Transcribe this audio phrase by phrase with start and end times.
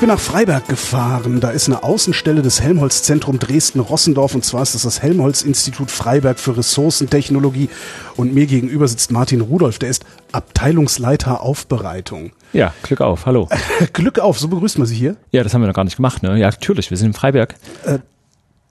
[0.00, 1.40] Ich bin nach Freiberg gefahren.
[1.40, 6.56] Da ist eine Außenstelle des Helmholtz-Zentrum Dresden-Rossendorf und zwar ist das das Helmholtz-Institut Freiberg für
[6.56, 7.68] Ressourcentechnologie
[8.16, 12.32] und mir gegenüber sitzt Martin Rudolph, der ist Abteilungsleiter Aufbereitung.
[12.54, 13.50] Ja, Glück auf, hallo.
[13.92, 15.16] Glück auf, so begrüßt man Sie hier?
[15.32, 16.38] Ja, das haben wir noch gar nicht gemacht, ne?
[16.38, 17.56] Ja, natürlich, wir sind in Freiberg.
[17.84, 17.98] Äh,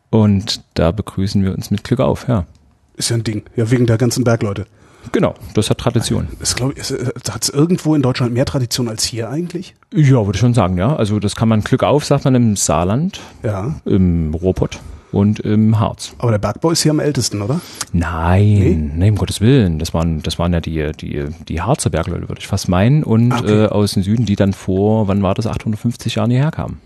[0.10, 2.48] und da begrüßen wir uns mit Glück auf, ja.
[2.96, 4.66] Ist ja ein Ding, ja, wegen der ganzen Bergleute.
[5.12, 6.28] Genau, das hat Tradition.
[6.40, 9.76] Hat es irgendwo in Deutschland mehr Tradition als hier eigentlich?
[9.94, 10.96] Ja, würde ich schon sagen, ja.
[10.96, 13.76] Also das kann man Glück auf, sagt man im Saarland, ja.
[13.86, 14.80] im Ruhrpott
[15.12, 16.14] und im Harz.
[16.20, 17.60] Aber der Bergbau ist hier am ältesten, oder?
[17.92, 19.80] Nein, nee, nee um Gottes Willen.
[19.80, 23.04] Das waren, das waren ja die, die, die Harzer Bergleute, würde ich fast meinen.
[23.04, 23.64] Und ah, okay.
[23.64, 26.80] äh, aus dem Süden, die dann vor, wann war das, 850 Jahren hierher kamen.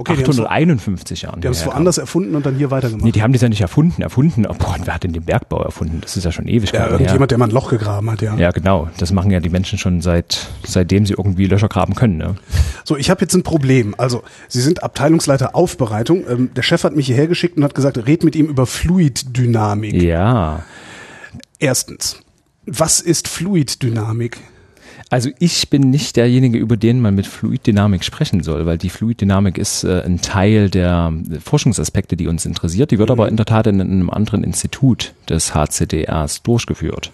[0.00, 1.40] Okay, 851 Jahren.
[1.40, 3.04] Die haben es woanders erfunden und dann hier weitergemacht.
[3.04, 4.00] Nee, die haben das ja nicht erfunden.
[4.00, 6.00] Erfunden, oh, boah, wer hat denn den Bergbau erfunden?
[6.00, 6.70] Das ist ja schon ewig.
[6.70, 8.36] Ja, irgendjemand, der mal ein Loch gegraben hat, ja.
[8.36, 8.88] Ja, genau.
[8.98, 12.16] Das machen ja die Menschen schon seit, seitdem sie irgendwie Löcher graben können.
[12.16, 12.36] Ne?
[12.84, 13.96] So, ich habe jetzt ein Problem.
[13.98, 16.24] Also, Sie sind Abteilungsleiter Aufbereitung.
[16.30, 20.00] Ähm, der Chef hat mich hierher geschickt und hat gesagt, red mit ihm über Fluiddynamik.
[20.00, 20.62] Ja.
[21.58, 22.20] Erstens,
[22.66, 24.38] was ist Fluiddynamik?
[25.10, 29.56] Also ich bin nicht derjenige, über den man mit Fluiddynamik sprechen soll, weil die Fluiddynamik
[29.56, 32.90] ist äh, ein Teil der Forschungsaspekte, die uns interessiert.
[32.90, 33.14] Die wird mhm.
[33.14, 37.10] aber in der Tat in einem anderen Institut des HCDRs durchgeführt.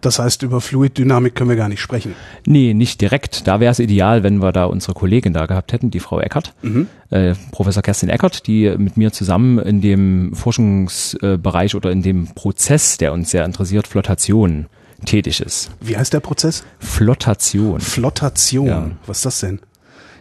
[0.00, 2.16] Das heißt, über Fluiddynamik können wir gar nicht sprechen.
[2.44, 3.46] Nee, nicht direkt.
[3.46, 6.54] Da wäre es ideal, wenn wir da unsere Kollegin da gehabt hätten, die Frau Eckert,
[6.62, 6.88] mhm.
[7.10, 12.98] äh, Professor Kerstin Eckert, die mit mir zusammen in dem Forschungsbereich oder in dem Prozess,
[12.98, 14.66] der uns sehr interessiert, Flotation
[15.04, 15.70] tätig ist.
[15.80, 16.64] Wie heißt der Prozess?
[16.78, 17.80] Flottation.
[17.80, 18.66] Flottation.
[18.66, 18.90] Ja.
[19.06, 19.60] Was ist das denn?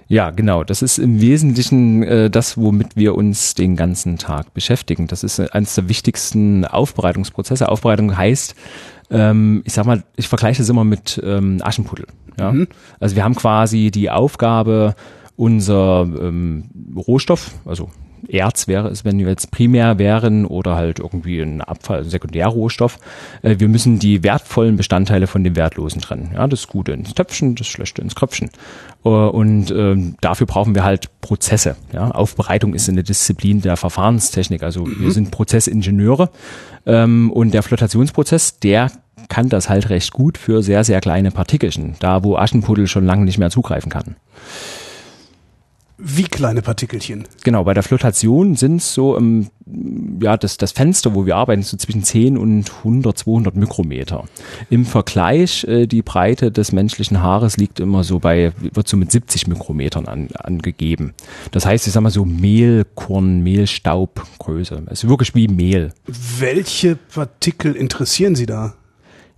[0.08, 0.66] Ja, genau.
[0.66, 5.08] Das ist im Wesentlichen äh, das, womit wir uns den ganzen Tag beschäftigen.
[5.08, 7.70] Das ist eines der wichtigsten Aufbereitungsprozesse.
[7.70, 8.54] Aufbereitung heißt,
[9.10, 12.08] ähm, ich sag mal, ich vergleiche das immer mit ähm, Aschenputtel.
[12.38, 12.52] Ja?
[12.52, 12.68] Mhm.
[13.00, 14.96] Also wir haben quasi die Aufgabe,
[15.38, 16.66] unser ähm,
[16.96, 17.90] Rohstoff, also
[18.28, 22.98] Erz wäre es, wenn wir jetzt primär wären oder halt irgendwie ein Abfall, ein Sekundärrohstoff.
[23.42, 26.32] Äh, wir müssen die wertvollen Bestandteile von dem Wertlosen trennen.
[26.34, 28.50] Ja, das Gute ins Töpfchen, das Schlechte ins Kröpfchen.
[29.04, 31.76] Äh, und ähm, dafür brauchen wir halt Prozesse.
[31.94, 34.64] Ja, Aufbereitung ist eine Disziplin der Verfahrenstechnik.
[34.64, 35.12] Also wir mhm.
[35.12, 36.30] sind Prozessingenieure
[36.86, 38.92] ähm, und der Flotationsprozess, der
[39.30, 43.26] kann das halt recht gut für sehr, sehr kleine Partikelchen, da wo Aschenputtel schon lange
[43.26, 44.16] nicht mehr zugreifen kann.
[46.04, 47.26] Wie kleine Partikelchen?
[47.44, 49.50] Genau, bei der Flotation sind es so, ähm,
[50.20, 54.26] ja, das, das Fenster, wo wir arbeiten, so zwischen 10 und 100, 200 Mikrometer.
[54.72, 59.12] Im Vergleich, äh, die Breite des menschlichen Haares liegt immer so bei, wird so mit
[59.12, 61.14] 70 Mikrometern an, angegeben.
[61.52, 64.82] Das heißt, ich sag mal so Mehlkorn, Mehlstaubgröße.
[64.88, 65.94] Es ist wirklich wie Mehl.
[66.40, 68.74] Welche Partikel interessieren Sie da?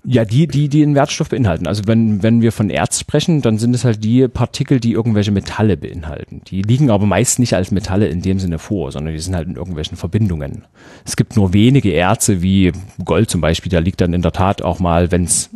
[0.06, 1.66] Ja, die, die, die einen Wertstoff beinhalten.
[1.66, 5.32] Also wenn, wenn wir von Erz sprechen, dann sind es halt die Partikel, die irgendwelche
[5.32, 6.42] Metalle beinhalten.
[6.48, 9.48] Die liegen aber meist nicht als Metalle in dem Sinne vor, sondern die sind halt
[9.48, 10.66] in irgendwelchen Verbindungen.
[11.06, 12.74] Es gibt nur wenige Erze, wie
[13.06, 15.50] Gold zum Beispiel, da liegt dann in der Tat auch mal, wenn es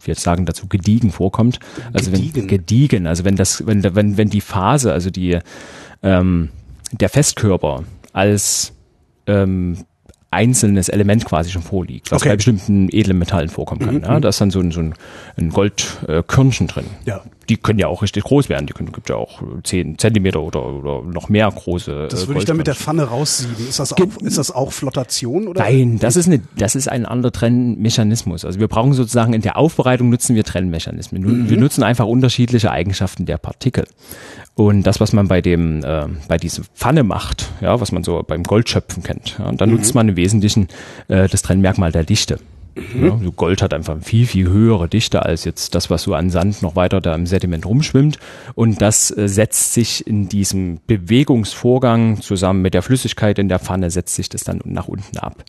[0.00, 1.58] wir jetzt sagen dazu gediegen vorkommt.
[1.92, 2.42] Also gediegen.
[2.42, 5.38] wenn gediegen, also wenn das, wenn, wenn, wenn die Phase, also die
[6.02, 6.50] ähm,
[6.92, 8.74] der Festkörper als
[9.26, 9.78] ähm,
[10.30, 12.30] einzelnes Element quasi schon vorliegt, was okay.
[12.30, 13.94] bei bestimmten edlen Metallen vorkommen kann.
[13.96, 14.02] Mhm.
[14.02, 16.84] Ja, da ist dann so ein, so ein, Goldkörnchen drin.
[17.04, 17.22] Ja.
[17.48, 18.66] Die können ja auch richtig groß werden.
[18.66, 22.04] Die können, gibt ja auch zehn Zentimeter oder, oder noch mehr große.
[22.04, 23.68] Äh, das würde ich dann mit der Pfanne raussieben.
[23.68, 25.62] Ist das auch, ist das auch Flotation oder?
[25.62, 28.44] Nein, das ist eine, das ist ein anderer Trennmechanismus.
[28.44, 31.22] Also wir brauchen sozusagen in der Aufbereitung nutzen wir Trennmechanismen.
[31.22, 31.50] Mhm.
[31.50, 33.86] Wir nutzen einfach unterschiedliche Eigenschaften der Partikel.
[34.54, 38.24] Und das, was man bei dem, äh, bei dieser Pfanne macht, ja, was man so
[38.26, 39.76] beim Goldschöpfen kennt, ja, und dann mhm.
[39.76, 40.68] nutzt man im Wesentlichen
[41.06, 42.40] äh, das Trennmerkmal der Dichte.
[42.94, 43.06] Mhm.
[43.06, 46.30] Ja, so Gold hat einfach viel, viel höhere Dichte als jetzt das, was so an
[46.30, 48.18] Sand noch weiter da im Sediment rumschwimmt.
[48.54, 53.90] Und das äh, setzt sich in diesem Bewegungsvorgang zusammen mit der Flüssigkeit in der Pfanne,
[53.90, 55.44] setzt sich das dann nach unten ab.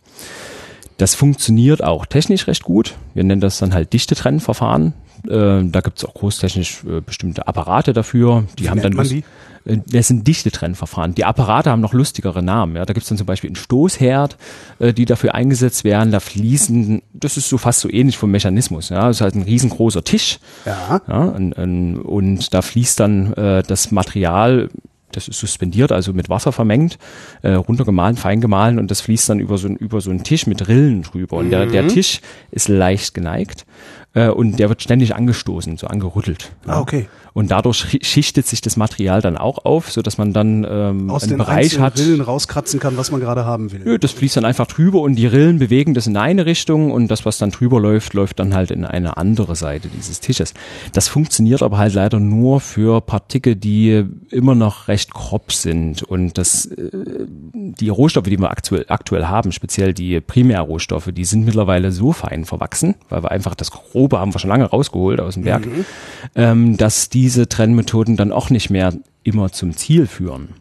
[0.97, 2.95] Das funktioniert auch technisch recht gut.
[3.13, 4.93] Wir nennen das dann halt Dichtetrennverfahren.
[5.25, 8.45] Äh, da gibt es auch großtechnisch äh, bestimmte Apparate dafür.
[8.57, 9.23] Die Wie haben dann man die?
[9.69, 11.15] Äh, das sind Dichtetrennverfahren.
[11.15, 12.75] Die Apparate haben noch lustigere Namen.
[12.75, 12.85] Ja.
[12.85, 14.37] Da gibt es dann zum Beispiel einen Stoßherd,
[14.79, 16.11] äh, die dafür eingesetzt werden.
[16.11, 18.89] Da fließen, das ist so fast so ähnlich vom Mechanismus.
[18.89, 19.07] Ja.
[19.07, 20.39] Das ist halt ein riesengroßer Tisch.
[20.65, 21.01] Ja.
[21.07, 24.69] ja und, und da fließt dann äh, das Material
[25.11, 26.99] das ist suspendiert, also mit Wasser vermengt,
[27.41, 30.67] äh, runtergemahlen, fein gemahlen und das fließt dann über so, über so einen Tisch mit
[30.67, 31.37] Rillen drüber.
[31.37, 33.65] Und der, der Tisch ist leicht geneigt
[34.13, 36.51] äh, und der wird ständig angestoßen, so angerüttelt.
[36.67, 37.07] Ah, okay.
[37.33, 41.09] Und dadurch schi- schichtet sich das Material dann auch auf, so dass man dann ähm,
[41.09, 41.97] Aus einen den Bereich hat.
[41.99, 43.81] Rillen rauskratzen kann, was man gerade haben will.
[43.83, 47.07] Nö, das fließt dann einfach drüber und die Rillen bewegen das in eine Richtung und
[47.09, 50.53] das, was dann drüber läuft, läuft dann halt in eine andere Seite dieses Tisches.
[50.93, 56.37] Das funktioniert aber halt leider nur für Partikel, die immer noch recht grob sind und
[56.37, 56.89] das, äh,
[57.53, 62.45] die Rohstoffe, die wir aktuell, aktuell haben, speziell die Primärrohstoffe, die sind mittlerweile so fein
[62.45, 65.67] verwachsen, weil wir einfach das Grobe haben wir schon lange rausgeholt aus dem Berg,
[66.35, 68.93] ähm, dass diese Trennmethoden dann auch nicht mehr
[69.23, 70.53] immer zum Ziel führen.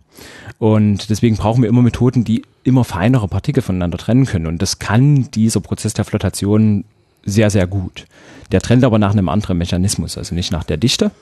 [0.58, 4.48] Und deswegen brauchen wir immer Methoden, die immer feinere Partikel voneinander trennen können.
[4.48, 6.84] Und das kann dieser Prozess der Flotation
[7.24, 8.06] sehr, sehr gut.
[8.50, 11.12] Der trennt aber nach einem anderen Mechanismus, also nicht nach der Dichte,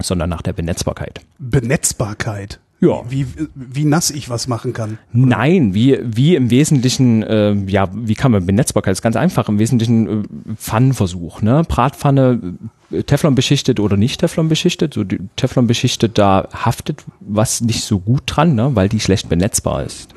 [0.00, 1.20] sondern nach der Benetzbarkeit.
[1.40, 2.60] Benetzbarkeit.
[2.80, 3.02] Ja.
[3.08, 4.98] Wie, wie nass ich was machen kann.
[5.12, 8.92] Nein, wie, wie im Wesentlichen, äh, ja, wie kann man Benetzbarkeit?
[8.92, 9.48] Das ist ganz einfach.
[9.48, 10.24] Im Wesentlichen äh,
[10.56, 11.62] Pfannenversuch, ne?
[11.66, 12.56] Bratpfanne,
[12.90, 14.94] äh, Teflon beschichtet oder nicht Teflon beschichtet.
[14.94, 18.70] So die Teflon beschichtet, da haftet was nicht so gut dran, ne?
[18.74, 20.14] weil die schlecht benetzbar ist.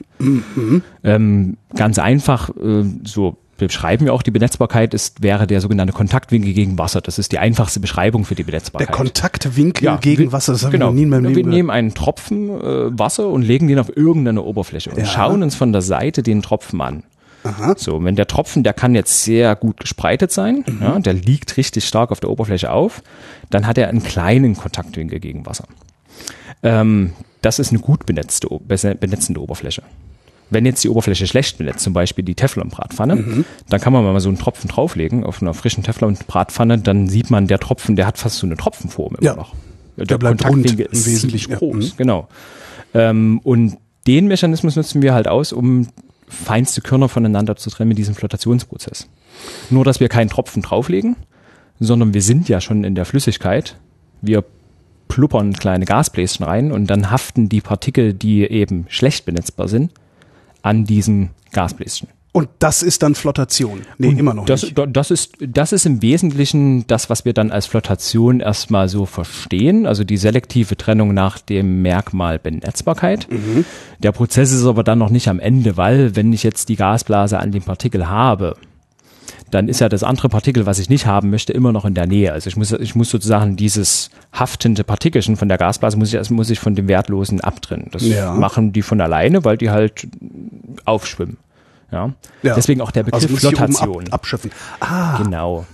[1.03, 3.37] Ähm, ganz einfach, äh, so
[3.67, 7.01] beschreiben wir auch die Benetzbarkeit, ist, wäre der sogenannte Kontaktwinkel gegen Wasser.
[7.01, 8.91] Das ist die einfachste Beschreibung für die Der Benetzbarkeit.
[8.95, 10.87] Kontaktwinkel Ja, gegen wir- Wasser, das habe genau.
[10.87, 11.55] noch nie in meinem Wir Leben gehört.
[11.55, 15.05] nehmen einen Tropfen äh, Wasser und legen den auf irgendeine Oberfläche und Ja.
[15.05, 17.03] schauen uns von der Seite den Tropfen an.
[17.43, 17.73] Aha.
[17.75, 20.77] So, wenn der Tropfen, der kann jetzt sehr gut gespreitet sein, Mhm.
[20.81, 23.01] ja, der liegt richtig stark auf der Oberfläche auf,
[23.49, 25.65] dann hat er einen kleinen Kontaktwinkel gegen Wasser.
[26.63, 29.81] Ähm, das ist eine gut benetzte, benetzende Oberfläche.
[30.51, 33.45] Wenn jetzt die Oberfläche schlecht benetzt, zum Beispiel die Teflon-Bratpfanne, Mhm.
[33.69, 37.47] dann kann man mal so einen Tropfen drauflegen auf einer frischen Teflon-Bratpfanne, dann sieht man,
[37.47, 39.35] der Tropfen, der hat fast so eine Tropfenform immer Ja.
[39.35, 39.55] noch.
[39.97, 41.55] Der bleibt rund ist ja.
[41.55, 41.97] groß, Mhm.
[41.97, 42.27] genau.
[42.93, 43.77] Ähm, und
[44.07, 45.87] den Mechanismus nutzen wir halt aus, um
[46.27, 49.07] feinste Körner voneinander zu trennen mit diesem Flotationsprozess.
[49.69, 51.15] Nur, dass wir keinen Tropfen drauflegen,
[51.79, 53.77] sondern wir sind ja schon in der Flüssigkeit.
[54.21, 54.43] Wir
[55.07, 59.91] pluppern kleine Gasbläschen rein und dann haften die Partikel, die eben schlecht benetzbar sind,
[60.61, 62.07] an diesen Gasbläschen.
[62.33, 63.81] Und das ist dann Flottation.
[63.97, 64.77] Nee, Und immer noch das, nicht.
[64.77, 69.05] da- Das ist, das ist im Wesentlichen das, was wir dann als Flotation erstmal so
[69.05, 73.27] verstehen, also die selektive Trennung nach dem Merkmal Benetzbarkeit.
[73.29, 73.65] Mhm.
[73.99, 77.37] Der Prozess ist aber dann noch nicht am Ende, weil wenn ich jetzt die Gasblase
[77.37, 78.55] an dem Partikel habe,
[79.51, 82.07] dann ist ja das andere Partikel, was ich nicht haben möchte, immer noch in der
[82.07, 82.31] Nähe.
[82.33, 86.49] Also ich muss, ich muss sozusagen dieses haftende Partikelchen von der Gasblase muss ich, muss
[86.49, 87.87] ich von dem Wertlosen abtrennen.
[87.91, 88.33] Das Ja.
[88.33, 90.07] machen die von alleine, weil die halt
[90.85, 91.37] aufschwimmen.
[91.91, 92.13] Ja.
[92.41, 92.55] Ja.
[92.55, 94.07] Deswegen auch der Begriff also hier oben Flotation.
[94.07, 94.51] ab, abschöpfen.
[94.79, 95.65] Ah, Genau.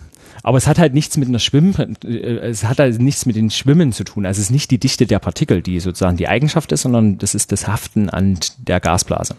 [0.44, 1.74] Aber es hat halt nichts mit einer Schwimm,
[2.06, 2.08] äh,
[2.38, 4.26] es hat halt nichts mit den Schwimmen zu tun.
[4.26, 7.36] Also es ist nicht die Dichte der Partikel, die sozusagen die Eigenschaft ist, sondern das
[7.36, 9.36] ist das Haften an der Gasblase.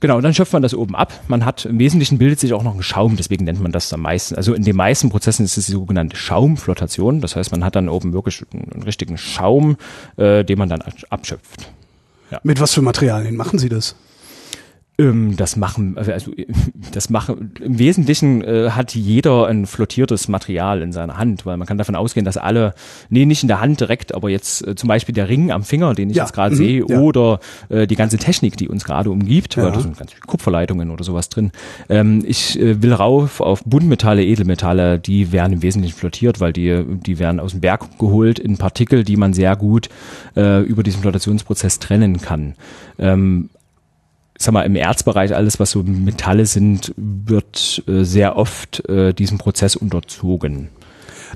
[0.00, 1.12] Genau, und dann schöpft man das oben ab.
[1.26, 4.02] Man hat, im Wesentlichen bildet sich auch noch ein Schaum, deswegen nennt man das am
[4.02, 4.34] meisten.
[4.34, 7.22] Also in den meisten Prozessen ist es die sogenannte Schaumflotation.
[7.22, 9.76] Das heißt, man hat dann oben wirklich einen richtigen Schaum,
[10.16, 11.70] äh, den man dann abschöpft.
[12.42, 13.96] mit was für Materialien machen Sie das?
[14.98, 16.46] Ähm, das machen, also äh,
[16.92, 21.66] das machen, im Wesentlichen äh, hat jeder ein flottiertes Material in seiner Hand, weil man
[21.66, 22.74] kann davon ausgehen, dass alle,
[23.10, 25.92] nee, nicht in der Hand direkt, aber jetzt äh, zum Beispiel der Ring am Finger,
[25.94, 26.98] den ich Ja, jetzt gerade mhm, sehe, ja.
[26.98, 29.64] oder äh, die ganze Technik, die uns gerade umgibt, Ja.
[29.64, 31.52] weil da sind ganz viele Kupferleitungen oder sowas drin.
[31.90, 36.84] Ähm, ich äh, will rauf auf Buntmetalle, Edelmetalle, die werden im Wesentlichen flottiert, weil die,
[36.86, 39.90] die werden aus dem Berg geholt in Partikel, die man sehr gut
[40.36, 42.54] äh, über diesen Flotationsprozess trennen kann.
[42.98, 43.50] Ähm,
[44.38, 49.12] ich sag mal, im Erzbereich alles, was so Metalle sind, wird äh, sehr oft äh,
[49.12, 50.68] diesem Prozess unterzogen.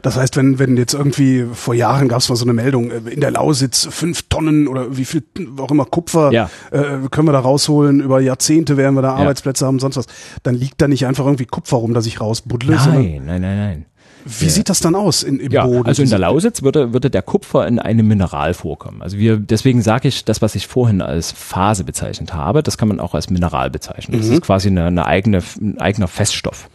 [0.02, 2.98] Das heißt, wenn, wenn jetzt irgendwie vor Jahren gab es mal so eine Meldung, äh,
[3.10, 5.22] in der Lausitz fünf Tonnen oder wie viel
[5.58, 6.50] auch immer Kupfer Ja.
[6.70, 10.06] äh, können wir da rausholen, über Jahrzehnte werden wir da Arbeitsplätze haben, sonst was,
[10.42, 13.86] dann liegt da nicht einfach irgendwie Kupfer rum, das ich rausbuddle, Nein, nein, nein, nein.
[14.24, 15.86] Wie sieht das dann aus in, im Ja, Boden?
[15.86, 19.02] also in der Lausitz würde, würde der Kupfer in einem Mineral vorkommen.
[19.02, 22.88] Also wir, deswegen sage ich, das, was ich vorhin als Phase bezeichnet habe, das kann
[22.88, 24.18] man auch als Mineral bezeichnen.
[24.18, 26.68] Das ist quasi eine, eine eigene, ein eigener Feststoff.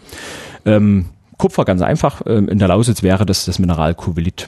[0.66, 1.06] Ähm,
[1.38, 2.22] Kupfer ganz einfach.
[2.26, 4.48] Ähm, in der Lausitz wäre das das Mineral Kuvelit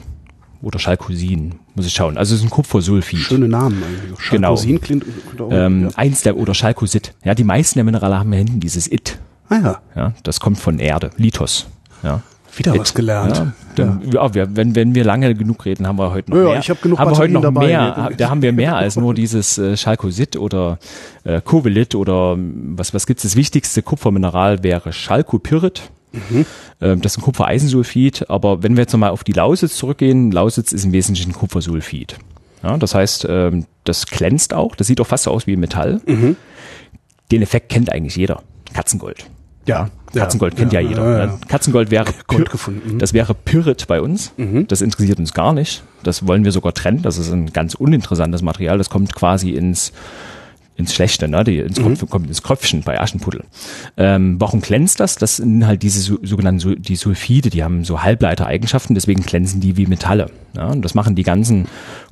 [0.60, 2.18] oder Chalcosin, muss ich schauen.
[2.18, 3.18] Also es ist ein Kupfersulfid.
[3.20, 4.30] Schöne Namen eigentlich.
[4.30, 4.56] Genau.
[4.56, 5.04] Chalcosin klingt,
[5.38, 5.88] auch, Ähm, ja.
[5.96, 7.14] Eins der, oder Chalcosit.
[7.22, 9.18] Ja, die meisten der Minerale haben ja hinten dieses It.
[9.50, 11.66] Ah ja, Ja, das kommt von Erde, Lithos.
[12.02, 12.22] Ja.
[12.58, 13.42] Wieder was gelernt.
[13.76, 14.34] Ja, ja.
[14.34, 16.58] wir, wenn, wenn wir lange genug reden, haben wir heute noch Ja, ja, mehr.
[16.60, 17.66] ich hab genug haben wir heute noch dabei.
[17.66, 17.80] mehr.
[17.80, 18.10] Ja.
[18.16, 20.78] Da haben wir mehr als nur dieses äh, Chalcosit oder
[21.24, 23.22] äh, Covelit oder ähm, was, was gibt's?
[23.22, 25.90] Das wichtigste Kupfermineral wäre Chalcopyrit.
[26.12, 26.46] Mhm.
[26.80, 30.72] Ähm, das ist ein Kupfereisensulfid, aber wenn wir jetzt nochmal auf die Lausitz zurückgehen, Lausitz
[30.72, 32.16] ist im Wesentlichen Kupfersulfid.
[32.62, 36.00] Ja, das heißt, ähm, das glänzt auch, das sieht auch fast so aus wie Metall.
[36.06, 36.36] Mhm.
[37.30, 38.42] Den Effekt kennt eigentlich jeder.
[38.72, 39.26] Katzengold.
[39.68, 39.88] Ja.
[40.14, 41.04] Katzengold kennt ja, jeder.
[41.04, 41.26] Ja, ja.
[41.26, 41.38] ne?
[41.48, 42.94] Katzengold wäre Gold gefunden.
[42.94, 42.98] Mhm.
[42.98, 44.32] Das wäre Pyrit bei uns.
[44.68, 45.82] Das interessiert uns gar nicht.
[46.02, 47.02] Das wollen wir sogar trennen.
[47.02, 48.78] Das ist ein ganz uninteressantes Material.
[48.78, 49.92] Das kommt quasi ins
[50.78, 51.42] ins Schlechte, ne?
[51.42, 53.42] Die, ins Kopf, kommt ins Köpfchen bei Aschenputtel.
[53.96, 55.16] Ähm, warum glänzt das?
[55.16, 59.76] Das sind halt diese so, sogenannten die Sulfide, die haben so Halbleitereigenschaften, deswegen glänzen die
[59.76, 60.30] wie Metalle.
[60.56, 60.68] Ja?
[60.68, 61.66] Und das machen die ganzen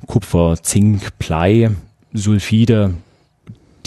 [0.05, 1.71] Kupfer, Zink, Blei,
[2.13, 2.95] Sulfide,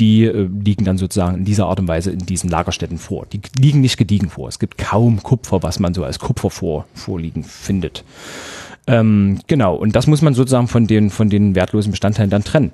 [0.00, 3.26] die äh, liegen dann sozusagen in dieser Art und Weise in diesen Lagerstätten vor.
[3.32, 4.48] Die liegen nicht gediegen vor.
[4.48, 8.04] Es gibt kaum Kupfer, was man so als Kupfer vor, vorliegen findet.
[8.86, 12.72] Ähm, genau, und das muss man sozusagen von den, von den wertlosen Bestandteilen dann trennen.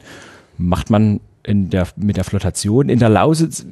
[0.56, 2.88] Macht man in der, mit der Flotation.
[2.88, 3.64] In der Lausitz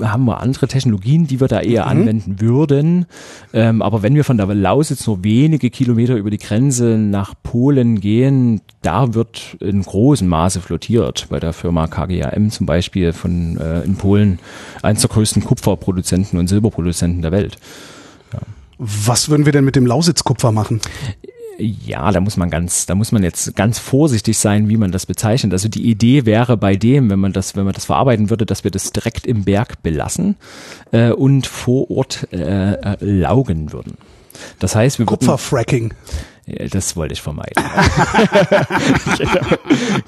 [0.00, 3.06] haben wir andere Technologien, die wir da eher anwenden würden.
[3.52, 8.00] Ähm, aber wenn wir von der Lausitz nur wenige Kilometer über die Grenze nach Polen
[8.00, 11.26] gehen, da wird in großem Maße flottiert.
[11.30, 14.38] Bei der Firma KGAM zum Beispiel von äh, in Polen
[14.82, 17.56] eines der größten Kupferproduzenten und Silberproduzenten der Welt.
[18.78, 20.80] Was würden wir denn mit dem Lausitzkupfer machen?
[21.58, 25.06] Ja, da muss man ganz, da muss man jetzt ganz vorsichtig sein, wie man das
[25.06, 25.52] bezeichnet.
[25.52, 28.64] Also die Idee wäre bei dem, wenn man das, wenn man das verarbeiten würde, dass
[28.64, 30.36] wir das direkt im Berg belassen
[30.90, 33.96] äh, und vor Ort äh, äh, laugen würden.
[34.58, 35.90] Das heißt, wir würden, Kupferfracking.
[35.90, 36.33] Ja,
[36.70, 37.54] das wollte ich vermeiden.
[39.18, 39.40] genau.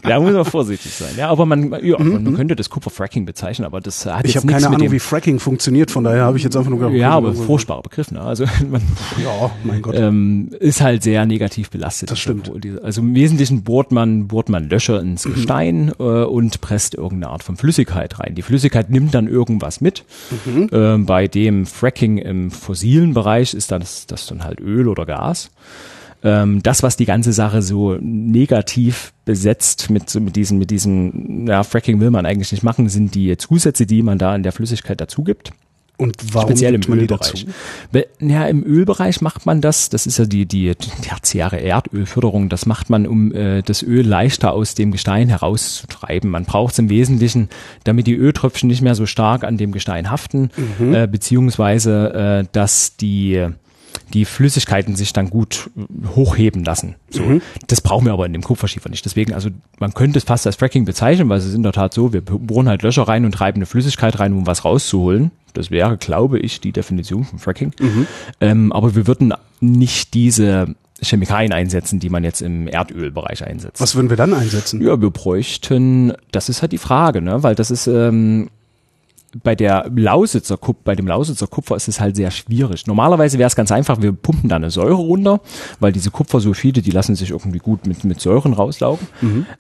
[0.03, 1.11] Da muss man vorsichtig sein.
[1.17, 4.45] Ja, aber man, ja, man könnte das Kupferfracking bezeichnen, aber das hat Mhm, Ich jetzt
[4.45, 6.79] nichts keine mit Ahnung, dem, wie Fracking funktioniert, von daher habe ich jetzt einfach nur
[6.79, 8.11] gedacht, ja, aber furchtbarer Begriff.
[8.11, 8.21] Ne?
[8.21, 8.83] Also man,
[9.23, 9.95] Ja, mein Gott.
[9.97, 12.11] ähm, ist halt sehr negativ belastet.
[12.11, 12.51] Das stimmt.
[12.83, 15.35] Also im Wesentlichen bohrt man, bohrt man Löcher ins Mhm.
[15.35, 18.35] Gestein äh, und presst irgendeine Art von Flüssigkeit rein.
[18.35, 20.05] Die Flüssigkeit nimmt dann irgendwas mit.
[20.45, 20.69] Mhm.
[20.73, 25.51] Ähm, bei dem Fracking im fossilen Bereich ist das, das dann halt Öl oder Gas.
[26.23, 31.63] Ähm, das, was die ganze Sache so negativ besetzt mit, mit diesen, mit diesen, ja,
[31.63, 35.01] Fracking will man eigentlich nicht machen, sind die Zusätze, die man da in der Flüssigkeit
[35.01, 35.51] dazu gibt.
[35.99, 37.09] Und warum Speziell im Ölbereich.
[37.31, 37.47] dazu?
[37.91, 42.67] Be- Ja, im Ölbereich macht man das, das ist ja die, die tertiäre Erdölförderung, das
[42.67, 46.29] macht man, um äh, das Öl leichter aus dem Gestein herauszutreiben.
[46.31, 47.49] Man braucht es im Wesentlichen,
[47.85, 50.95] damit die Öltröpfchen nicht mehr so stark an dem Gestein haften, Mhm.
[50.95, 53.47] äh, beziehungsweise, äh, dass die
[54.13, 55.71] die Flüssigkeiten sich dann gut
[56.15, 56.95] hochheben lassen.
[57.11, 57.23] So.
[57.23, 57.43] Mhm.
[57.67, 59.05] Das brauchen wir aber in dem Kupferschiefer nicht.
[59.05, 61.93] Deswegen, also man könnte es fast als Fracking bezeichnen, weil es ist in der Tat
[61.93, 65.31] so, wir bohren halt Löcher rein und treiben eine Flüssigkeit rein, um was rauszuholen.
[65.55, 67.73] Das wäre, glaube ich, die Definition von Fracking.
[68.41, 73.81] Ähm, aber wir würden nicht diese Chemikalien einsetzen, die man jetzt im Erdölbereich einsetzt.
[73.81, 74.81] Was würden wir dann einsetzen?
[74.81, 77.43] Ja, wir bräuchten, das ist halt die Frage, ne?
[77.43, 78.49] Weil das ist ähm,
[79.43, 82.87] bei der Lausitzer Kupfer, bei dem Lausitzer Kupfer ist es halt sehr schwierig.
[82.87, 85.41] Normalerweise wäre es ganz einfach, wir pumpen da eine Säure runter,
[85.81, 89.07] weil diese Kupfersulfide, die lassen sich irgendwie gut mit, mit Säuren rauslaugen.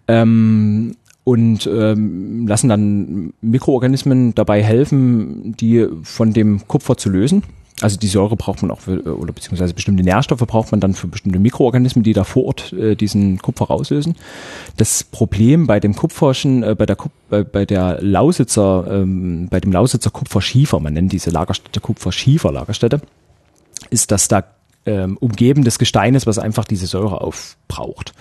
[0.08, 7.42] Ähm, und ähm, lassen dann Mikroorganismen dabei helfen, die von dem Kupfer zu lösen.
[7.82, 11.08] Also die Säure braucht man auch für, oder beziehungsweise bestimmte Nährstoffe braucht man dann für
[11.08, 14.16] bestimmte Mikroorganismen, die da vor Ort äh, diesen Kupfer rauslösen.
[14.78, 19.60] Das Problem bei dem Kupferschen, äh, bei der Kup bei, bei der Lausitzer, ähm, bei
[19.60, 23.02] dem Lausitzer Kupferschiefer, man nennt diese Lagerstätte Kupferschiefer-Lagerstätte,
[23.90, 24.44] ist, dass da
[24.86, 28.14] ähm, umgebendes Gestein ist, was einfach diese Säure aufbraucht.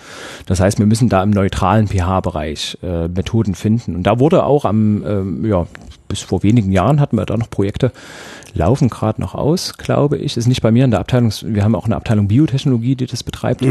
[0.47, 3.95] Das heißt, wir müssen da im neutralen pH-Bereich äh, Methoden finden.
[3.95, 5.67] Und da wurde auch am, ähm, ja,
[6.07, 7.91] bis vor wenigen Jahren hatten wir da noch Projekte,
[8.55, 10.37] laufen gerade noch aus, glaube ich.
[10.37, 13.21] Ist nicht bei mir in der Abteilung, wir haben auch eine Abteilung Biotechnologie, die das
[13.23, 13.61] betreibt,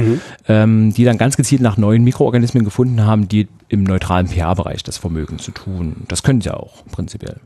[0.46, 4.98] ähm, die dann ganz gezielt nach neuen Mikroorganismen gefunden haben, die im neutralen pH-Bereich das
[4.98, 5.96] Vermögen zu tun.
[6.08, 7.36] Das können sie auch prinzipiell.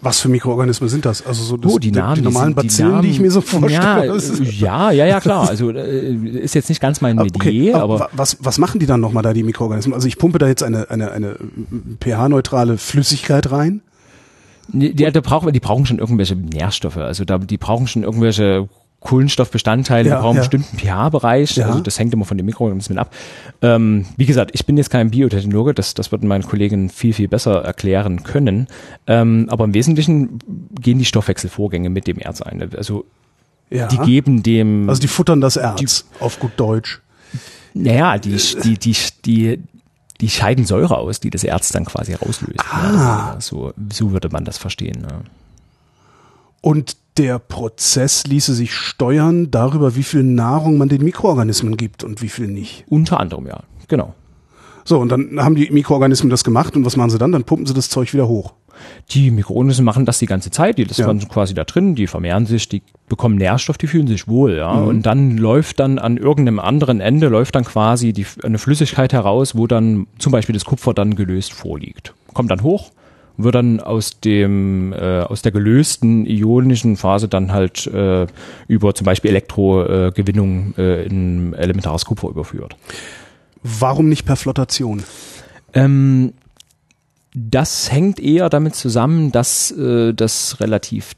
[0.00, 1.24] Was für Mikroorganismen sind das?
[1.26, 3.40] Also so das, Oh, die Namen, die, normalen sind- Bazillen, die, Namen- ich mir so
[3.40, 4.18] vorstelle.
[4.42, 5.48] Ja, ja, ja, ja, klar.
[5.48, 8.86] Also äh, ist jetzt nicht ganz mein Ah, Metier, aber, wa- was, was machen die
[8.86, 9.94] dann nochmal da, die Mikroorganismen?
[9.94, 11.36] Also ich pumpe da jetzt eine, eine, eine äh,
[12.02, 13.80] pH-neutrale Flüssigkeit rein.
[14.68, 16.96] Die, die, die, brauchen, die brauchen schon irgendwelche Nährstoffe.
[16.96, 18.68] Also da, die brauchen schon irgendwelche
[19.00, 20.42] Kohlenstoffbestandteile, Ja, die brauchen ja.
[20.42, 21.56] einen bestimmten pH-Bereich.
[21.56, 21.66] Ja.
[21.66, 23.12] Also das hängt immer von den Mikroorganismen ab.
[23.60, 27.28] Ähm, wie gesagt, ich bin jetzt kein Biotechnologe, das, das würden meine Kollegen viel, viel
[27.28, 28.66] besser erklären können.
[29.06, 30.38] Ähm, aber im Wesentlichen
[30.80, 32.66] gehen die Stoffwechselvorgänge mit dem Erz ein.
[32.76, 33.04] Also
[33.70, 33.88] Ja.
[33.88, 37.00] die geben dem also die futtern das Erz, auf gut Deutsch.
[37.74, 39.58] Naja, die, die, die, die,
[40.20, 42.60] die scheiden Säure aus, die das Erz dann quasi rauslöst.
[42.70, 43.36] Ah.
[43.40, 45.00] So, so würde man das verstehen.
[45.02, 45.22] Ne?
[46.60, 52.22] Und der Prozess ließe sich steuern darüber, wie viel Nahrung man den Mikroorganismen gibt und
[52.22, 52.84] wie viel nicht.
[52.88, 53.60] Unter anderem, ja.
[53.88, 54.14] Genau.
[54.84, 57.32] So, und dann haben die Mikroorganismen das gemacht und was machen sie dann?
[57.32, 58.54] Dann pumpen sie das Zeug wieder hoch.
[59.10, 61.12] Die Mikroorganismen machen das die ganze Zeit, die das ja.
[61.28, 64.74] quasi da drin, die vermehren sich, die bekommen Nährstoff, die fühlen sich wohl, ja.
[64.74, 64.86] Mhm.
[64.86, 69.56] Und dann läuft dann an irgendeinem anderen Ende läuft dann quasi die, eine Flüssigkeit heraus,
[69.56, 72.14] wo dann zum Beispiel das Kupfer dann gelöst vorliegt.
[72.32, 72.90] Kommt dann hoch,
[73.36, 78.26] wird dann aus dem äh, aus der gelösten ionischen Phase dann halt äh,
[78.68, 82.76] über zum Beispiel Elektrogewinnung äh, in elementares Kupfer überführt.
[83.62, 85.02] Warum nicht per Flotation?
[85.72, 86.34] Ähm,
[87.34, 91.14] das hängt eher damit zusammen, dass äh, das relativ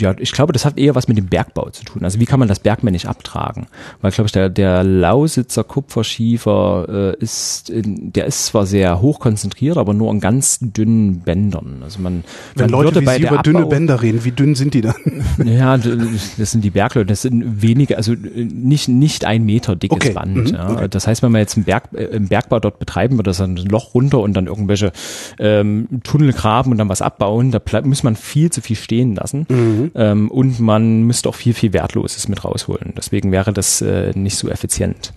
[0.00, 2.04] ja, ich glaube, das hat eher was mit dem Bergbau zu tun.
[2.04, 3.66] Also wie kann man das bergmännisch abtragen?
[4.00, 9.20] Weil, glaube ich, der, der Lausitzer Kupferschiefer äh, ist, in, der ist zwar sehr hoch
[9.20, 11.80] konzentriert, aber nur an ganz dünnen Bändern.
[11.82, 14.74] Also man, Wenn man Leute wie Sie über Abbau, dünne Bänder reden, wie dünn sind
[14.74, 14.94] die dann?
[15.44, 17.06] Ja, das sind die Bergleute.
[17.06, 20.12] Das sind wenige, also nicht nicht ein Meter dickes okay.
[20.12, 20.36] Band.
[20.36, 20.46] Mhm.
[20.54, 20.70] Ja.
[20.70, 20.88] Okay.
[20.88, 23.56] Das heißt, wenn man jetzt einen Berg, äh, im Bergbau dort betreiben würde, das ein
[23.56, 24.92] Loch runter und dann irgendwelche
[25.38, 29.14] ähm, Tunnel graben und dann was abbauen, da bleibt, muss man viel zu viel stehen
[29.14, 29.46] lassen.
[29.48, 29.89] Mhm.
[29.94, 32.94] Ähm, und man müsste auch viel, viel Wertloses mit rausholen.
[32.96, 35.12] Deswegen wäre das äh, nicht so effizient.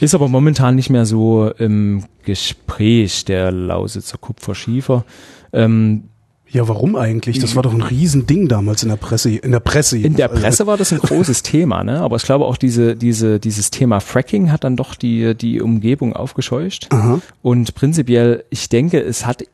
[0.00, 5.04] Ist aber momentan nicht mehr so im Gespräch der Lausitzer Kupferschiefer.
[5.52, 6.08] Ähm,
[6.52, 7.38] ja, warum eigentlich?
[7.38, 9.30] Das war doch ein Riesending damals in der Presse.
[9.30, 9.98] In der Presse.
[9.98, 12.00] In der Presse war das ein großes Thema, ne?
[12.00, 16.14] Aber ich glaube auch diese, diese, dieses Thema Fracking hat dann doch die, die Umgebung
[16.14, 16.88] aufgescheucht.
[16.90, 17.20] Aha.
[17.40, 19.44] Und prinzipiell, ich denke, es hat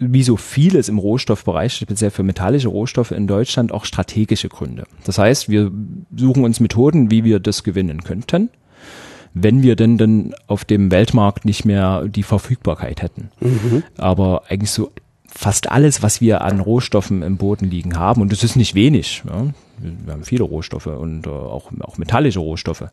[0.00, 4.84] wie so vieles im Rohstoffbereich, speziell für metallische Rohstoffe in Deutschland, auch strategische Gründe.
[5.04, 5.70] Das heißt, wir
[6.16, 8.48] suchen uns Methoden, wie wir das gewinnen könnten,
[9.34, 13.30] wenn wir denn dann auf dem Weltmarkt nicht mehr die Verfügbarkeit hätten.
[13.40, 13.82] Mhm.
[13.98, 14.90] Aber eigentlich so
[15.26, 19.22] fast alles, was wir an Rohstoffen im Boden liegen haben, und das ist nicht wenig,
[19.28, 19.48] ja,
[19.80, 22.84] wir haben viele Rohstoffe und äh, auch, auch metallische Rohstoffe,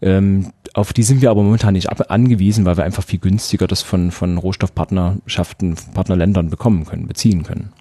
[0.00, 3.66] ähm, auf die sind wir aber momentan nicht ab angewiesen, weil wir einfach viel günstiger
[3.66, 7.72] das von, von Rohstoffpartnerschaften, Partnerländern bekommen können, beziehen können.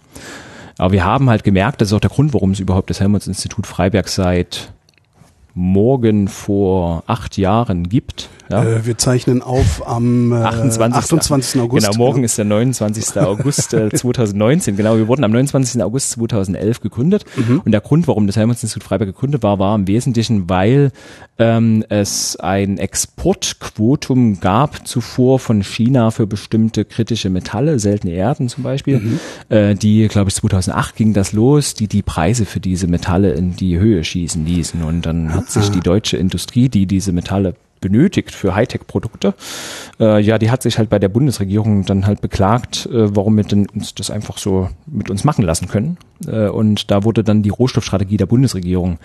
[0.78, 3.68] Aber wir haben halt gemerkt, das ist auch der Grund, warum es überhaupt das Helmholtz-Institut
[3.68, 4.74] Freiberg seit
[5.54, 8.30] morgen vor acht Jahren gibt.
[8.50, 8.64] Ja.
[8.64, 10.98] Äh, wir zeichnen auf am äh, 28.
[10.98, 11.62] 28.
[11.62, 11.86] August.
[11.86, 13.22] Genau, morgen ist der 29.
[13.22, 14.76] August äh, 2019.
[14.76, 15.82] Genau, wir wurden am 29.
[15.84, 17.26] August 2011 gegründet.
[17.36, 17.62] Mhm.
[17.64, 20.92] Und der Grund, warum das Helmholtz-Institut Freiberg gegründet war, war im Wesentlichen, weil
[21.38, 28.64] ähm, es ein Exportquotum gab zuvor von China für bestimmte kritische Metalle, seltene Erden zum
[28.64, 29.20] Beispiel, mhm.
[29.50, 33.56] äh, die, glaube ich, 2008 ging das los, die die Preise für diese Metalle in
[33.56, 34.84] die Höhe schießen ließen.
[34.84, 35.72] Und dann hat sich ah.
[35.72, 39.34] die deutsche Industrie, die diese Metalle benötigt für Hightech-Produkte.
[40.00, 43.44] Äh, ja, die hat sich halt bei der Bundesregierung dann halt beklagt, äh, warum wir
[43.44, 45.98] denn uns das einfach so mit uns machen lassen können.
[46.26, 49.00] Äh, und da wurde dann die Rohstoffstrategie der Bundesregierung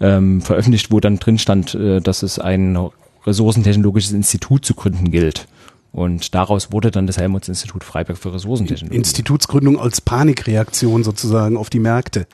[0.00, 2.76] ähm, veröffentlicht, wo dann drin stand, äh, dass es ein
[3.24, 5.46] ressourcentechnologisches Institut zu gründen gilt.
[5.92, 8.98] Und daraus wurde dann das Helmholtz-Institut Freiberg für Ressourcentechnologie.
[8.98, 12.26] Institutsgründung als Panikreaktion sozusagen auf die Märkte.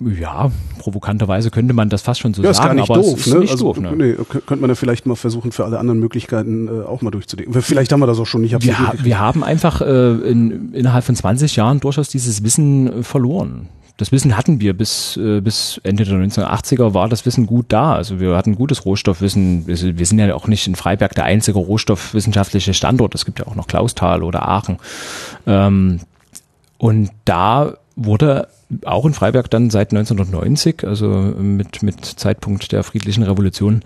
[0.00, 3.38] Ja, provokanterweise könnte man das fast schon so ja, sagen, ist gar nicht doof, ne?
[3.40, 3.92] Nicht also, doof, ne?
[3.96, 7.62] Nee, könnte man ja vielleicht mal versuchen, für alle anderen Möglichkeiten äh, auch mal durchzudenken.
[7.62, 8.60] Vielleicht haben wir das auch schon nicht.
[8.62, 13.02] Wir, ha wir haben einfach äh, in, innerhalb von 20 Jahren durchaus dieses Wissen äh,
[13.02, 13.68] verloren.
[13.96, 17.94] Das Wissen hatten wir bis, äh, bis Ende der 1980er war das Wissen gut da.
[17.94, 19.68] Also wir hatten gutes Rohstoffwissen.
[19.68, 23.14] Wir, wir sind ja auch nicht in Freiberg der einzige rohstoffwissenschaftliche Standort.
[23.14, 24.78] Es gibt ja auch noch Klausthal oder Aachen.
[25.46, 26.00] Ähm,
[26.78, 28.48] und da wurde
[28.84, 33.82] auch in Freiberg dann seit 1990, also mit, mit Zeitpunkt der friedlichen Revolution,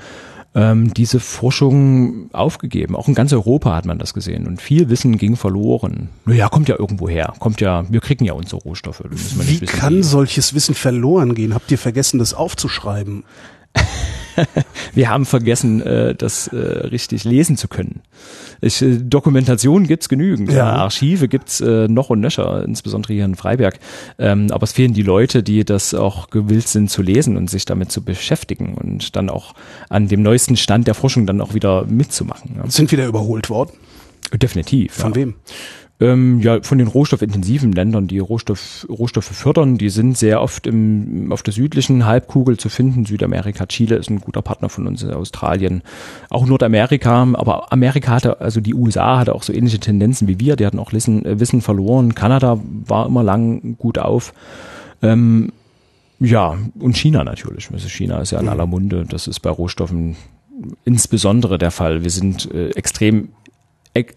[0.54, 2.96] ähm, diese Forschung aufgegeben.
[2.96, 6.08] Auch in ganz Europa hat man das gesehen und viel Wissen ging verloren.
[6.24, 7.34] Naja, kommt ja irgendwo her.
[7.38, 9.02] Kommt ja, wir kriegen ja unsere Rohstoffe.
[9.10, 10.02] Wie kann wie.
[10.02, 11.54] solches Wissen verloren gehen?
[11.54, 13.24] Habt ihr vergessen, das aufzuschreiben?
[14.94, 18.02] wir haben vergessen, äh, das äh, richtig lesen zu können.
[18.60, 20.56] Ich, äh, Dokumentation gibt's genügend, ja.
[20.56, 23.78] ja Archive gibt's äh, noch und nöcher, insbesondere hier in Freiberg.
[24.18, 27.64] Ähm, aber es fehlen die Leute, die das auch gewillt sind zu lesen und sich
[27.64, 29.54] damit zu beschäftigen und dann auch
[29.88, 32.56] an dem neuesten Stand der Forschung dann auch wieder mitzumachen.
[32.56, 32.70] Ja.
[32.70, 33.72] Sind wieder überholt worden?
[34.34, 34.92] Definitiv.
[34.92, 35.16] Von ja.
[35.16, 35.34] wem?
[36.00, 41.32] Ähm, ja, von den rohstoffintensiven Ländern, die Rohstoff, Rohstoffe fördern, die sind sehr oft im,
[41.32, 43.04] auf der südlichen Halbkugel zu finden.
[43.04, 45.82] Südamerika, Chile ist ein guter Partner von uns, Australien,
[46.30, 50.54] auch Nordamerika, aber Amerika hatte, also die USA hatte auch so ähnliche Tendenzen wie wir,
[50.54, 52.14] die hatten auch Wissen, äh, Wissen verloren.
[52.14, 54.34] Kanada war immer lang gut auf.
[55.02, 55.50] Ähm,
[56.20, 57.70] ja, und China natürlich.
[57.72, 59.04] Also China ist ja in aller Munde.
[59.08, 60.16] Das ist bei Rohstoffen
[60.84, 62.02] insbesondere der Fall.
[62.02, 63.28] Wir sind äh, extrem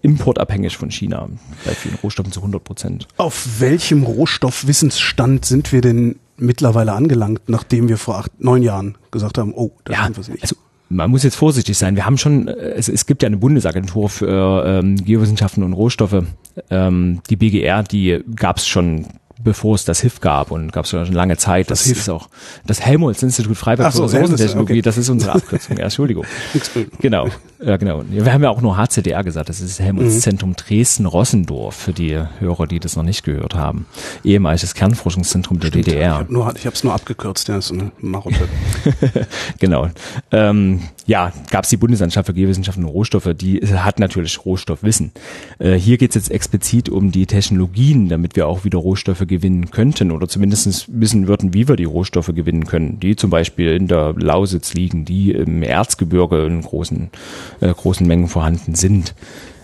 [0.02, 1.30] importabhängig von China
[1.66, 3.08] bei vielen Rohstoffen zu 100 Prozent.
[3.18, 9.38] Auf welchem Rohstoffwissensstand sind wir denn mittlerweile angelangt, nachdem wir vor acht, neun Jahren gesagt
[9.38, 10.44] haben, oh, da ja, sind wir nicht?
[10.44, 10.56] Also
[10.90, 11.96] man muss jetzt vorsichtig sein.
[11.96, 16.24] Wir haben schon, äh, es, es gibt ja eine Bundesagentur für ähm, Geowissenschaften und Rohstoffe,
[16.70, 19.06] ähm, die BGR, die gab es schon
[19.44, 21.72] bevor es das HIF gab und gab es schon lange Zeit.
[21.72, 21.98] Das Das, HIF?
[21.98, 22.30] ist auch
[22.66, 24.82] das Helmholtz-Institut Freiburg Ach so, für Ressourcentechnologie, okay.
[24.82, 25.78] das ist unsere Abkürzung.
[25.78, 26.26] Ja, Entschuldigung.
[27.00, 27.28] Genau,
[27.64, 28.04] ja, genau.
[28.10, 32.68] Wir haben ja auch nur HCDR gesagt, das ist das Helmholtz-Zentrum Dresden-Rossendorf für die Hörer,
[32.68, 33.86] die das noch nicht gehört haben.
[34.24, 36.14] Ehemaliges Kernforschungszentrum der Ich DDR.
[36.16, 38.48] habe ich hab's nur abgekürzt, ja, ist eine Marotte.
[39.60, 39.90] Genau.
[40.32, 45.12] Ähm, ja, gab es die Bundesanstalt für Geowissenschaften und Rohstoffe, die hat natürlich Rohstoffwissen.
[45.60, 49.72] Äh, hier geht es jetzt explizit um die Technologien, damit wir auch wieder Rohstoffe gewinnen
[49.72, 53.88] könnten oder zumindest wissen würden, wie wir die Rohstoffe gewinnen können, die zum Beispiel in
[53.88, 57.10] der Lausitz liegen, die im Erzgebirge in großen,
[57.60, 59.14] äh, großen Mengen vorhanden sind.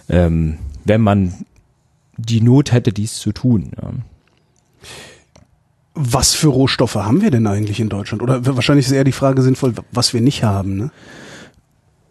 [0.09, 1.33] Ähm, wenn man
[2.17, 3.71] die Not hätte, dies zu tun.
[3.81, 3.91] Ja.
[5.93, 8.21] Was für Rohstoffe haben wir denn eigentlich in Deutschland?
[8.21, 10.91] Oder wahrscheinlich ist eher die Frage sinnvoll, was wir nicht haben, ne?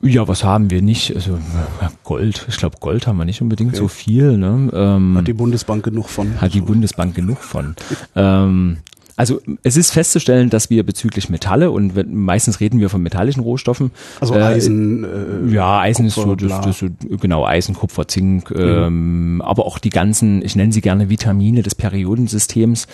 [0.03, 1.15] Ja, was haben wir nicht?
[1.17, 2.47] Also äh, Gold.
[2.49, 3.79] Ich glaube, Gold haben wir nicht unbedingt Okay.
[3.79, 4.37] so viel.
[4.37, 4.71] Ne?
[4.73, 6.39] Ähm, Hat die Bundesbank genug von.
[6.41, 7.75] hat die Bundesbank genug von.
[8.15, 8.79] ähm,
[9.17, 13.91] also es ist festzustellen, dass wir bezüglich Metalle und meistens reden wir von metallischen Rohstoffen.
[14.21, 18.07] Also äh, Eisen, äh, Ja, Eisen Kupfer, ist so, das, das, so, genau, Eisen, Kupfer,
[18.07, 22.89] Zink, ähm, aber auch die ganzen, ich nenne sie gerne Vitamine des Periodensystems,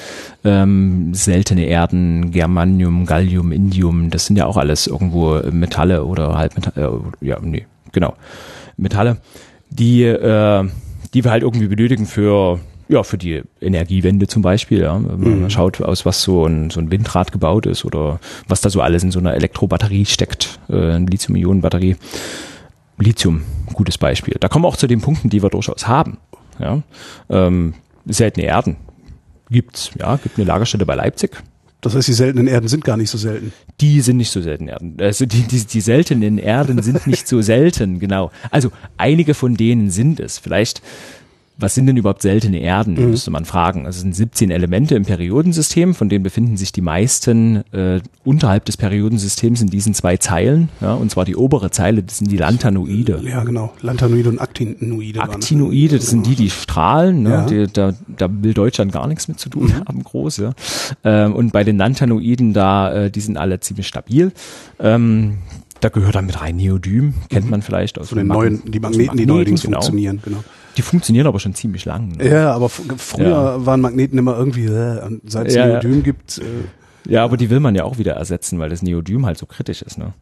[0.44, 7.02] ähm, seltene Erden, Germanium, Gallium, Indium, das sind ja auch alles irgendwo Metalle oder Halbmetalle,
[7.20, 8.14] äh, ja, nee, genau,
[8.76, 9.16] Metalle,
[9.70, 10.68] die, äh,
[11.14, 12.60] die wir halt irgendwie benötigen für
[12.92, 15.00] ja, für die Energiewende zum Beispiel, ja.
[15.02, 18.70] Wenn man schaut, aus was so ein, so ein Windrad gebaut ist oder was da
[18.70, 21.96] so alles in so einer Elektrobatterie steckt, äh, eine Lithium-Ionen-Batterie.
[22.98, 24.36] Lithium, gutes Beispiel.
[24.38, 26.18] Da kommen wir auch zu den Punkten, die wir durchaus haben.
[26.60, 26.82] Ja.
[27.30, 27.74] Ähm,
[28.06, 28.76] seltene Erden
[29.50, 31.42] gibt's, ja, gibt eine Lagerstätte bei Leipzig.
[31.80, 33.52] Das heißt, die seltenen Erden sind gar nicht so selten.
[33.80, 34.96] Die sind nicht so selten Erden.
[35.00, 38.30] Also die, die, die seltenen Erden sind nicht so selten, genau.
[38.50, 40.38] Also einige von denen sind es.
[40.38, 40.82] Vielleicht,
[41.58, 43.86] was sind denn überhaupt seltene Erden, müsste man fragen.
[43.86, 48.64] Also es sind 17 Elemente im Periodensystem, von denen befinden sich die meisten äh, unterhalb
[48.64, 50.70] des Periodensystems in diesen zwei Zeilen.
[50.80, 53.20] Ja, und zwar die obere Zeile, das sind die Lanthanoide.
[53.24, 53.72] Ja, genau.
[53.80, 55.20] Lanthanoide und Actinoide.
[55.20, 57.22] Actinoide, das sind die, die strahlen.
[57.22, 57.30] Ne?
[57.30, 57.46] Ja.
[57.46, 60.38] Die, da, da will Deutschland gar nichts mit zu tun haben, groß.
[60.38, 60.52] Ja?
[61.04, 64.32] Ähm, und bei den Lanthanoiden, da, äh, die sind alle ziemlich stabil.
[64.80, 65.38] Ähm,
[65.82, 68.90] da gehört dann mit rein Neodym, kennt man vielleicht aus Von den neuen, die aus
[68.92, 69.78] Magneten, die neuerdings genau.
[69.78, 70.44] funktionieren, genau.
[70.76, 72.16] Die funktionieren aber schon ziemlich lang.
[72.16, 72.28] Ne?
[72.30, 73.66] Ja, aber früher Ja.
[73.66, 75.66] waren Magneten immer irgendwie, äh, und seit es Ja.
[75.66, 76.42] Neodym gibt, äh,
[77.10, 79.82] Ja, aber die will man ja auch wieder ersetzen, weil das Neodym halt so kritisch
[79.82, 79.98] ist.
[79.98, 80.12] Ne?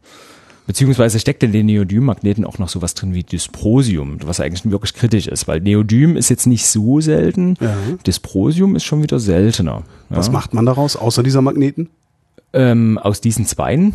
[0.67, 5.27] Beziehungsweise steckt in den Neodym-Magneten auch noch sowas drin wie Dysprosium, was eigentlich wirklich kritisch
[5.27, 7.75] ist, weil Neodym ist jetzt nicht so selten, Ja.
[8.05, 9.83] Dysprosium ist schon wieder seltener.
[10.09, 10.33] was ja?
[10.33, 11.89] macht man daraus, außer dieser Magneten?
[12.53, 13.93] Ähm, aus diesen Zweien.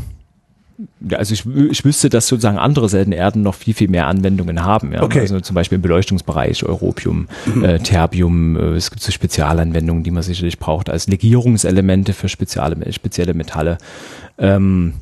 [1.00, 4.62] Ja, also ich, ich wüsste, dass sozusagen andere seltene Erden noch viel, viel mehr Anwendungen
[4.62, 4.92] haben.
[4.92, 5.02] Ja?
[5.02, 5.20] Okay.
[5.20, 7.28] Also zum Beispiel im Beleuchtungsbereich, Europium,
[7.62, 12.92] äh, Terbium, äh, es gibt so Spezialanwendungen, die man sicherlich braucht als Legierungselemente für spezielle,
[12.92, 13.78] spezielle Metalle.
[14.38, 14.94] Ähm,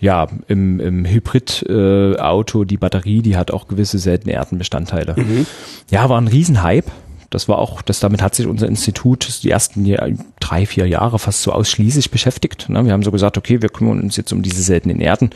[0.00, 5.16] ja, im, im Hybrid-Auto, äh, die Batterie, die hat auch gewisse seltene Erdenbestandteile.
[5.90, 6.90] Ja, war ein Riesenhype.
[7.30, 10.08] Das war auch, das damit hat sich unser Institut die ersten Jahr,
[10.40, 12.68] drei, vier Jahre fast so ausschließlich beschäftigt.
[12.68, 12.84] Ne?
[12.84, 15.30] Wir haben so gesagt, okay, wir kümmern uns jetzt um diese seltenen Erden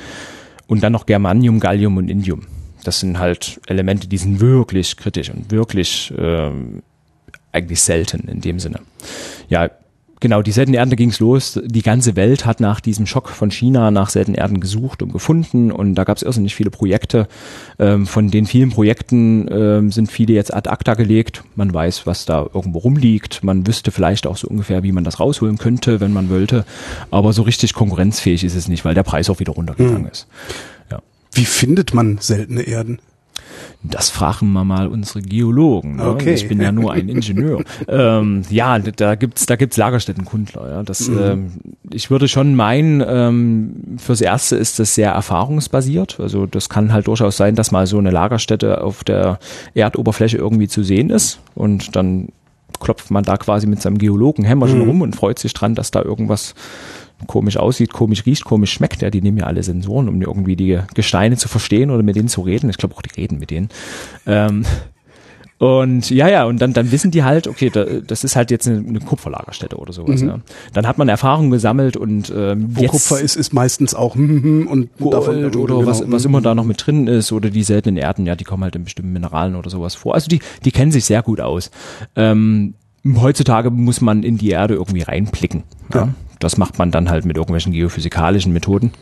[0.67, 2.47] und dann noch Germanium, Gallium und Indium.
[2.85, 6.83] Das sind halt Elemente, die sind wirklich kritisch und wirklich ähm,
[7.53, 8.81] eigentlich selten in dem Sinne.
[9.49, 9.71] Ja,
[10.23, 11.61] genau, die seltenen Erden, da ging's los.
[11.63, 15.71] Die ganze Welt hat nach diesem Schock von China nach seltenen Erden gesucht und gefunden
[15.71, 17.29] und da gab's irrsinnig viele Projekte.
[17.79, 21.45] Ähm, von den vielen Projekten ähm, sind viele jetzt ad acta gelegt.
[21.57, 23.45] Man weiß, was da irgendwo rumliegt.
[23.45, 26.65] Man wüsste vielleicht auch so ungefähr, wie man das rausholen könnte, wenn man wollte.
[27.11, 30.29] Aber so richtig konkurrenzfähig ist es nicht, weil der Preis auch wieder runtergegangen ist.
[30.91, 31.03] Ja.
[31.33, 33.01] Wie findet man seltene Erden?
[33.85, 35.97] Das fragen wir mal unsere Geologen.
[35.97, 36.09] Ne?
[36.09, 36.35] Okay.
[36.35, 37.65] Ich bin ja nur ein Ingenieur.
[37.89, 40.71] ähm, ja, da gibt's da gibt's Lagerstättenkundler.
[40.71, 40.83] Ja?
[40.85, 41.53] Das, ähm,
[41.91, 46.21] ich würde schon meinen, ähm, fürs Erste ist das sehr erfahrungsbasiert.
[46.21, 49.41] Also das kann halt durchaus sein, dass mal so eine Lagerstätte auf der
[49.75, 52.29] Erdoberfläche irgendwie zu sehen ist und dann
[52.79, 56.55] klopft man da quasi mit seinem Geologenhämmerchen rum und freut sich dran, dass da irgendwas
[57.27, 59.03] komisch aussieht, komisch riecht, komisch schmeckt.
[59.03, 62.29] Ja, die nehmen ja alle Sensoren, um irgendwie die Gesteine zu verstehen oder mit denen
[62.29, 62.71] zu reden.
[62.71, 63.69] Ich glaube auch, die reden mit denen.
[64.27, 64.65] Ähm,
[65.63, 68.67] und ja, ja, und dann, dann wissen die halt, okay, da, das ist halt jetzt
[68.67, 70.21] eine, eine Kupferlagerstätte oder sowas.
[70.21, 70.41] Ja.
[70.73, 74.89] Dann hat man Erfahrung gesammelt und ähm, Wo jetzt Kupfer ist, ist meistens auch und
[74.99, 76.31] Gold oder genau, was, was mhm.
[76.31, 78.83] immer da noch mit drin ist oder die seltenen Erden, ja, die kommen halt in
[78.83, 80.15] bestimmten Mineralen oder sowas vor.
[80.15, 81.71] Also die, die kennen sich sehr gut aus.
[82.17, 82.75] Ähm,
[83.15, 85.63] heutzutage muss man in die Erde irgendwie reinblicken.
[85.95, 86.01] Ja.
[86.01, 86.15] Ja.
[86.43, 88.93] Das macht man dann halt mit irgendwelchen geophysikalischen Methoden.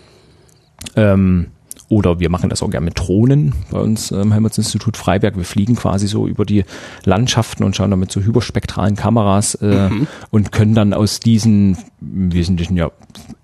[0.97, 1.47] Ähm,
[1.91, 5.37] oder wir machen das auch gerne mit Drohnen bei uns im Helmholtz-Institut Freiberg.
[5.37, 6.65] Wir fliegen quasi so über die
[7.05, 10.07] Landschaften und schauen damit so hyperspektralen Kameras äh, mhm.
[10.31, 12.93] und können dann aus diesen Wesentlichen ja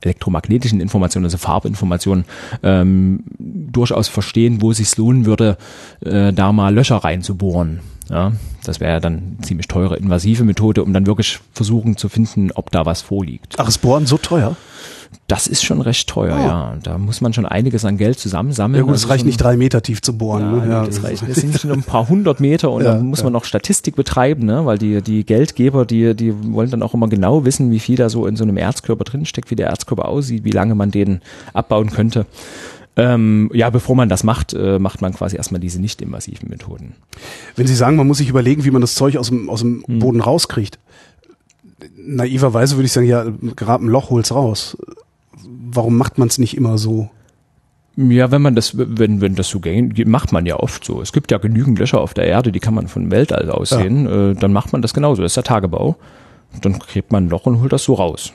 [0.00, 2.24] elektromagnetischen Informationen, also Farbinformationen,
[2.62, 5.58] ähm, durchaus verstehen, wo es sich lohnen würde,
[6.04, 7.80] äh, da mal Löcher reinzubohren.
[8.10, 8.32] Ja,
[8.64, 12.50] das wäre ja dann eine ziemlich teure, invasive Methode, um dann wirklich versuchen zu finden,
[12.52, 13.54] ob da was vorliegt.
[13.58, 14.56] Ach, ist Bohren so teuer?
[15.28, 16.46] Das ist schon recht teuer, oh.
[16.46, 16.76] ja.
[16.82, 18.78] Da muss man schon einiges an Geld zusammensammeln.
[18.78, 20.42] Ja gut, es also reicht nicht drei Meter tief zu bohren.
[20.42, 20.70] Ja, ne?
[20.70, 20.86] ja.
[20.86, 21.28] das reicht.
[21.28, 24.46] Das sind schon ein paar hundert Meter und ja, dann muss man noch Statistik betreiben,
[24.46, 24.66] ne?
[24.66, 28.08] weil die, die Geldgeber, die, die wollen dann auch immer genau wissen, wie viel da
[28.08, 31.20] so in so einem Erzkörper drinsteckt, wie der Erzkörper aussieht, wie lange man den
[31.52, 32.26] abbauen könnte.
[32.98, 36.94] Ähm, ja, bevor man das macht, äh, macht man quasi erstmal diese nicht invasiven Methoden.
[37.54, 39.84] Wenn Sie sagen, man muss sich überlegen, wie man das Zeug aus dem, aus dem
[39.86, 39.98] hm.
[39.98, 40.78] Boden rauskriegt,
[41.96, 44.78] naiverweise würde ich sagen, ja, grab ein Loch, hol's raus
[45.46, 47.10] warum macht man es nicht immer so?
[47.96, 51.00] Ja, wenn man das, wenn, wenn das so geht, macht man ja oft so.
[51.00, 53.78] Es gibt ja genügend Löcher auf der Erde, die kann man von Weltall aus ja.
[53.78, 54.06] sehen.
[54.06, 55.22] Äh, dann macht man das genauso.
[55.22, 55.96] Das ist der Tagebau.
[56.60, 58.32] Dann gräbt man ein Loch und holt das so raus.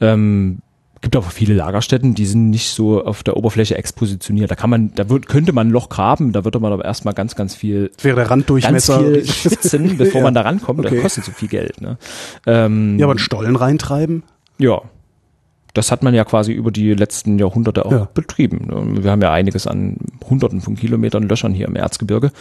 [0.00, 0.58] Ähm,
[1.00, 4.50] gibt aber viele Lagerstätten, die sind nicht so auf der Oberfläche expositioniert.
[4.50, 7.14] Da kann man, da wird, könnte man ein Loch graben, da würde man aber erstmal
[7.14, 10.24] ganz, ganz viel, wäre der Randdurchmesser, ganz viel schwitzen, bevor ja.
[10.24, 10.80] man da rankommt.
[10.80, 10.96] Okay.
[10.96, 11.80] Das kostet so viel Geld.
[11.80, 11.98] Ne?
[12.46, 14.22] Ähm, ja, aber einen Stollen reintreiben?
[14.58, 14.82] Ja,
[15.74, 18.08] das hat man ja quasi über die letzten Jahrhunderte auch ja.
[18.12, 19.02] betrieben.
[19.02, 22.32] Wir haben ja einiges an Hunderten von Kilometern Löchern hier im Erzgebirge.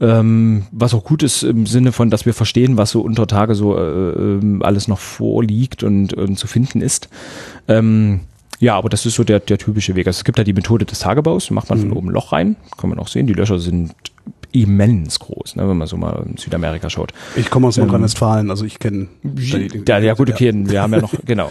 [0.00, 3.54] Ähm, was auch gut ist im Sinne von, dass wir verstehen, was so unter Tage
[3.54, 7.08] so äh, ähm, alles noch vorliegt und, und zu finden ist.
[7.68, 8.20] Ähm,
[8.58, 10.06] ja, aber das ist so der, der typische Weg.
[10.06, 11.88] Also es gibt ja die Methode des Tagebaus, macht man mhm.
[11.88, 13.94] von oben ein Loch rein, kann man auch sehen, die Löcher sind
[14.52, 17.12] immens groß, ne, wenn man so mal in Südamerika schaut.
[17.34, 19.08] Ich komme aus Nordrhein-Westfalen, also ich kenne.
[19.86, 21.50] Ja, ja, gut, okay, wir haben ja noch, genau.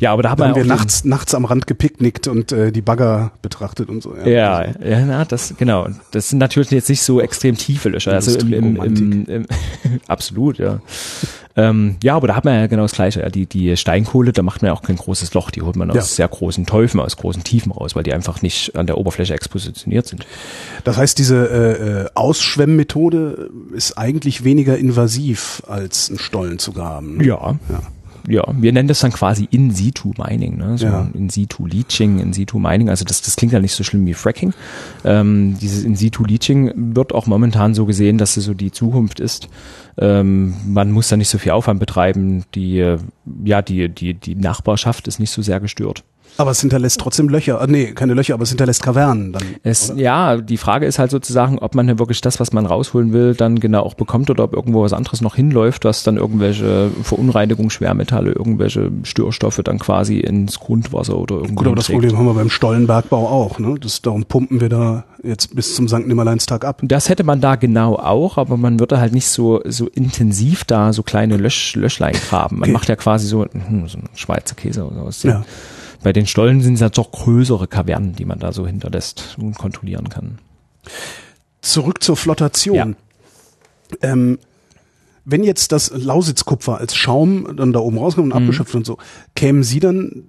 [0.00, 2.82] Ja, aber da haben, da haben wir nachts, nachts am Rand gepicknickt und äh, die
[2.82, 4.14] Bagger betrachtet und so.
[4.16, 5.88] Ja, ja, ja na, das genau.
[6.10, 8.12] Das sind natürlich jetzt nicht so extrem tiefe Löcher.
[8.12, 9.46] Also im, im, im, im
[10.08, 10.80] absolut, ja.
[11.56, 13.20] ähm, ja, aber da hat man ja genau das Gleiche.
[13.20, 13.28] Ja.
[13.28, 15.50] Die, die Steinkohle, da macht man ja auch kein großes Loch.
[15.50, 16.02] Die holt man aus ja.
[16.02, 20.06] sehr großen Teufen, aus großen Tiefen raus, weil die einfach nicht an der Oberfläche expositioniert
[20.06, 20.26] sind.
[20.82, 27.18] Das heißt, diese äh, äh Ausschwemmmethode ist eigentlich weniger invasiv als ein Stollen zu graben.
[27.18, 27.26] Ne?
[27.26, 27.54] Ja.
[27.68, 27.80] ja
[28.28, 30.78] ja, wir nennen das dann quasi In-Situ-Mining, ne?
[30.78, 31.08] so ja.
[31.12, 32.88] In-Situ-Leaching, In-Situ-Mining.
[32.88, 34.54] Also das, das klingt ja nicht so schlimm wie Fracking.
[35.04, 39.48] Ähm, dieses In-Situ-Leaching wird auch momentan so gesehen, dass es so die Zukunft ist.
[39.98, 42.44] Ähm, man muss da nicht so viel Aufwand betreiben.
[42.54, 42.96] Die,
[43.44, 46.04] ja, die, die, die Nachbarschaft ist nicht so sehr gestört.
[46.36, 47.60] Aber es hinterlässt trotzdem Löcher.
[47.60, 49.42] Ah, nee, keine Löcher, aber es hinterlässt Kavernen dann.
[49.62, 53.34] Es, ja, die Frage ist halt sozusagen, ob man wirklich das, was man rausholen will,
[53.34, 57.70] dann genau auch bekommt oder ob irgendwo was anderes noch hinläuft, was dann irgendwelche Verunreinigung,
[57.70, 61.54] Schwermetalle, irgendwelche Störstoffe dann quasi ins Grundwasser oder irgendwo.
[61.54, 63.76] Gut, aber das Problem haben wir beim Stollenbergbau auch, ne?
[63.80, 66.06] Das, darum pumpen wir da jetzt bis zum St.
[66.06, 66.80] Nimmerleinstag ab.
[66.82, 70.92] Das hätte man da genau auch, aber man würde halt nicht so, so intensiv da
[70.92, 72.56] so kleine Lösch, Löschlein graben.
[72.56, 72.72] Man okay.
[72.72, 75.22] macht ja quasi so, hm, so einen Schweizer Käse oder sowas.
[75.22, 75.44] Ja.
[76.04, 79.56] Bei den Stollen sind es ja doch größere Kavernen, die man da so hinterlässt und
[79.56, 80.38] kontrollieren kann.
[81.62, 82.76] Zurück zur Flottation.
[84.02, 84.12] Ja.
[84.12, 84.38] Ähm,
[85.24, 88.44] wenn jetzt das Lausitzkupfer als Schaum dann da oben rauskommt und mhm.
[88.44, 88.98] abgeschöpft und so,
[89.34, 90.24] kämen Sie dann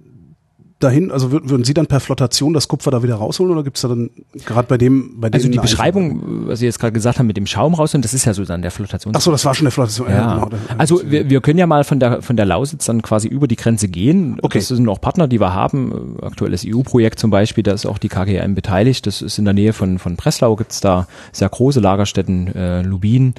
[0.78, 3.88] dahin, also würden Sie dann per Flottation das Kupfer da wieder rausholen oder gibt's da
[3.88, 4.10] dann
[4.44, 7.36] gerade bei dem, bei dem Also die Beschreibung, was Sie jetzt gerade gesagt haben mit
[7.36, 9.14] dem Schaum rausholen, das ist ja so dann der Flotation.
[9.16, 10.10] Ach so, das war schon der Flotation.
[10.10, 10.16] Ja.
[10.16, 10.58] ja genau.
[10.76, 13.56] Also wir, wir können ja mal von der von der Lausitz dann quasi über die
[13.56, 14.38] Grenze gehen.
[14.42, 14.58] Okay.
[14.58, 16.18] Das sind auch Partner, die wir haben.
[16.20, 19.06] Aktuelles EU-Projekt zum Beispiel, da ist auch die KGM beteiligt.
[19.06, 23.34] Das ist in der Nähe von von Breslau gibt's da sehr große Lagerstätten, äh, Lubin.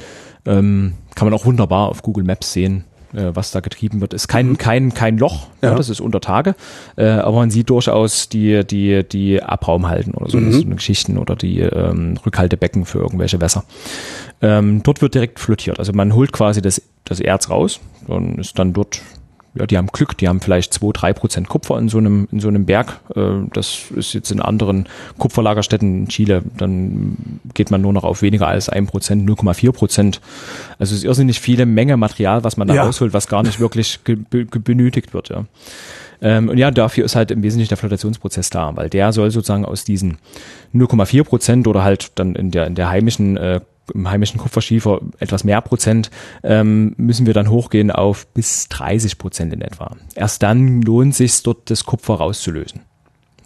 [0.45, 4.13] Ähm, kann man auch wunderbar auf Google Maps sehen äh, was da getrieben wird.
[4.13, 4.57] Ist kein, mhm.
[4.57, 5.69] kein, kein Loch, ja.
[5.69, 5.75] ja.
[5.75, 6.55] das ist unter Tage,
[6.95, 10.51] äh, aber man sieht durchaus die, die, die Abraumhalten oder so, mhm.
[10.51, 13.63] so Geschichten oder die ähm, Rückhaltebecken für irgendwelche Wässer.
[14.41, 15.79] Ähm, dort wird direkt flottiert.
[15.79, 19.01] Also man holt quasi das, das Erz raus und ist dann dort
[19.57, 22.39] ja, die haben Glück, die haben vielleicht zwei, drei Prozent Kupfer in so einem, in
[22.39, 22.99] so einem Berg.
[23.15, 28.21] Äh, das ist jetzt in anderen Kupferlagerstätten in Chile, dann geht man nur noch auf
[28.21, 30.21] weniger als ein Prozent, 0,4 Prozent.
[30.79, 32.83] Also es ist irrsinnig viele Menge Material, was man da ja.
[32.83, 35.45] rausholt, was gar nicht wirklich benötigt wird, ja.
[36.21, 39.65] Ähm, und ja, dafür ist halt im Wesentlichen der Flotationsprozess da, weil der soll sozusagen
[39.65, 40.17] aus diesen
[40.73, 43.61] 0,4 Prozent oder halt dann in der, in der heimischen äh,
[43.93, 46.11] im heimischen Kupferschiefer etwas mehr Prozent,
[46.43, 49.95] ähm, müssen wir dann hochgehen auf bis 30 Prozent in etwa.
[50.15, 52.81] Erst dann lohnt sich dort das Kupfer rauszulösen.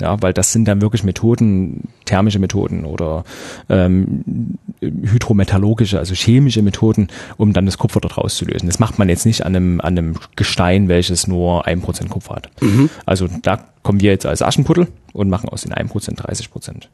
[0.02, 3.24] Ja, weil das sind dann wirklich Methoden, thermische Methoden oder
[3.70, 8.68] ähm, hydrometallurgische, also chemische Methoden, um dann das Kupfer dort rauszulösen.
[8.68, 12.36] Das macht man jetzt nicht an einem, an einem Gestein, welches nur ein Prozent Kupfer
[12.36, 12.50] hat.
[12.62, 12.90] Mhm.
[13.06, 16.90] Also da kommen wir jetzt als Aschenputtel und machen aus den 1% 30 Prozent.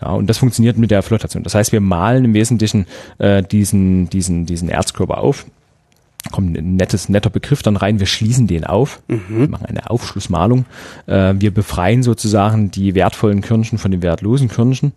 [0.00, 1.42] Ja, und das funktioniert mit der Flotation.
[1.42, 2.86] Das heißt, wir malen im Wesentlichen
[3.18, 5.46] äh, diesen, diesen, diesen Erzkörper auf.
[6.32, 8.00] Kommt ein nettes, netter Begriff dann rein.
[8.00, 9.50] Wir schließen den auf, mhm.
[9.50, 10.64] machen eine Aufschlussmalung.
[11.06, 14.92] Äh, wir befreien sozusagen die wertvollen Körnchen von den wertlosen Körnchen.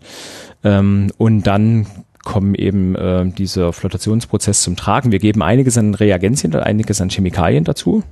[0.63, 1.85] Ähm, und dann
[2.23, 5.11] kommen eben äh, dieser Flotationsprozess zum Tragen.
[5.11, 8.03] Wir geben einiges an Reagenzien, einiges an Chemikalien dazu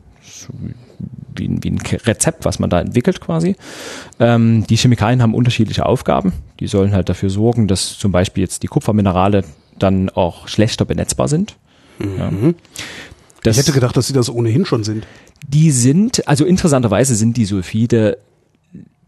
[1.36, 3.56] wie, wie ein Rezept, was man da entwickelt quasi.
[4.20, 6.34] Ähm, die Chemikalien haben unterschiedliche Aufgaben.
[6.60, 9.44] Die sollen halt dafür sorgen, dass zum Beispiel jetzt die Kupferminerale
[9.78, 11.56] dann auch schlechter benetzbar sind.
[12.00, 12.56] Mhm.
[13.44, 13.52] Ja.
[13.52, 15.06] ich hätte gedacht, dass sie das ohnehin schon sind.
[15.48, 18.18] Die sind, also interessanterweise sind die Sulfide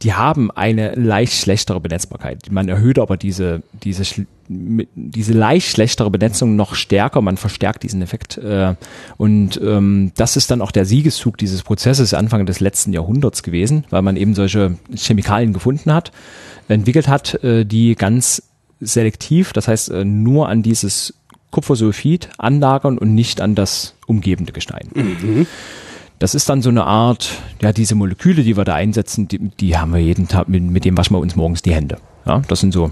[0.01, 2.49] die haben eine leicht schlechtere Benetzbarkeit.
[2.51, 8.37] Man erhöht aber diese, diese, diese leicht schlechtere Benetzung noch stärker, man verstärkt diesen Effekt.
[8.37, 8.75] Äh,
[9.17, 13.83] und ähm, das ist dann auch der Siegeszug dieses Prozesses Anfang des letzten Jahrhunderts gewesen,
[13.89, 16.11] weil man eben solche Chemikalien gefunden hat,
[16.69, 18.43] entwickelt hat, äh, die ganz
[18.79, 21.13] selektiv, das heißt äh, nur an dieses
[21.51, 24.87] Kupfersulfid anlagern und nicht an das umgebende Gestein.
[24.93, 25.47] Mhm.
[26.19, 29.77] Das ist dann so eine Art, ja, diese Moleküle, die wir da einsetzen, die, die
[29.77, 31.97] haben wir jeden Tag, mit, mit dem waschen wir uns morgens die Hände.
[32.25, 32.91] Ja, das sind so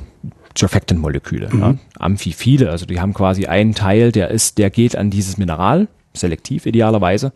[0.57, 1.59] Surfactant-Moleküle, mhm.
[1.59, 5.89] ja, Amphiphile, also die haben quasi einen Teil, der ist, der geht an dieses Mineral,
[6.13, 7.33] selektiv idealerweise,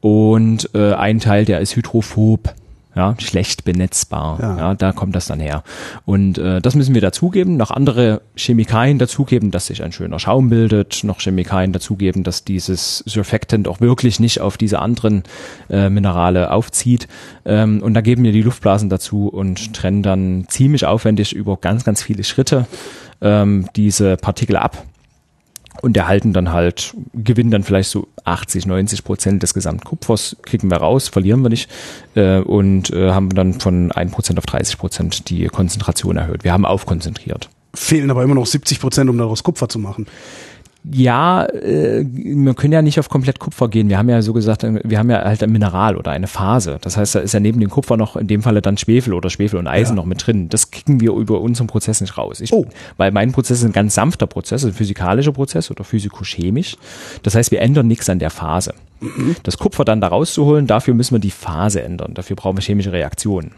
[0.00, 2.54] und äh, ein Teil, der ist hydrophob
[2.98, 4.38] ja, schlecht benetzbar.
[4.42, 4.58] Ja.
[4.58, 5.62] ja, da kommt das dann her.
[6.04, 10.50] Und äh, das müssen wir dazugeben, noch andere Chemikalien dazugeben, dass sich ein schöner Schaum
[10.50, 15.22] bildet, noch Chemikalien dazugeben, dass dieses Surfactant auch wirklich nicht auf diese anderen
[15.70, 17.06] äh, Minerale aufzieht.
[17.44, 21.84] Ähm, und da geben wir die Luftblasen dazu und trennen dann ziemlich aufwendig über ganz,
[21.84, 22.66] ganz viele Schritte
[23.20, 24.84] ähm, diese Partikel ab
[25.82, 30.78] und erhalten dann halt, gewinnen dann vielleicht so 80, 90 Prozent des Gesamtkupfers, kriegen wir
[30.78, 31.70] raus, verlieren wir nicht
[32.14, 36.44] äh, und äh, haben dann von 1 Prozent auf 30 Prozent die Konzentration erhöht.
[36.44, 37.48] Wir haben aufkonzentriert.
[37.74, 40.06] Fehlen aber immer noch 70 Prozent, um daraus Kupfer zu machen
[40.90, 43.88] ja, äh, wir können ja nicht auf komplett Kupfer gehen.
[43.88, 46.78] Wir haben ja so gesagt, wir haben ja halt ein Mineral oder eine Phase.
[46.80, 49.28] Das heißt, da ist ja neben dem Kupfer noch in dem Falle dann Schwefel oder
[49.30, 49.96] Schwefel und Eisen ja.
[49.96, 50.48] noch mit drin.
[50.48, 52.40] Das kicken wir über unseren Prozess nicht raus.
[52.40, 52.66] Ich, oh.
[52.96, 56.76] Weil mein Prozess ist ein ganz sanfter Prozess, ein physikalischer Prozess oder physikochemisch.
[57.22, 58.74] Das heißt, wir ändern nichts an der Phase.
[59.00, 59.36] Mhm.
[59.42, 62.14] Das Kupfer dann da rauszuholen, dafür müssen wir die Phase ändern.
[62.14, 63.52] Dafür brauchen wir chemische Reaktionen.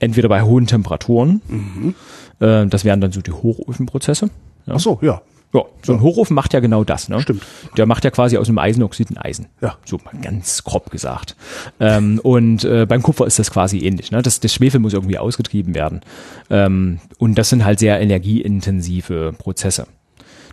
[0.00, 1.94] Entweder bei hohen Temperaturen, mhm.
[2.38, 4.30] äh, das wären dann so die Hochofenprozesse.
[4.66, 4.74] Ja.
[4.76, 5.20] Ach so, ja.
[5.54, 7.08] Ja, so ein Hochofen macht ja genau das.
[7.08, 7.20] Ne?
[7.22, 7.42] Stimmt.
[7.76, 9.46] Der macht ja quasi aus einem Eisenoxid ein Eisen.
[9.62, 9.76] Ja.
[9.84, 11.36] So mal ganz grob gesagt.
[11.80, 14.10] Ähm, und äh, beim Kupfer ist das quasi ähnlich.
[14.10, 14.20] Ne?
[14.20, 16.02] Das, das Schwefel muss irgendwie ausgetrieben werden.
[16.50, 19.86] Ähm, und das sind halt sehr energieintensive Prozesse.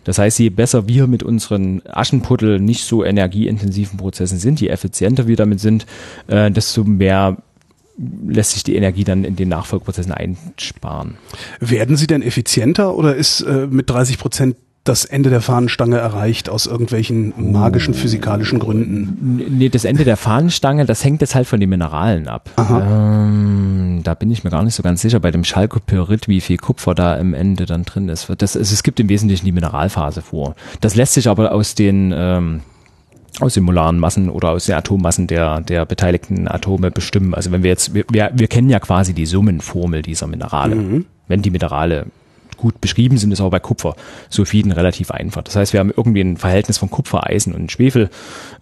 [0.04, 5.26] Das heißt, je besser wir mit unseren Aschenputtel nicht so energieintensiven Prozessen sind, je effizienter
[5.26, 5.84] wir damit sind,
[6.28, 7.36] äh, desto mehr
[7.98, 11.16] lässt sich die Energie dann in den Nachfolgeprozessen einsparen.
[11.60, 14.56] Werden sie denn effizienter oder ist äh, mit 30 Prozent
[14.88, 19.42] das Ende der Fahnenstange erreicht aus irgendwelchen magischen physikalischen Gründen?
[19.58, 22.50] Nee, das Ende der Fahnenstange, das hängt jetzt halt von den Mineralen ab.
[22.58, 26.56] Ähm, da bin ich mir gar nicht so ganz sicher bei dem Schalkopyrit, wie viel
[26.56, 28.30] Kupfer da im Ende dann drin ist.
[28.38, 30.54] Das, also es gibt im Wesentlichen die Mineralphase vor.
[30.80, 32.60] Das lässt sich aber aus den ähm,
[33.40, 37.34] aus den molaren Massen oder aus den Atommassen der, der beteiligten Atome bestimmen.
[37.34, 40.74] Also wenn wir jetzt, wir, wir, wir kennen ja quasi die Summenformel dieser Minerale.
[40.74, 41.06] Mhm.
[41.28, 42.06] Wenn die Minerale
[42.56, 45.42] gut beschrieben sind, ist auch bei Kupfersulfiden relativ einfach.
[45.42, 48.10] Das heißt, wir haben irgendwie ein Verhältnis von Kupfer, Eisen und Schwefel.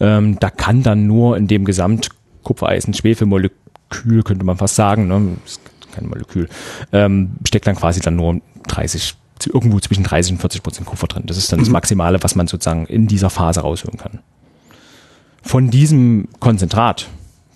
[0.01, 2.11] Ähm, da kann dann nur in dem Gesamt
[2.43, 5.37] Kupfer-Eisen-Schwefel-Molekül, könnte man fast sagen, ne?
[5.45, 5.61] Das ist
[5.95, 6.49] kein Molekül,
[6.93, 9.15] ähm, steckt dann quasi dann nur 30
[9.47, 11.25] irgendwo zwischen 30 und 40 Prozent Kupfer drin.
[11.27, 11.73] Das ist dann das mhm.
[11.73, 14.21] Maximale, was man sozusagen in dieser Phase rausholen kann.
[15.43, 17.09] Von diesem Konzentrat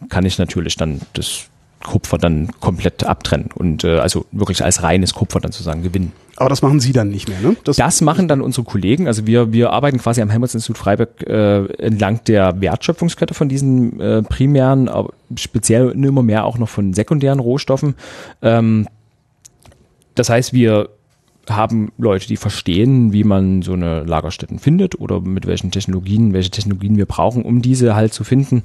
[0.08, 1.46] kann ich natürlich dann das
[1.84, 6.12] Kupfer dann komplett abtrennen und äh, also wirklich als reines Kupfer dann sozusagen gewinnen.
[6.36, 7.56] Aber das machen Sie dann nicht mehr, ne?
[7.64, 9.08] Das, das machen dann unsere Kollegen.
[9.08, 14.22] Also wir, wir arbeiten quasi am Helmholtz-Institut Freiberg äh, entlang der Wertschöpfungskette von diesen äh,
[14.22, 17.96] primären, aber speziell immer mehr auch noch von sekundären Rohstoffen.
[18.42, 18.86] Ähm,
[20.14, 20.90] das heißt, wir
[21.50, 26.50] haben Leute, die verstehen, wie man so eine Lagerstätten findet oder mit welchen Technologien, welche
[26.50, 28.62] Technologien wir brauchen, um diese halt zu finden,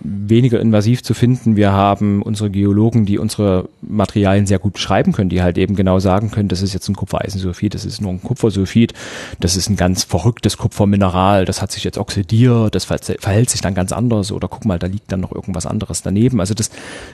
[0.00, 1.56] weniger invasiv zu finden.
[1.56, 5.98] Wir haben unsere Geologen, die unsere Materialien sehr gut beschreiben können, die halt eben genau
[5.98, 8.94] sagen können, das ist jetzt ein Kupfereisensulfid, das ist nur ein Kupfersulfid,
[9.40, 13.74] das ist ein ganz verrücktes Kupfermineral, das hat sich jetzt oxidiert, das verhält sich dann
[13.74, 16.40] ganz anders oder guck mal, da liegt dann noch irgendwas anderes daneben.
[16.40, 16.70] Also das,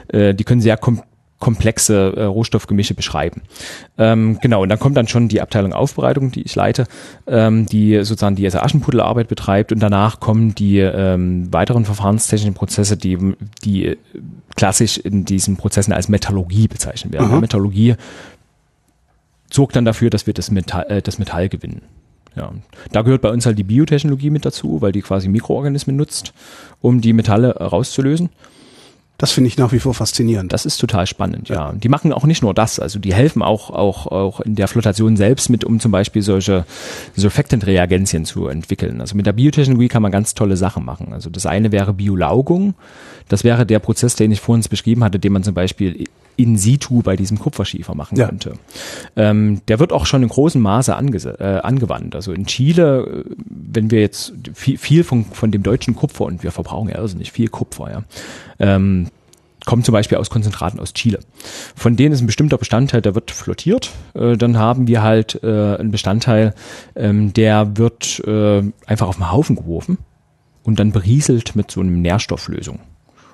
[0.09, 1.01] äh, die können sehr kom
[1.39, 3.41] komplexe äh, Rohstoffgemische beschreiben.
[3.97, 6.87] Ähm, genau, und dann kommt dann schon die Abteilung Aufbereitung, die ich leite,
[7.27, 13.35] ähm, die sozusagen die Aschenputtelarbeit betreibt und danach kommen die ähm, weiteren verfahrenstechnischen Prozesse, die,
[13.63, 13.97] die
[14.55, 17.31] klassisch in diesen Prozessen als Metallurgie bezeichnet werden.
[17.31, 17.41] Mhm.
[17.41, 17.95] Metallurgie
[19.51, 21.83] sorgt dann dafür, dass wir das Metall, äh, das Metall gewinnen.
[22.35, 22.51] Ja.
[22.91, 26.33] Da gehört bei uns halt die Biotechnologie mit dazu, weil die quasi Mikroorganismen nutzt,
[26.81, 28.29] um die Metalle rauszulösen.
[29.17, 30.53] Das finde ich nach wie vor faszinierend.
[30.53, 31.55] Das ist total spannend, ja.
[31.55, 31.73] ja.
[31.73, 35.17] Die machen auch nicht nur das, also die helfen auch, auch, auch in der Flotation
[35.17, 36.65] selbst mit, um zum Beispiel solche
[37.15, 39.01] Surfactant-Reagenzien zu entwickeln.
[39.01, 41.13] Also mit der Biotechnologie kann man ganz tolle Sachen machen.
[41.13, 42.75] Also das eine wäre Biolaugung.
[43.27, 46.05] Das wäre der Prozess, den ich vorhin beschrieben hatte, den man zum Beispiel
[46.37, 48.27] in situ bei diesem Kupferschiefer machen ja.
[48.27, 48.53] könnte.
[49.15, 52.15] Ähm, der wird auch schon in großem Maße äh, angewandt.
[52.15, 56.43] Also in Chile, äh, wenn wir jetzt viel, viel von, von dem deutschen Kupfer, und
[56.43, 58.03] wir verbrauchen ja irrsinnig viel Kupfer, ja,
[58.59, 59.07] ähm,
[59.65, 61.19] kommt zum Beispiel aus Konzentraten aus Chile.
[61.75, 63.91] Von denen ist ein bestimmter Bestandteil, der wird flottiert.
[64.13, 66.53] Äh, dann haben wir halt äh, einen Bestandteil,
[66.95, 68.21] ähm, der wird
[68.85, 69.97] einfach auf den Haufen geworfen
[70.63, 72.79] und dann berieselt mit so einem Nährstofflösung.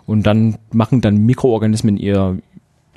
[0.06, 2.38] Und dann machen dann Mikroorganismen ihr,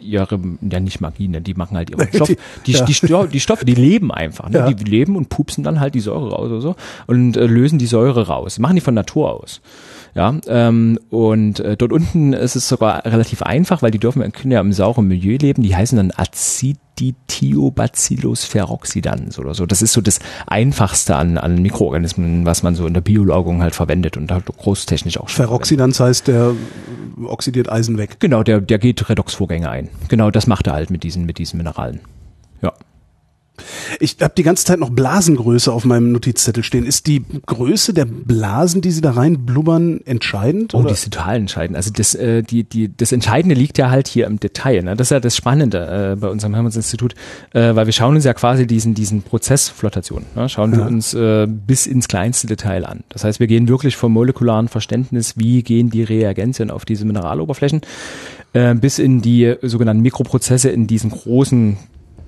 [0.01, 1.41] ihre, ja nicht Magie, ne?
[1.41, 2.29] die machen halt ihren Stoff.
[2.67, 2.85] Die, ja.
[2.85, 4.49] die, die, die, Stoffe, die leben einfach.
[4.49, 4.59] Ne?
[4.59, 4.73] Ja.
[4.73, 6.77] Die leben und pupsen dann halt die Säure raus oder so
[7.07, 8.59] und äh, lösen die Säure raus.
[8.59, 9.61] Machen die von Natur aus.
[10.17, 14.51] Ja, ähm, und äh, dort unten ist es sogar relativ einfach, weil die dürfen können
[14.51, 15.63] ja im sauren Milieu leben.
[15.63, 19.67] Die heißen dann Aciditiobacillus ferroxidans oder so.
[19.67, 23.75] Das ist so das Einfachste an, an Mikroorganismen, was man so in der Biolaugung halt
[23.75, 25.45] verwendet und halt großtechnisch auch schon.
[25.45, 26.55] Ferroxidans heißt, der
[27.23, 28.17] oxidiert Eisen weg.
[28.19, 29.91] Genau, der, der geht Redoxvorgänge ein.
[30.09, 32.01] Genau, das macht er halt mit diesen, mit diesen Mineralen.
[34.01, 36.85] Ich habe die ganze Zeit noch Blasengröße auf meinem Notizzettel stehen.
[36.85, 40.75] Ist die Größe der Blasen, die Sie da rein blubbern, entscheidend?
[40.75, 40.89] Oh, oder?
[40.89, 41.77] die ist total entscheidend.
[41.77, 44.83] Also das, äh, die, die, das Entscheidende liegt ja halt hier im Detail.
[44.83, 44.97] Ne?
[44.97, 47.15] Das ist ja das Spannende äh, bei unserem Hermanns-Institut,
[47.53, 50.49] äh, weil wir schauen uns ja quasi diesen, diesen Prozess Flotation, ne?
[50.49, 50.79] schauen ja.
[50.79, 53.05] wir uns äh, bis ins kleinste Detail an.
[53.09, 57.81] Das heißt, wir gehen wirklich vom molekularen Verständnis, wie gehen die Reagenzien auf diese Mineraloberflächen,
[58.53, 61.77] äh, bis in die sogenannten Mikroprozesse in diesen großen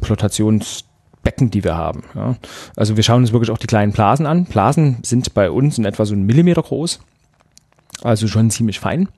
[0.03, 0.85] Flotations
[1.29, 2.05] Becken, die wir haben.
[2.14, 2.37] Ja.
[2.74, 4.47] Also wir schauen uns wirklich auch die kleinen Blasen an.
[4.47, 7.01] Blasen sind bei uns in etwa so einen Millimeter groß,
[8.01, 9.11] also schon ziemlich fein.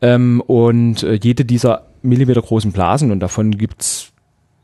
[0.00, 4.12] Ähm, und äh, jede dieser Millimeter großen Blasen, und davon gibt's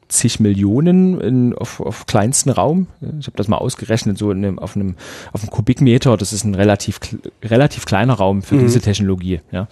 [0.07, 2.87] zig Millionen in, auf, auf kleinsten Raum.
[3.19, 4.95] Ich habe das mal ausgerechnet, so in einem, auf, einem,
[5.33, 7.01] auf einem Kubikmeter, das ist ein relativ,
[7.43, 8.61] relativ kleiner Raum für mhm.
[8.61, 9.67] diese Technologie, ja,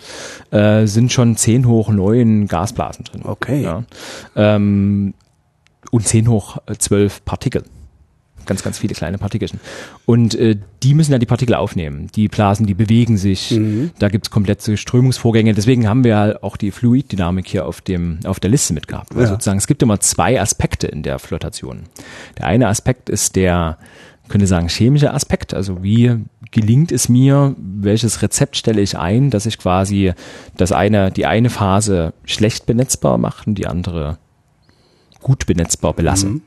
[0.50, 3.22] äh, sind schon zehn hoch neun Gasblasen drin.
[3.24, 3.62] Okay.
[3.62, 3.84] Ja.
[4.34, 5.14] Ähm,
[5.90, 7.64] und 10 hoch 12 Partikel.
[8.46, 9.58] Ganz, ganz viele kleine Partikelchen.
[10.06, 12.06] Und äh, die müssen dann die Partikel aufnehmen.
[12.14, 13.50] Die Blasen, die bewegen sich.
[13.50, 13.90] Mhm.
[13.98, 15.52] Da gibt's komplette Strömungsvorgänge.
[15.52, 19.12] Deswegen haben wir ja auch die Fluiddynamik hier auf, dem, auf der Liste mitgehabt.
[19.14, 19.20] Ja.
[19.20, 21.84] Also sozusagen, es gibt immer zwei Aspekte in der Flotation.
[22.38, 23.78] Der eine Aspekt ist der,
[24.28, 25.52] könnte sagen, chemische Aspekt.
[25.52, 26.16] Also wie
[26.52, 30.12] gelingt es mir, welches Rezept stelle ich ein, dass ich quasi
[30.56, 34.18] das eine, die eine Phase schlecht benetzbar mache und die andere
[35.26, 36.34] gut benetzbar belassen.
[36.34, 36.42] Mhm.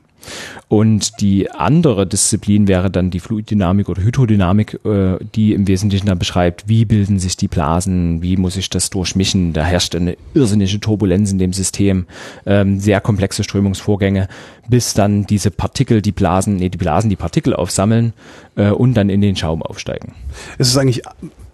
[0.68, 6.18] Und die andere Disziplin wäre dann die Fluiddynamik oder Hydrodynamik, äh, die im Wesentlichen dann
[6.18, 9.52] beschreibt, wie bilden sich die Blasen, wie muss ich das durchmischen.
[9.52, 12.06] Da herrscht eine irrsinnige Turbulenz in dem System,
[12.46, 14.28] ähm, sehr komplexe Strömungsvorgänge,
[14.68, 18.14] bis dann diese Partikel, die Blasen, nee, die Blasen die Partikel aufsammeln
[18.56, 20.14] äh, und dann in den Schaum aufsteigen.
[20.56, 21.02] Ist es eigentlich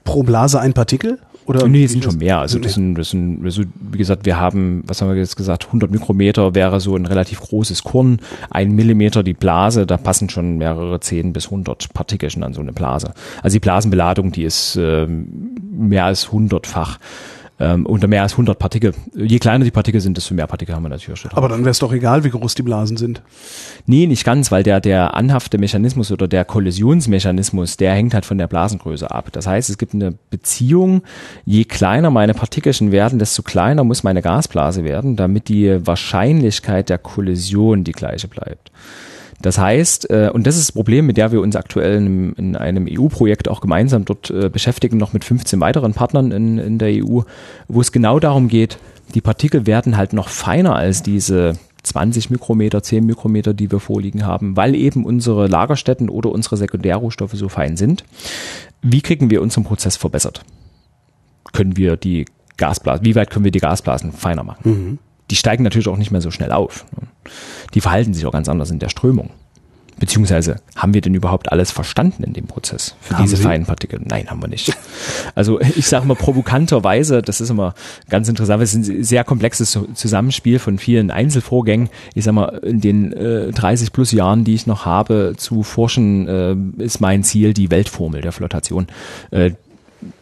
[0.05, 1.19] pro Blase ein Partikel?
[1.47, 2.41] Oder nee, sind schon mehr.
[2.41, 5.67] Also das sind, das sind, also wie gesagt, wir haben, was haben wir jetzt gesagt,
[5.67, 8.19] 100 Mikrometer wäre so ein relativ großes Korn,
[8.51, 12.73] ein Millimeter die Blase, da passen schon mehrere 10 bis 100 Partikelchen an so eine
[12.73, 13.15] Blase.
[13.43, 16.99] Also die Blasenbeladung, die ist äh, mehr als hundertfach
[17.59, 18.93] ähm, unter mehr als 100 Partikel.
[19.15, 21.27] Je kleiner die Partikel sind, desto mehr Partikel haben wir natürlich.
[21.33, 23.23] Aber dann wäre es doch egal, wie groß die Blasen sind.
[23.87, 28.37] Nee, nicht ganz, weil der, der anhafte Mechanismus oder der Kollisionsmechanismus, der hängt halt von
[28.37, 29.31] der Blasengröße ab.
[29.33, 31.03] Das heißt, es gibt eine Beziehung,
[31.45, 36.99] je kleiner meine Partikelchen werden, desto kleiner muss meine Gasblase werden, damit die Wahrscheinlichkeit der
[36.99, 38.71] Kollision die gleiche bleibt.
[39.43, 42.57] Das heißt, äh, und das ist das Problem, mit der wir uns aktuell in, in
[42.57, 47.05] einem EU-Projekt auch gemeinsam dort äh, beschäftigen, noch mit 15 weiteren Partnern in, in der
[47.05, 47.21] EU,
[47.69, 48.79] wo es genau darum geht,
[49.15, 54.27] die Partikel werden halt noch feiner als diese 20 Mikrometer, 10 Mikrometer, die wir vorliegen
[54.27, 58.05] haben, weil eben unsere Lagerstätten oder unsere Sekundärrohstoffe so fein sind.
[58.83, 60.43] Wie kriegen wir unseren Prozess verbessert?
[61.53, 62.25] Können wir die
[62.57, 64.71] Gasblasen, wie weit können wir die Gasblasen feiner machen?
[64.71, 64.99] Mhm
[65.31, 66.87] die steigen natürlich auch nicht mehr so schnell auf.
[67.75, 69.31] Die verhalten sich auch ganz anders in der Strömung.
[69.99, 73.43] Beziehungsweise haben wir denn überhaupt alles verstanden in dem Prozess für Haben diese Sie?
[73.45, 73.99] feinen Partikel?
[74.05, 74.77] Nein, haben wir nicht.
[75.35, 77.75] Also ich sage mal provokanterweise, das ist immer
[78.11, 81.89] ganz interessant, es ist ein sehr komplexes Zusammenspiel von vielen Einzelvorgängen.
[82.15, 86.29] Ich sag mal, in den äh, 30 plus Jahren, die ich noch habe zu forschen,
[86.29, 88.87] äh, ist mein Ziel die Weltformel der Flotation.
[89.31, 89.53] Äh,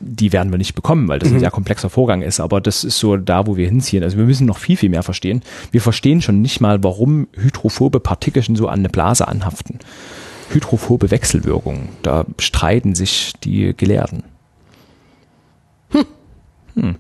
[0.00, 2.40] die werden wir nicht bekommen, weil das ein sehr komplexer Vorgang ist.
[2.40, 4.02] Aber das ist so da, wo wir hinziehen.
[4.02, 5.42] Also wir müssen noch viel, viel mehr verstehen.
[5.72, 9.78] Wir verstehen schon nicht mal, warum hydrophobe Partikelchen so an eine Blase anhaften.
[10.50, 14.22] Hydrophobe Wechselwirkungen, da streiten sich die Gelehrten.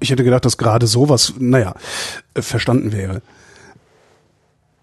[0.00, 1.74] Ich hätte gedacht, dass gerade sowas, naja,
[2.34, 3.22] äh, verstanden wäre.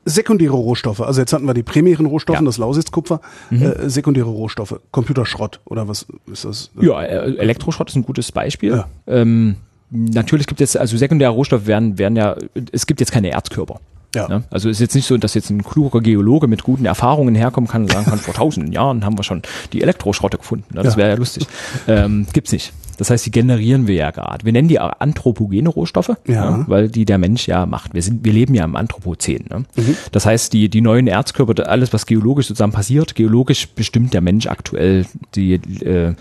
[0.05, 2.43] Sekundäre Rohstoffe, also jetzt hatten wir die primären Rohstoffe, Ja.
[2.45, 3.21] das Lausitzkupfer,
[3.51, 6.71] äh, sekundäre Rohstoffe, Computerschrott oder was ist das?
[6.81, 8.71] Ja, äh, Elektroschrott ist ein gutes Beispiel.
[8.71, 8.87] Ja.
[9.07, 9.57] Ähm,
[9.91, 12.35] natürlich gibt es, also sekundäre Rohstoffe werden, werden ja,
[12.71, 13.79] es gibt jetzt keine Erzkörper.
[14.15, 14.27] Ja.
[14.27, 14.43] Ne?
[14.49, 17.83] Also ist jetzt nicht so, dass jetzt ein kluger Geologe mit guten Erfahrungen herkommen kann
[17.83, 19.41] und sagen kann, vor tausenden Jahren haben wir schon
[19.71, 20.65] die Elektroschrotte gefunden.
[20.73, 20.83] Ne?
[20.83, 20.97] Das Ja.
[20.97, 21.47] wäre ja lustig.
[21.87, 22.73] Ähm, gibt's nicht.
[23.01, 24.45] Das heißt, die generieren wir ja gerade.
[24.45, 26.63] Wir nennen die auch anthropogene Rohstoffe, Ja.
[26.67, 27.95] weil die der Mensch ja macht.
[27.95, 29.45] Wir sind, wir leben ja im Anthropozän.
[29.49, 29.65] Ne?
[29.75, 29.97] Mhm.
[30.11, 34.45] Das heißt, die, die neuen Erzkörper, alles, was geologisch sozusagen passiert, geologisch bestimmt der Mensch
[34.45, 36.13] aktuell die, äh,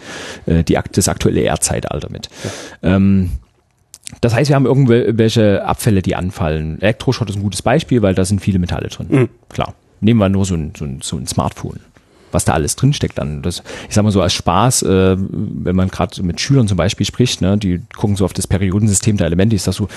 [0.46, 2.30] äh, die, das aktuelle Erdzeitalter mit.
[2.82, 3.32] Ähm,
[4.22, 6.80] das heißt, wir haben irgendwelche Abfälle, die anfallen.
[6.80, 9.06] Elektroschrott ist ein gutes Beispiel, weil da sind viele Metalle drin.
[9.10, 9.28] Mhm.
[9.50, 9.74] Klar.
[10.00, 11.80] Nehmen wir nur so ein, so ein, so ein Smartphone.
[12.32, 13.42] Was da alles drinsteckt dann.
[13.42, 17.06] Das, ich sag mal so als Spaß, äh, wenn man gerade mit Schülern zum Beispiel
[17.06, 19.88] spricht, ne, die gucken so auf das Periodensystem der Elemente, ich sag so,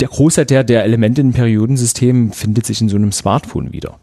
[0.00, 3.98] der Großteil der, der Elemente im Periodensystem findet sich in so einem Smartphone wieder.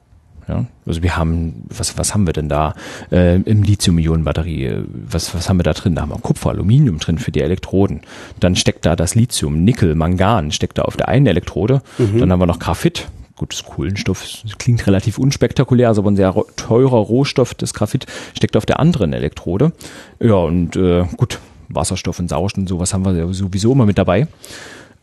[0.48, 2.74] Ja, also wir haben, was, was haben wir denn da
[3.12, 4.66] äh, im Lithium-Ionen-Batterie?
[4.66, 5.96] äh, Was, was haben wir da drin?
[5.96, 8.02] Da haben wir Kupfer, Aluminium drin für die Elektroden.
[8.40, 11.82] Dann steckt da das Lithium, Nickel, Mangan steckt da auf der einen Elektrode.
[12.20, 13.08] Dann haben wir noch Graphit.
[13.42, 14.24] Gut, das Kohlenstoff
[14.60, 17.56] klingt relativ unspektakulär, aber ein sehr teurer Rohstoff.
[17.56, 19.72] Das Graphit steckt auf der anderen Elektrode.
[20.20, 24.28] Ja, und äh, gut, Wasserstoff und Sauerstoff und sowas haben wir sowieso immer mit dabei.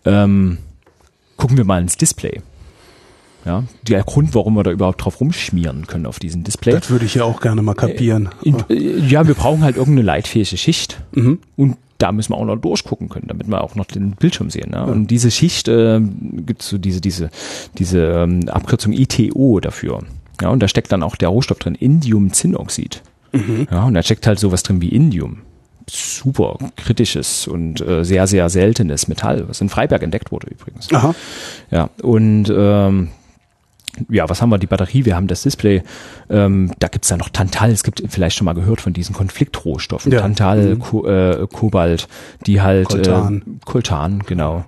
[0.05, 0.59] Ähm,
[1.36, 2.41] gucken wir mal ins Display.
[3.45, 6.74] Ja, der Grund, warum wir da überhaupt drauf rumschmieren können auf diesem Display.
[6.74, 8.28] Das würde ich ja auch gerne mal kapieren.
[8.45, 11.01] In, äh, ja, wir brauchen halt irgendeine leitfähige Schicht.
[11.11, 11.41] Mhm.
[11.57, 14.70] Und da müssen wir auch noch durchgucken können, damit wir auch noch den Bildschirm sehen.
[14.70, 14.84] Ne?
[14.84, 17.30] Und diese Schicht äh, gibt so diese, diese,
[17.76, 20.01] diese ähm, Abkürzung ITO dafür.
[20.40, 23.03] Ja, und da steckt dann auch der Rohstoff drin, Indiumzinnoxid.
[23.70, 25.38] Ja, und da steckt halt sowas drin wie Indium.
[25.90, 30.92] Super kritisches und äh, sehr, sehr seltenes Metall, was in Freiberg entdeckt wurde übrigens.
[30.92, 31.14] Aha.
[31.70, 33.09] Ja, und ähm,
[34.11, 34.59] ja, was haben wir?
[34.59, 35.82] Die Batterie, wir haben das Display.
[36.30, 37.70] Ähm, da gibt's dann noch Tantal.
[37.70, 40.12] Es gibt vielleicht schon mal gehört von diesen Konfliktrohstoffen.
[40.12, 40.20] Ja.
[40.20, 42.09] Tantal, Ko äh, Kobalt,
[42.47, 43.43] die halt Coltan.
[43.47, 44.64] Äh, Coltan, genau.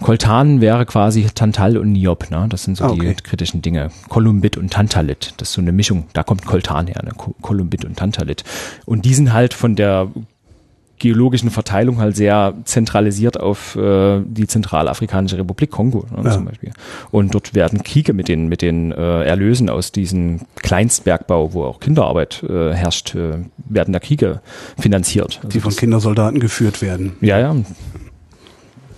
[0.00, 2.46] Coltan wäre quasi Tantal und Niob, ne?
[2.48, 3.14] Das sind so Ah, okay.
[3.16, 3.88] die kritischen Dinge.
[4.08, 6.06] Kolumbit und Tantalit, das ist so eine Mischung.
[6.12, 7.10] Da kommt Coltan her, ne?
[7.16, 8.44] Ko- Kolumbit und Tantalit.
[8.86, 10.08] Und die sind halt von der
[10.98, 16.30] geologischen Verteilung halt sehr zentralisiert auf äh, die Zentralafrikanische Republik Kongo ne, Ja.
[16.32, 16.72] zum Beispiel.
[17.10, 21.80] Und dort werden Kriege mit den mit den äh, Erlösen aus diesem Kleinstbergbau, wo auch
[21.80, 23.38] Kinderarbeit äh, herrscht, äh,
[23.68, 24.40] werden da Kriege
[24.78, 25.36] finanziert.
[25.38, 27.12] Also Die von das- Kindersoldaten geführt werden.
[27.20, 27.56] ja, ja.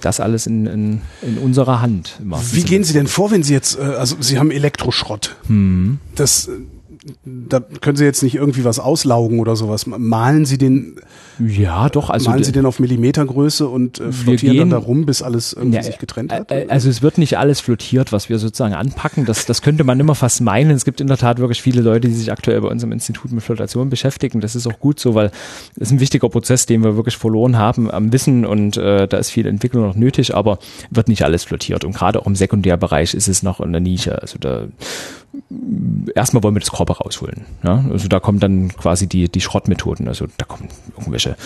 [0.00, 2.18] Das alles in, in, in unserer Hand.
[2.52, 5.36] Wie gehen Sie denn vor, wenn Sie jetzt, äh, also Sie haben Elektroschrott.
[5.46, 5.98] Hm.
[6.14, 6.48] Das,
[7.24, 9.86] da können Sie jetzt nicht irgendwie was auslaugen oder sowas.
[9.86, 10.96] Malen Sie den,
[11.38, 12.10] Ja, doch.
[12.10, 15.54] Also malen Sie den auf Millimetergröße und äh, flottieren dann gehen- da rum, bis alles
[15.54, 16.50] irgendwie Ja, sich getrennt hat?
[16.50, 19.24] äh, Also es wird nicht alles flottiert, was wir sozusagen anpacken.
[19.24, 20.72] Das, das könnte man immer fast meinen.
[20.72, 23.32] Es gibt in der Tat wirklich viele Leute, die sich aktuell bei uns im Institut
[23.32, 24.40] mit Flotation beschäftigen.
[24.42, 25.30] Das ist auch gut so, weil
[25.76, 29.16] es ist ein wichtiger Prozess, den wir wirklich verloren haben am Wissen und äh, da
[29.16, 30.58] ist viel Entwicklung noch nötig, aber
[30.90, 31.84] wird nicht alles flottiert.
[31.86, 34.20] Und gerade auch im Sekundärbereich ist es noch in der Nische.
[34.20, 34.64] Also da
[36.14, 37.44] erstmal wollen wir das Körper rausholen.
[37.62, 37.84] Ja?
[37.90, 40.08] Also da kommen dann quasi die, die Schrottmethoden.
[40.08, 41.36] Also da kommen irgendwelche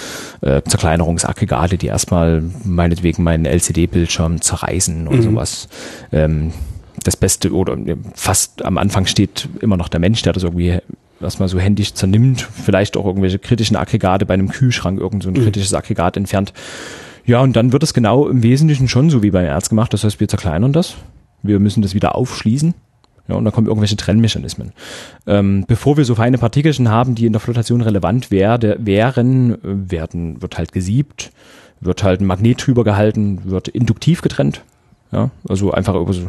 [0.41, 5.69] äh, Zerkleinerungsaggregate, die erstmal meinetwegen meinen LCD-Bildschirm zerreißen oder sowas.
[6.13, 6.53] Ähm,
[7.03, 10.79] das Beste oder äh, fast am Anfang steht immer noch der Mensch, der das irgendwie
[11.21, 15.35] erstmal so händisch zernimmt, vielleicht auch irgendwelche kritischen Aggregate bei einem Kühlschrank, irgend so ein
[15.35, 16.53] kritisches Aggregat entfernt.
[17.27, 19.93] Ja, und dann wird es genau im Wesentlichen schon so wie beim Erz gemacht.
[19.95, 20.97] Das heißt, wir zerkleinern das.
[21.43, 22.75] Wir müssen das wieder aufschließen.
[23.29, 24.73] Ja, und dann kommen irgendwelche Trennmechanismen.
[25.27, 29.59] Ähm, bevor wir so feine Partikelchen haben, die in der Flotation relevant werde, wären, äh,
[29.91, 31.33] werden, wird halt gesiebt,
[31.81, 34.63] wird halt ein Magnet drüber gehalten, wird induktiv getrennt.
[35.13, 36.29] Ja, also einfach über so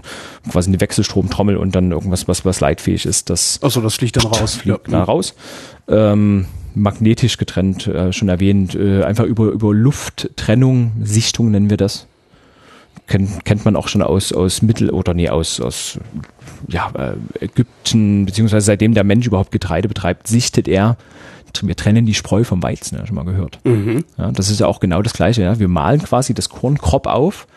[0.50, 4.28] quasi eine Wechselstromtrommel und dann irgendwas, was, was leitfähig ist, das Achso, das fliegt dann
[4.28, 4.56] raus.
[4.56, 5.34] fliegt da raus.
[5.88, 12.06] Ähm, magnetisch getrennt, äh, schon erwähnt, äh, einfach über, über Lufttrennung, Sichtung nennen wir das.
[13.08, 15.99] Kennt, kennt man auch schon aus, aus Mittel- oder nee, aus, aus
[16.68, 20.97] ja, äh, Ägypten, beziehungsweise seitdem der Mensch überhaupt Getreide betreibt, sichtet er,
[21.62, 23.60] wir trennen die Spreu vom Weizen, ja, schon mal gehört.
[23.64, 24.03] Mhm.
[24.18, 25.41] Ja, das ist ja auch genau das Gleiche.
[25.41, 25.58] Ja.
[25.58, 27.47] Wir malen quasi das Korn grob auf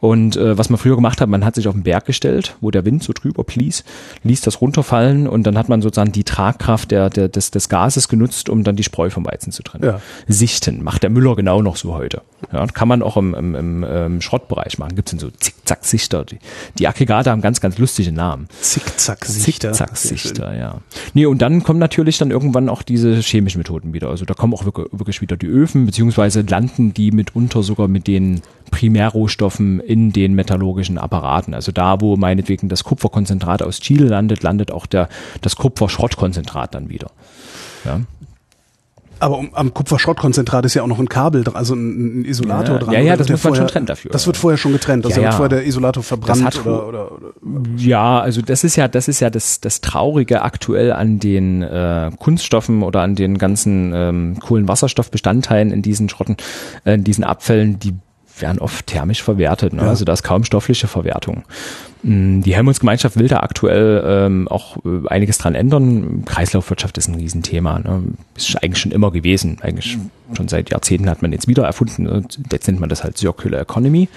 [0.00, 2.70] und äh, was man früher gemacht hat, man hat sich auf den Berg gestellt, wo
[2.70, 3.84] der Wind so drüber blies,
[4.22, 8.08] ließ das runterfallen und dann hat man sozusagen die Tragkraft der, der, des, des Gases
[8.08, 9.84] genutzt, um dann die Spreu vom Weizen zu trennen.
[9.84, 10.00] Ja.
[10.28, 12.22] Sichten macht der Müller genau noch so heute.
[12.52, 14.94] Ja, kann man auch im, im, im, im Schrottbereich machen.
[14.94, 16.24] Gibt es so Zickzack-Sichter.
[16.24, 16.38] Die,
[16.78, 18.48] die Aggregate haben ganz, ganz lustige Namen.
[18.60, 19.72] Zickzack-Sichter.
[19.72, 20.80] Zickzack-Sichter, ja.
[21.14, 24.10] Nee, und dann kommen natürlich dann irgendwann auch diese chemischen Methoden wieder.
[24.10, 28.06] Also da kommen auch wirklich, wirklich wieder die Öfen, beziehungsweise landen die mitunter sogar mit
[28.06, 31.54] den Primärrohstoffen in den metallurgischen Apparaten.
[31.54, 35.08] Also da, wo meinetwegen das Kupferkonzentrat aus Chile landet, landet auch der,
[35.40, 37.10] das Kupferschrottkonzentrat dann wieder.
[37.84, 38.00] Ja.
[39.20, 42.80] Aber um, am Kupferschrottkonzentrat ist ja auch noch ein Kabel, also ein, ein Isolator ja,
[42.80, 42.94] dran.
[42.94, 44.10] Ja, ja, das wird muss man schon vorher- trennen dafür.
[44.12, 45.04] Das wird vorher schon getrennt.
[45.06, 45.36] Also Ja, wird ja.
[45.36, 47.32] vorher der Isolator verbrannt hat- oder, oder, oder
[47.78, 52.12] Ja, also das ist ja, das ist ja das, das Traurige aktuell an den äh,
[52.16, 56.36] Kunststoffen oder an den ganzen ähm, Kohlenwasserstoffbestandteilen in diesen Schrotten,
[56.84, 57.94] äh, in diesen Abfällen, die
[58.40, 59.72] werden oft thermisch verwertet.
[59.72, 59.82] Ne?
[59.82, 59.88] Ja.
[59.88, 61.44] Also da ist kaum stoffliche Verwertung.
[62.02, 66.24] Mm, Die Helmholtz-Gemeinschaft will da aktuell ähm, auch äh, einiges dran ändern.
[66.24, 67.78] Kreislaufwirtschaft ist ein Riesenthema.
[67.78, 68.02] Ne?
[68.36, 69.58] Ist eigentlich schon immer gewesen.
[69.60, 69.98] Eigentlich
[70.34, 72.06] schon seit Jahrzehnten hat man jetzt wieder erfunden.
[72.06, 74.08] Und jetzt nennt man das halt Circular Economy.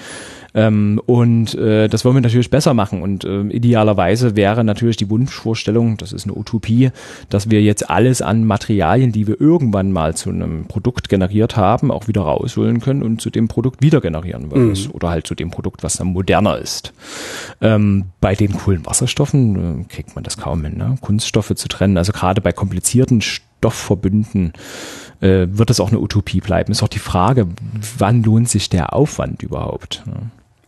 [0.54, 3.02] Ähm, und äh, das wollen wir natürlich besser machen.
[3.02, 6.92] Und ähm, idealerweise wäre natürlich die Wunschvorstellung, das ist eine Utopie,
[7.30, 11.90] dass wir jetzt alles an Materialien, die wir irgendwann mal zu einem Produkt generiert haben,
[11.92, 14.70] auch wieder rausholen können und zu dem Produkt wieder generieren wollen.
[14.72, 16.94] Das- Oder halt zu dem Produkt, was dann moderner ist.
[17.62, 20.96] Ähm, bei den coolen Wasserstoffen äh, kriegt man das kaum hin, ne?
[21.02, 21.98] Kunststoffe zu trennen.
[21.98, 24.54] Also gerade bei komplizierten Stoffverbünden
[25.22, 26.72] äh, wird das auch eine Utopie bleiben.
[26.72, 27.48] Ist auch die Frage,
[27.98, 30.04] wann lohnt sich der Aufwand überhaupt?
[30.06, 30.14] Ne?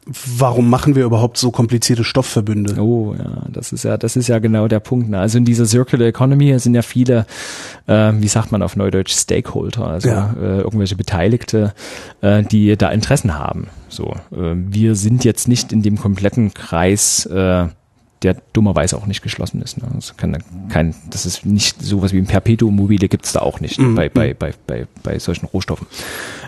[0.06, 2.82] Warum machen wir überhaupt so komplizierte Stoffverbünde?
[2.82, 5.10] Oh ja, das ist ja, das ist ja genau der Punkt.
[5.10, 5.20] Ne?
[5.20, 7.26] Also in dieser Circular Economy sind ja viele,
[7.88, 10.34] äh, wie sagt man auf Neudeutsch, Stakeholder, also Ja.
[10.40, 11.74] äh, irgendwelche Beteiligte,
[12.22, 13.68] äh, die da Interessen haben.
[13.90, 17.26] So, äh, wir sind jetzt nicht in dem kompletten Kreis.
[17.26, 17.68] Äh,
[18.22, 19.80] der dummerweise auch nicht geschlossen ist.
[19.80, 19.84] Ne?
[19.96, 20.38] Das, kann
[20.70, 23.96] kein, das ist nicht sowas wie ein Perpetuum mobile gibt es da auch nicht Mhm.
[23.96, 25.88] bei, bei, bei, bei, bei solchen Rohstoffen.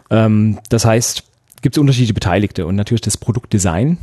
[0.09, 1.23] Ähm, das heißt,
[1.61, 3.97] gibt es unterschiedliche Beteiligte und natürlich das Produktdesign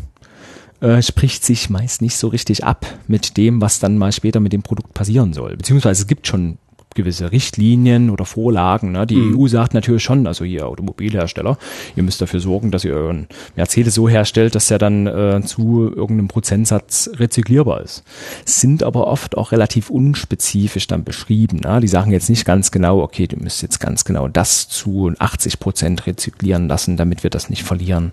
[0.81, 4.53] äh, spricht sich meist nicht so richtig ab mit dem, was dann mal später mit
[4.53, 5.57] dem Produkt passieren soll.
[5.57, 6.59] Beziehungsweise es gibt schon
[6.95, 8.93] gewisse Richtlinien oder Vorlagen.
[8.93, 9.07] Ne?
[9.07, 11.59] Die EU sagt natürlich schon, also ihr Automobilhersteller,
[11.97, 13.27] ihr müsst dafür sorgen, dass ihr euren
[13.57, 18.05] Mercedes so herstellt, dass er dann äh, zu irgendeinem Prozentsatz rezyklierbar ist.
[18.45, 21.61] Sind aber oft auch relativ unspezifisch dann beschrieben.
[21.65, 21.81] Ne?
[21.81, 25.61] Die sagen jetzt nicht ganz genau, okay, du müsst jetzt ganz genau das zu 80
[25.61, 28.13] Prozent rezyklieren lassen, damit wir das nicht verlieren.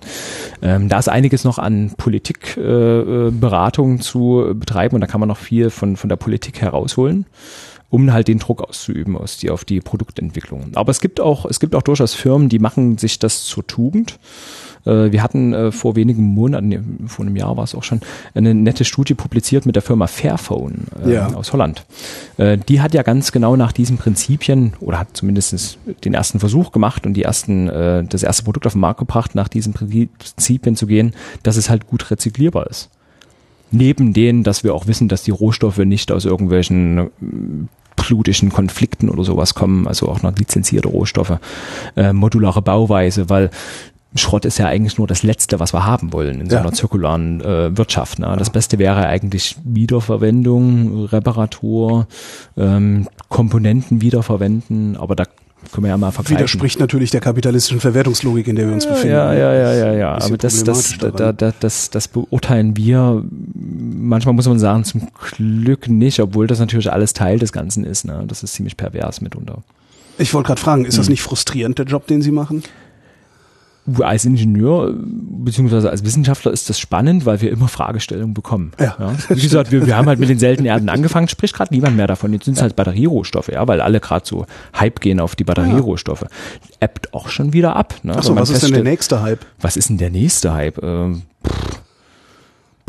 [0.61, 5.19] Ähm, da ist einiges noch an Politikberatung äh, äh, Beratung zu betreiben und da kann
[5.19, 7.25] man noch viel von, von der Politik herausholen
[7.89, 10.71] um halt den Druck auszuüben aus die, auf die Produktentwicklung.
[10.75, 14.19] Aber es gibt auch, es gibt auch durchaus Firmen, die machen sich das zur Tugend.
[14.85, 18.01] Äh, Wir hatten äh, vor wenigen Monaten, vor einem Jahr war es auch schon,
[18.35, 21.33] eine nette Studie publiziert mit der Firma Fairphone äh, Ja.
[21.33, 21.85] aus Holland.
[22.69, 27.05] Die hat ja ganz genau nach diesen Prinzipien oder hat zumindest den ersten Versuch gemacht
[27.05, 27.65] und die ersten,
[28.07, 31.13] das erste Produkt auf den Markt gebracht, nach diesen Prinzipien zu gehen,
[31.43, 32.89] dass es halt gut rezyklierbar ist.
[33.71, 37.09] Neben denen, dass wir auch wissen, dass die Rohstoffe nicht aus irgendwelchen
[37.99, 41.37] politischen Konflikten oder sowas kommen, also auch noch lizenzierte Rohstoffe,
[41.95, 43.49] äh, modulare Bauweise, weil
[44.15, 46.61] Schrott ist ja eigentlich nur das Letzte, was wir haben wollen in so Ja.
[46.61, 48.17] einer zirkularen äh, Wirtschaft.
[48.17, 48.35] Ne?
[48.39, 52.07] Das Beste wäre eigentlich Wiederverwendung, Reparatur,
[52.57, 55.25] ähm, Komponenten wiederverwenden, aber da
[55.71, 56.39] können wir ja mal vergleichen.
[56.39, 59.15] Widerspricht natürlich der kapitalistischen Verwertungslogik, in der wir uns befinden.
[59.15, 60.15] Ja, ja, ja, ja, ja.
[60.15, 63.23] Aber das, das, da, da, das, das beurteilen wir
[63.99, 65.07] manchmal muss man sagen, zum
[65.37, 68.05] Glück nicht, obwohl das natürlich alles Teil des Ganzen ist.
[68.05, 68.23] Ne?
[68.27, 69.63] Das ist ziemlich pervers mitunter.
[70.17, 71.01] Ich wollte gerade fragen, ist Hm.
[71.01, 72.63] das nicht frustrierend, der Job, den Sie machen?
[73.99, 78.71] Als Ingenieur beziehungsweise als Wissenschaftler ist das spannend, weil wir immer Fragestellungen bekommen.
[78.79, 79.13] Ja.
[79.29, 82.07] Wie gesagt, wir, wir haben halt mit den seltenen Erden angefangen, spricht gerade niemand mehr
[82.07, 82.33] davon.
[82.33, 84.45] Jetzt sind es halt Batterierohstoffe, ja, weil alle gerade so
[84.77, 86.25] Hype gehen auf die Batterierohstoffe.
[86.79, 87.95] Ebbt auch schon wieder ab.
[88.03, 88.15] Ne?
[88.15, 89.45] Achso, was ist denn der nächste Hype?
[89.59, 90.81] Was ist denn der nächste Hype?
[90.83, 91.23] Ähm,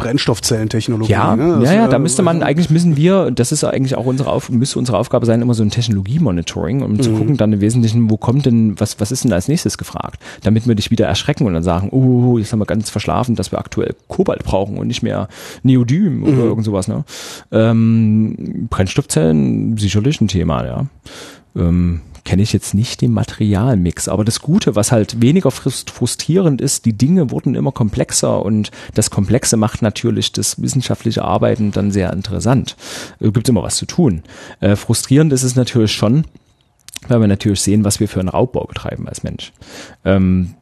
[0.01, 1.13] Brennstoffzellentechnologie.
[1.13, 1.59] Ja, ne?
[1.61, 4.31] Das, ja, ja, äh, da müsste man, eigentlich müssen wir, das ist eigentlich auch unsere
[4.31, 7.01] Aufgabe, müsste unsere Aufgabe sein, immer so ein Technologie-Monitoring, um Mhm.
[7.01, 10.21] zu gucken dann im Wesentlichen, wo kommt denn, was, was ist denn als nächstes gefragt?
[10.43, 13.53] Damit wir dich wieder erschrecken und dann sagen, oh, jetzt haben wir ganz verschlafen, dass
[13.53, 15.29] wir aktuell Kobalt brauchen und nicht mehr
[15.63, 16.41] Neodym oder Mhm.
[16.41, 17.05] irgend sowas, ne?
[17.53, 20.87] Ähm, Brennstoffzellen, sicherlich ein Thema, ja.
[21.57, 24.09] Ähm, kenne ich jetzt nicht den Materialmix.
[24.09, 29.11] Aber das Gute, was halt weniger frustrierend ist, die Dinge wurden immer komplexer und das
[29.11, 32.77] Komplexe macht natürlich das wissenschaftliche Arbeiten dann sehr interessant.
[33.21, 34.23] Äh, Gibt immer was zu tun.
[34.61, 36.25] Äh, frustrierend ist es natürlich schon,
[37.09, 39.53] weil wir natürlich sehen, was wir für einen Raubbau betreiben als Mensch.
[40.05, 40.55] Ähm,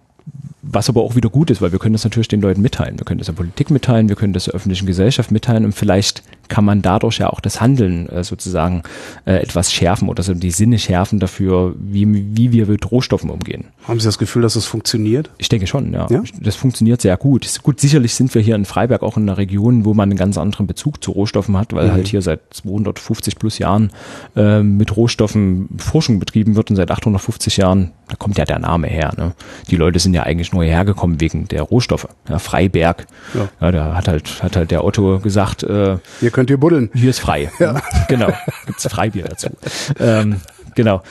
[0.63, 2.99] was aber auch wieder gut ist, weil wir können das natürlich den Leuten mitteilen.
[2.99, 6.23] Wir können das der Politik mitteilen, wir können das der öffentlichen Gesellschaft mitteilen und vielleicht
[6.49, 8.83] kann man dadurch ja auch das Handeln äh, sozusagen
[9.25, 13.67] äh, etwas schärfen oder so die Sinne schärfen dafür, wie, wie wir mit Rohstoffen umgehen.
[13.87, 15.31] Haben Sie das Gefühl, dass es das funktioniert?
[15.39, 16.07] Ich denke schon, ja.
[16.11, 16.23] ja.
[16.41, 17.49] Das funktioniert sehr gut.
[17.63, 20.37] Gut, sicherlich sind wir hier in Freiberg auch in einer Region, wo man einen ganz
[20.37, 21.93] anderen Bezug zu Rohstoffen hat, weil mhm.
[21.93, 23.91] halt hier seit 250 plus Jahren
[24.37, 28.89] äh, mit Rohstoffen Forschung betrieben wird und seit 850 Jahren, da kommt ja der Name
[28.89, 29.13] her.
[29.17, 29.33] Ne?
[29.71, 32.09] Die Leute sind ja eigentlich nur hierher gekommen wegen der Rohstoffe.
[32.29, 33.49] Ja, Freiberg, ja.
[33.61, 33.73] ja.
[33.73, 35.97] da hat halt, hat halt der Otto gesagt, äh,
[36.39, 36.89] könnt ihr buddeln.
[36.95, 37.51] Hier ist frei.
[37.59, 37.83] Ja.
[38.07, 38.33] Genau.
[38.65, 39.49] Gibt's Freibier dazu.
[39.99, 40.37] ähm,
[40.77, 41.03] genau.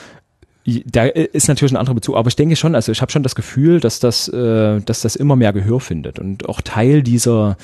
[0.86, 3.34] Da ist natürlich ein anderer Bezug, aber ich denke schon, also ich habe schon das
[3.34, 7.58] Gefühl, dass das, äh, dass das immer mehr Gehör findet und auch Teil dieser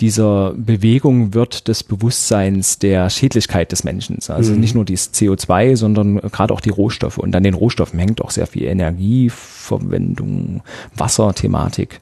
[0.00, 4.18] dieser Bewegung wird des Bewusstseins der Schädlichkeit des Menschen.
[4.28, 4.60] Also mhm.
[4.60, 7.18] nicht nur dieses CO2, sondern gerade auch die Rohstoffe.
[7.18, 10.62] Und an den Rohstoffen hängt auch sehr viel Energieverwendung,
[10.94, 12.00] Wasserthematik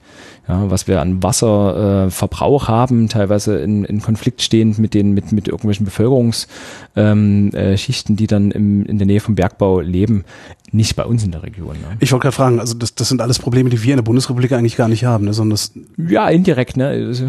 [0.49, 5.33] ja, was wir an Wasserverbrauch äh, haben, teilweise in, in Konflikt stehend mit den mit
[5.33, 10.25] mit irgendwelchen Bevölkerungsschichten, ähm, äh, die dann im, in der Nähe vom Bergbau leben,
[10.73, 11.75] nicht bei uns in der Region.
[11.75, 11.97] Ne?
[12.01, 14.53] Ich wollte gerade fragen, also das, das sind alles Probleme, die wir in der Bundesrepublik
[14.53, 16.77] eigentlich gar nicht haben, ne, sondern das ja indirekt.
[16.77, 17.25] Ne, also,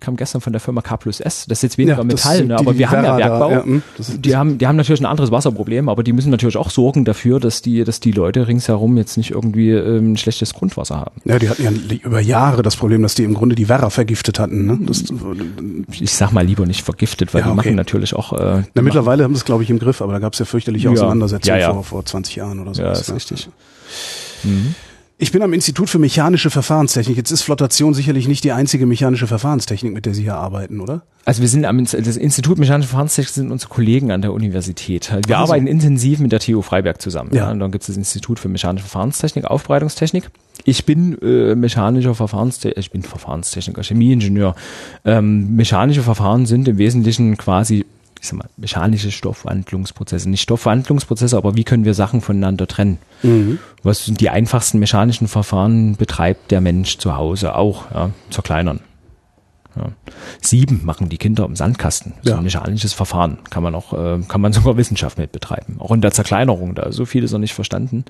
[0.00, 1.46] kam gestern von der Firma K plus S.
[1.48, 3.50] Das ist jetzt weniger ja, Metall, ne, aber wir haben ja Bergbau.
[3.50, 3.82] Ja, hm,
[4.18, 7.40] die haben die haben natürlich ein anderes Wasserproblem, aber die müssen natürlich auch sorgen dafür,
[7.40, 11.20] dass die dass die Leute ringsherum jetzt nicht irgendwie ähm, schlechtes Grundwasser haben.
[11.24, 11.70] Ja, die hatten ja
[12.04, 14.66] über Jahre Jahre das Problem, dass die im Grunde die Werra vergiftet hatten.
[14.66, 14.78] Ne?
[14.82, 15.04] Das,
[15.90, 18.32] ich sag mal lieber nicht vergiftet, weil ja, die machen natürlich auch.
[18.32, 20.44] Äh, Na, mittlerweile haben sie es, glaube ich, im Griff, aber da gab es ja
[20.44, 21.72] fürchterliche Auseinandersetzungen ja, ja.
[21.72, 22.82] Vor, vor 20 Jahren oder so.
[22.82, 23.48] Ja, ist richtig.
[24.44, 24.74] Mhm.
[25.18, 27.16] Ich bin am Institut für mechanische Verfahrenstechnik.
[27.16, 31.02] Jetzt ist Flottation sicherlich nicht die einzige mechanische Verfahrenstechnik, mit der Sie hier arbeiten, oder?
[31.24, 35.10] Also wir sind am das Institut mechanische Verfahrenstechnik sind unsere Kollegen an der Universität.
[35.26, 35.52] Wir also.
[35.52, 37.30] arbeiten intensiv mit der TU Freiberg zusammen.
[37.32, 37.46] Ja.
[37.46, 37.50] ja.
[37.50, 40.28] Und dann gibt es das Institut für mechanische Verfahrenstechnik, Aufbereitungstechnik.
[40.64, 44.54] Ich bin äh, mechanischer Verfahrenstechniker, ich bin Verfahrenstechniker, Chemieingenieur.
[45.06, 47.86] Ähm, mechanische Verfahren sind im Wesentlichen quasi
[48.20, 50.28] ich sag mal, mechanische Stoffwandlungsprozesse.
[50.28, 52.98] Nicht Stoffwandlungsprozesse, aber wie können wir Sachen voneinander trennen?
[53.22, 53.58] Mhm.
[53.82, 58.80] Was sind die einfachsten mechanischen Verfahren betreibt der Mensch zu Hause auch, ja, zerkleinern.
[59.76, 59.90] Ja.
[60.40, 62.14] Sieben machen die Kinder im Sandkasten.
[62.22, 62.38] So ja.
[62.38, 63.38] ein mechanisches Verfahren.
[63.50, 65.76] Kann man auch, äh, kann man sogar Wissenschaft mit betreiben.
[65.78, 68.04] Auch in der Zerkleinerung, da so viele noch nicht verstanden.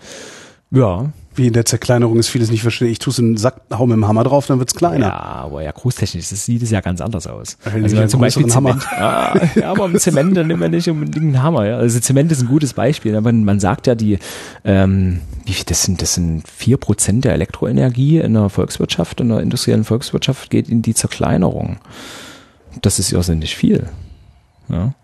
[0.71, 1.13] Ja.
[1.37, 2.89] Wie in der Zerkleinerung ist vieles nicht verstehe.
[2.89, 5.07] Ich tue es in den Sack, hau mit dem Hammer drauf, dann wird's kleiner.
[5.07, 7.59] Ja, aber ja, großtechnisch das sieht es ja ganz anders aus.
[7.64, 8.82] Also, also zum Beispiel Zement.
[8.91, 11.66] Ah, ja, aber mit Zement dann nimmt man nicht unbedingt einen Hammer.
[11.66, 11.76] Ja.
[11.76, 13.14] Also Zement ist ein gutes Beispiel.
[13.16, 14.18] Aber man sagt ja, die,
[14.64, 19.28] ähm, wie viel, das sind, das sind vier Prozent der Elektroenergie in der Volkswirtschaft, in
[19.28, 21.76] der industriellen Volkswirtschaft geht in die Zerkleinerung.
[22.82, 23.89] Das ist ja nicht viel.
[24.68, 24.95] Ja.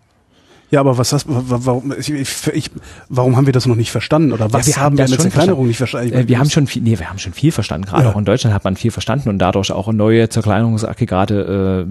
[0.72, 2.70] Ja, aber was hast, warum, ich, ich,
[3.10, 4.32] warum haben wir das noch nicht verstanden?
[4.32, 6.14] Oder was ja, wir haben wir mit Zerkleinerung nicht verstanden?
[6.14, 7.86] Äh, wir haben schon viel, nee, wir haben schon viel verstanden.
[7.86, 8.10] Gerade ja.
[8.10, 11.86] auch in Deutschland hat man viel verstanden und dadurch auch neue Zerkleinerungsaggregate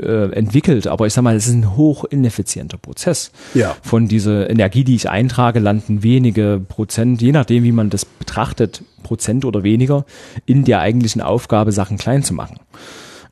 [0.00, 0.88] äh, äh, entwickelt.
[0.88, 3.30] Aber ich sag mal, es ist ein hoch ineffizienter Prozess.
[3.54, 3.76] Ja.
[3.82, 8.82] Von dieser Energie, die ich eintrage, landen wenige Prozent, je nachdem, wie man das betrachtet,
[9.04, 10.04] Prozent oder weniger,
[10.46, 12.58] in der eigentlichen Aufgabe, Sachen klein zu machen.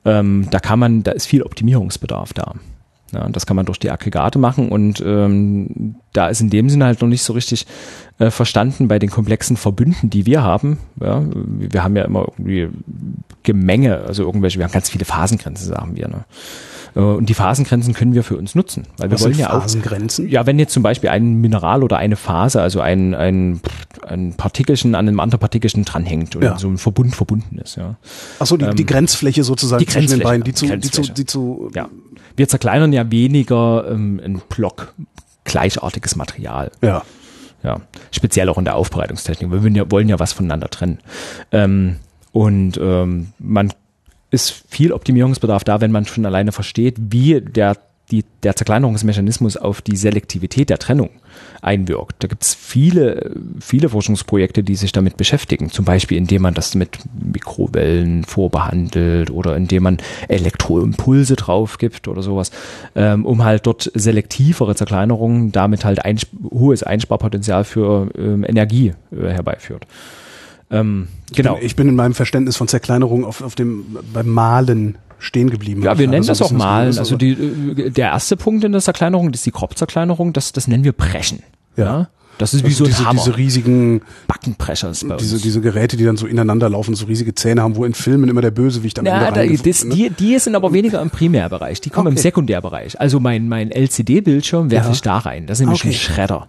[0.04, 2.54] Ähm, da kann man, da ist viel Optimierungsbedarf da.
[3.12, 6.86] Ja, das kann man durch die Aggregate machen und ähm, da ist in dem Sinne
[6.86, 7.66] halt noch nicht so richtig
[8.18, 10.78] äh, verstanden bei den komplexen Verbünden, die wir haben.
[11.00, 12.68] Ja, wir haben ja immer irgendwie
[13.42, 16.08] Gemenge, also irgendwelche, wir haben ganz viele Phasengrenzen, sagen wir.
[16.08, 16.24] Ne?
[16.94, 19.62] Äh, und die Phasengrenzen können wir für uns nutzen, weil wir Was wollen ja auch.
[19.62, 20.28] Phasengrenzen?
[20.28, 23.60] Ja, wenn jetzt zum Beispiel ein Mineral oder eine Phase, also ein, ein,
[24.06, 26.58] ein Partikelchen an einem anderen Partikelchen dranhängt und ja.
[26.58, 27.76] so ein Verbund verbunden ist.
[27.76, 27.96] Ja.
[28.38, 31.26] Achso, die, ähm, die Grenzfläche sozusagen die zwischen den beiden, die zu, die zu, die
[31.26, 31.70] zu.
[31.74, 31.88] Ja.
[32.36, 34.94] Wir zerkleinern ja weniger ähm, ein Block
[35.44, 36.70] gleichartiges Material.
[36.82, 37.02] Ja.
[37.62, 37.80] Ja.
[38.10, 39.50] Speziell auch in der Aufbereitungstechnik.
[39.50, 40.98] Wir wollen ja, wollen ja was voneinander trennen.
[41.52, 41.96] Ähm,
[42.32, 43.72] und ähm, man
[44.30, 47.76] ist viel Optimierungsbedarf da, wenn man schon alleine versteht, wie der,
[48.12, 51.10] die, der Zerkleinerungsmechanismus auf die Selektivität der Trennung
[51.62, 52.16] einwirkt.
[52.22, 55.70] Da gibt es viele, viele Forschungsprojekte, die sich damit beschäftigen.
[55.70, 59.96] Zum Beispiel, indem man das mit Mikrowellen vorbehandelt oder indem man
[60.28, 62.50] Elektroimpulse drauf gibt oder sowas,
[62.94, 66.18] ähm, um halt dort selektivere Zerkleinerungen, damit halt ein
[66.50, 69.86] hohes Einsparpotenzial für ähm, Energie äh, herbeiführt.
[70.70, 71.54] Ähm, genau.
[71.54, 75.50] Ich bin, ich bin in meinem Verständnis von Zerkleinerung auf, auf dem, beim Malen stehen
[75.50, 75.82] geblieben.
[75.82, 76.98] Ja, wir nennen das auch Malen.
[76.98, 80.66] Also die, äh, der erste Punkt in der Zerkleinerung, das ist die Kropfzerkleinerung, das, das
[80.68, 81.42] nennen wir Brechen.
[81.76, 81.84] Ja.
[81.84, 82.08] ja?
[82.38, 83.20] Das ist wie so ein diese, Hammer.
[83.22, 85.42] diese riesigen Backenpressers bei diese, uns.
[85.42, 88.40] diese Geräte, die dann so ineinander laufen, so riesige Zähne haben, wo in Filmen immer
[88.40, 89.94] der Bösewicht am Ja, Ende da, das, ne?
[89.94, 92.22] die, die sind aber weniger im Primärbereich, die kommen im Okay.
[92.22, 92.98] Sekundärbereich.
[93.00, 94.92] Also mein, mein LCD-Bildschirm werfe Ja.
[94.92, 95.46] ich da rein.
[95.46, 95.90] Das ist nämlich Okay.
[95.90, 96.48] ein Schredder.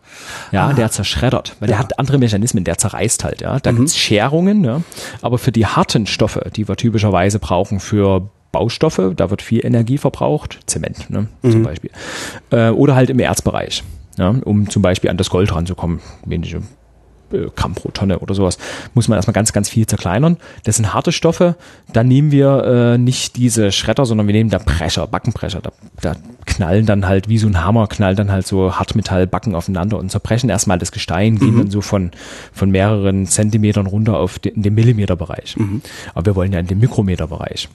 [0.52, 1.84] Ja, der zerschreddert, weil der Ja.
[1.84, 3.42] hat andere Mechanismen, der zerreißt halt.
[3.42, 4.82] Ja, Da gibt's Scherungen, ja.
[5.22, 9.98] aber für die harten Stoffe, die wir typischerweise brauchen für Baustoffe, da wird viel Energie
[9.98, 11.90] verbraucht, Zement ne, zum Beispiel.
[12.52, 13.84] Äh, oder halt im Erzbereich,
[14.18, 16.62] ja, um zum Beispiel an das Gold ranzukommen, wenige
[17.34, 18.60] äh, Gramm pro Tonne oder sowas,
[18.94, 20.38] muss man erstmal ganz, ganz viel zerkleinern.
[20.66, 21.56] Das sind harte Stoffe.
[21.92, 25.62] Dann nehmen wir äh, nicht diese Schredder, sondern wir nehmen da Prescher, Backenprescher.
[25.62, 29.98] Da, da knallen dann halt wie so ein Hammer, knallen dann halt so Hartmetallbacken aufeinander
[29.98, 32.12] und zerbrechen erstmal das Gestein, gehen dann so von,
[32.54, 35.56] von mehreren Zentimetern runter auf den, in den Millimeterbereich.
[36.14, 37.68] Aber wir wollen ja in den Mikrometerbereich.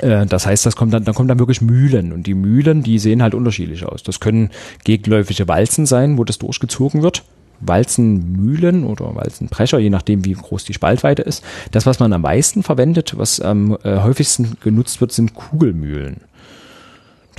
[0.00, 2.98] Äh, Das heißt, das kommt dann, dann kommen dann wirklich Mühlen und die Mühlen, die
[2.98, 4.02] sehen halt unterschiedlich aus.
[4.02, 4.50] Das können
[4.84, 7.22] gegläufige Walzen sein, wo das durchgezogen wird.
[7.60, 11.44] Walzenmühlen oder Walzenbrecher, je nachdem, wie groß die Spaltweite ist.
[11.72, 16.22] Das, was man am meisten verwendet, was am äh, häufigsten genutzt wird, sind Kugelmühlen.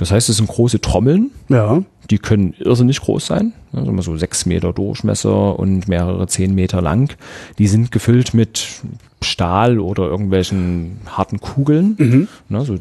[0.02, 1.80] Das heißt, es sind große Trommeln, Ja.
[2.10, 6.82] die können irrsinnig groß sein, also mal so sechs Meter Durchmesser und mehrere zehn Meter
[6.82, 7.16] lang.
[7.58, 8.66] Die sind gefüllt mit
[9.22, 12.74] Stahl oder irgendwelchen harten Kugeln, ne, so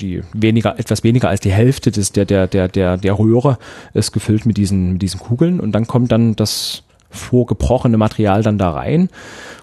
[0.00, 3.58] die weniger, etwas weniger als die Hälfte des, der, der, der, der, der Röhre
[3.92, 5.58] ist gefüllt mit diesen, mit diesen Kugeln.
[5.58, 9.08] Und dann kommt dann das vorgebrochene Material dann da rein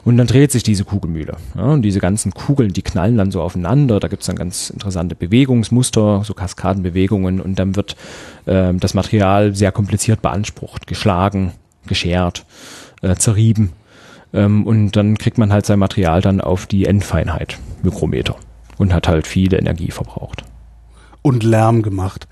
[0.04, 1.38] und dann dreht sich diese Kugelmühle.
[1.56, 4.00] Ja, und diese ganzen Kugeln, die knallen dann so aufeinander.
[4.00, 7.96] Da gibt's dann ganz interessante Bewegungsmuster, so Kaskadenbewegungen und dann wird
[8.46, 11.54] ähm, das Material sehr kompliziert beansprucht, geschlagen,
[11.88, 12.46] geschert,
[13.02, 13.72] äh, zerrieben.
[14.34, 18.36] Ähm, und dann kriegt man halt sein Material dann auf die Endfeinheit, Mikrometer.
[18.78, 20.44] Und hat halt viel Energie verbraucht.
[21.24, 22.28] Und Lärm gemacht.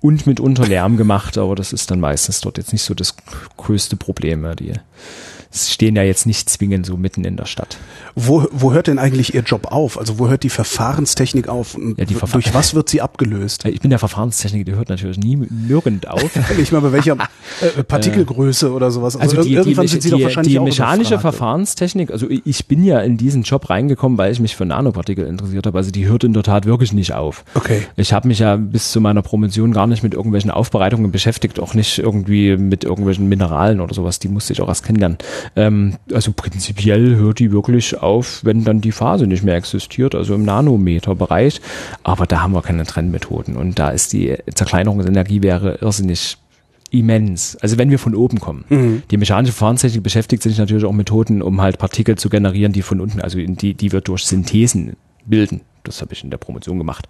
[0.00, 3.16] Und mitunter Lärm gemacht, aber das ist dann meistens dort jetzt nicht so das
[3.56, 4.44] größte Problem.
[4.44, 4.54] Ja.
[4.54, 4.72] Die
[5.52, 7.76] stehen ja jetzt nicht zwingend so mitten in der Stadt.
[8.14, 9.98] Wo, wo hört denn eigentlich Ihr Job auf?
[9.98, 11.76] Also wo hört die Verfahrenstechnik auf?
[11.96, 13.64] Ja, die Verfahr- durch was wird sie abgelöst?
[13.66, 16.30] Ich bin der Verfahrenstechniker, die hört natürlich nie nirgend auf.
[16.58, 17.12] Nicht mal bei welcher
[17.60, 19.16] äh, Partikelgröße oder sowas.
[19.16, 21.36] Also ir- die, die, irgendwann sind Sie doch die, wahrscheinlich die mechanische überfragt.
[21.36, 25.66] Verfahrenstechnik, also ich bin ja in diesen Job reingekommen, weil ich mich für Nanopartikel interessiert
[25.66, 25.78] habe.
[25.78, 27.44] Also die hört in der Tat wirklich nicht auf.
[27.54, 27.82] Okay.
[27.96, 31.74] Ich habe mich ja bis zu meiner Promotion gar nicht mit irgendwelchen Aufbereitungen beschäftigt, auch
[31.74, 34.18] nicht irgendwie mit irgendwelchen Mineralen oder sowas.
[34.18, 35.18] Die musste ich auch erst kennenlernen.
[35.54, 40.34] Ähm, also prinzipiell hört die wirklich auf, wenn dann die Phase nicht mehr existiert, also
[40.34, 41.60] im Nanometerbereich.
[42.02, 46.36] Aber da haben wir keine Trennmethoden und da ist die Zerkleinerungsenergie wäre irrsinnig
[46.90, 47.56] immens.
[47.56, 48.64] Also wenn wir von oben kommen.
[49.10, 52.82] Die mechanische Verfahrenstechnik beschäftigt sich natürlich auch mit Methoden, um halt Partikel zu generieren, die
[52.82, 55.60] von unten, also die, die wir durch Synthesen bilden.
[55.84, 57.08] Das habe ich in der Promotion gemacht.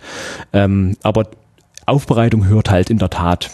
[0.52, 1.28] Ähm, aber
[1.86, 3.50] Aufbereitung hört halt in der Tat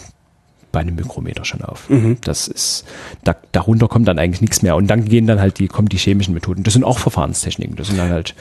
[0.73, 1.87] bei einem Mikrometer schon auf.
[2.21, 2.83] Das ist,
[3.23, 4.75] da, darunter kommt dann eigentlich nichts mehr.
[4.75, 6.63] Und dann gehen dann halt die, kommen die chemischen Methoden.
[6.63, 7.77] Das sind auch Verfahrenstechniken.
[7.77, 8.35] Das sind dann halt,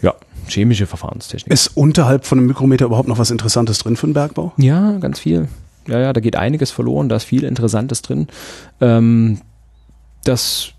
[0.00, 0.14] ja,
[0.48, 1.52] chemische Verfahrenstechniken.
[1.52, 4.52] Ist unterhalb von einem Mikrometer überhaupt noch was Interessantes drin für den Bergbau?
[4.56, 5.48] Ja, ganz viel.
[5.88, 8.28] Ja, ja, da geht einiges verloren, da ist viel Interessantes drin.
[8.80, 9.40] Ähm,
[10.24, 10.72] das,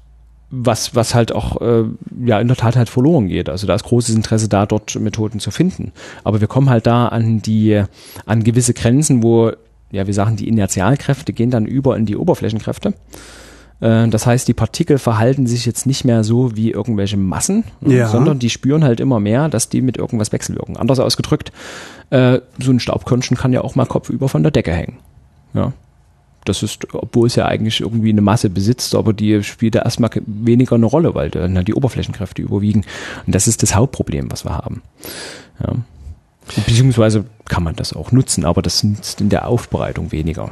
[0.50, 1.84] was, was halt auch äh,
[2.26, 3.50] ja in der Tat halt verloren geht.
[3.50, 5.92] Also da ist großes Interesse da, dort Methoden zu finden.
[6.24, 7.84] Aber wir kommen halt da an die,
[8.26, 9.52] an gewisse Grenzen, wo,
[9.92, 12.94] ja, wir sagen, die Inertialkräfte gehen dann über in die Oberflächenkräfte.
[13.80, 17.96] Äh, Das heißt, die Partikel verhalten sich jetzt nicht mehr so wie irgendwelche Massen, ne,
[17.98, 18.08] Ja.
[18.10, 20.78] sondern die spüren halt immer mehr, dass die mit irgendwas wechselwirken.
[20.78, 21.52] Anders ausgedrückt,
[22.10, 24.98] äh, so ein Staubkörnchen kann ja auch mal kopfüber von der Decke hängen.
[25.54, 25.74] Ja.
[26.46, 30.10] Das ist, obwohl es ja eigentlich irgendwie eine Masse besitzt, aber die spielt da erstmal
[30.26, 32.86] weniger eine Rolle, weil dann die Oberflächenkräfte überwiegen.
[33.26, 34.82] Und das ist das Hauptproblem, was wir haben.
[35.62, 35.74] Ja.
[36.56, 40.52] Beziehungsweise kann man das auch nutzen, aber das nutzt in der Aufbereitung weniger.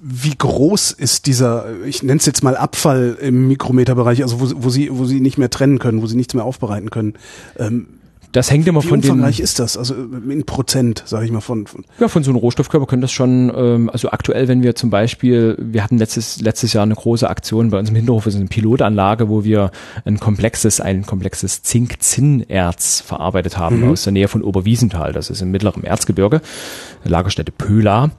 [0.00, 4.70] Wie groß ist dieser, ich nenne es jetzt mal Abfall im Mikrometerbereich, also wo, wo
[4.70, 7.14] Sie, wo Sie nicht mehr trennen können, wo Sie nichts mehr aufbereiten können?
[7.58, 7.88] Ähm,
[8.32, 9.76] Das hängt immer wie von den, umfangreich ist das?
[9.76, 13.12] Also in Prozent, sage ich mal von, von Ja, von so einem Rohstoffkörper können das
[13.12, 17.28] schon, ähm, also aktuell, wenn wir zum Beispiel, wir hatten letztes, letztes Jahr eine große
[17.28, 19.70] Aktion bei uns im Hinterhof, ist eine Pilotanlage, wo wir
[20.04, 25.50] ein komplexes, ein komplexes Zink-Zinn-Erz verarbeitet haben aus der Nähe von Oberwiesenthal, das ist im
[25.50, 26.40] mittleren Erzgebirge,
[27.04, 28.10] Lagerstätte Pöla.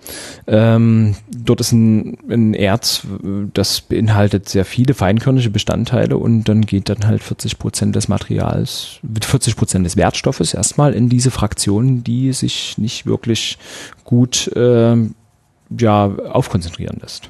[0.47, 3.05] Ähm, dort ist ein, ein Erz,
[3.53, 8.99] das beinhaltet sehr viele feinkörnige Bestandteile und dann geht dann halt 40 Prozent des Materials,
[9.21, 13.57] 40 Prozent des Wertstoffes erstmal in diese Fraktionen, die sich nicht wirklich
[14.03, 15.15] gut ähm,
[15.69, 17.29] ja, aufkonzentrieren lässt.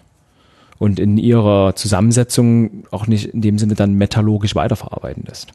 [0.79, 5.53] Und in ihrer Zusammensetzung auch nicht in dem Sinne dann metallurgisch weiterverarbeiten lässt.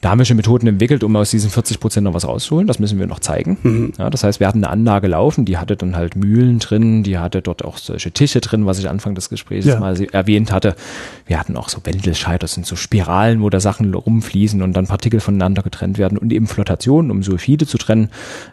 [0.00, 2.68] Da haben wir schon Methoden entwickelt, um aus diesen 40 Prozent noch was rauszuholen.
[2.68, 3.58] Das müssen wir noch zeigen.
[3.62, 3.92] Mhm.
[3.98, 7.18] Ja, das heißt, wir hatten eine Anlage laufen, die hatte dann halt Mühlen drin, die
[7.18, 9.80] hatte dort auch solche Tische drin, was ich Anfang des Gesprächs ja.
[9.80, 10.76] mal erwähnt hatte.
[11.26, 14.86] Wir hatten auch so Wendelscheider, das sind so Spiralen, wo da Sachen rumfließen und dann
[14.86, 18.10] Partikel voneinander getrennt werden und eben Flotation, um Sulfide zu trennen,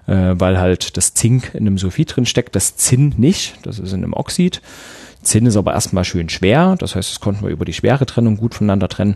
[0.07, 3.93] äh, weil halt das Zink in einem Sulfid drin steckt, das Zinn nicht, das ist
[3.93, 4.61] in einem Oxid.
[5.21, 8.37] Zinn ist aber erstmal schön schwer, das heißt, das konnten wir über die schwere Trennung
[8.37, 9.15] gut voneinander trennen.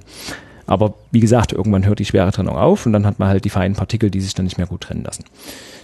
[0.69, 3.49] Aber wie gesagt, irgendwann hört die schwere Trennung auf und dann hat man halt die
[3.49, 5.23] feinen Partikel, die sich dann nicht mehr gut trennen lassen.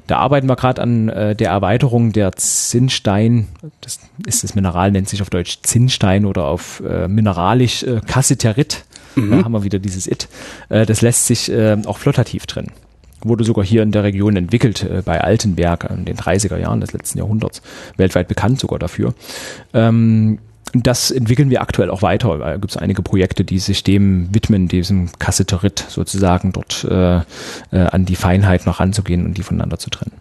[0.05, 3.47] Da arbeiten wir gerade an äh, der Erweiterung der Zinnstein,
[3.81, 8.85] das ist das Mineral, nennt sich auf Deutsch Zinnstein oder auf äh, mineralisch äh, Cassiterit.
[9.15, 9.31] Mhm.
[9.31, 10.27] Da haben wir wieder dieses It.
[10.69, 12.71] Äh, das lässt sich äh, auch flottativ trennen.
[13.23, 16.93] Wurde sogar hier in der Region entwickelt, äh, bei Altenberg in den 30er Jahren des
[16.93, 17.63] letzten Jahrhunderts.
[17.97, 19.15] Weltweit bekannt sogar dafür.
[19.73, 20.37] Ähm,
[20.83, 22.37] das entwickeln wir aktuell auch weiter.
[22.37, 27.23] Da gibt es einige Projekte, die sich dem widmen, diesem Kasseterit sozusagen dort äh, äh,
[27.71, 30.13] an die Feinheit noch ranzugehen und die voneinander zu trennen.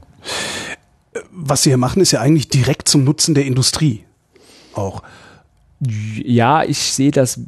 [1.30, 4.04] Was Sie hier machen, ist ja eigentlich direkt zum Nutzen der Industrie
[4.74, 5.02] auch.
[5.86, 7.40] Ja, ich sehe das,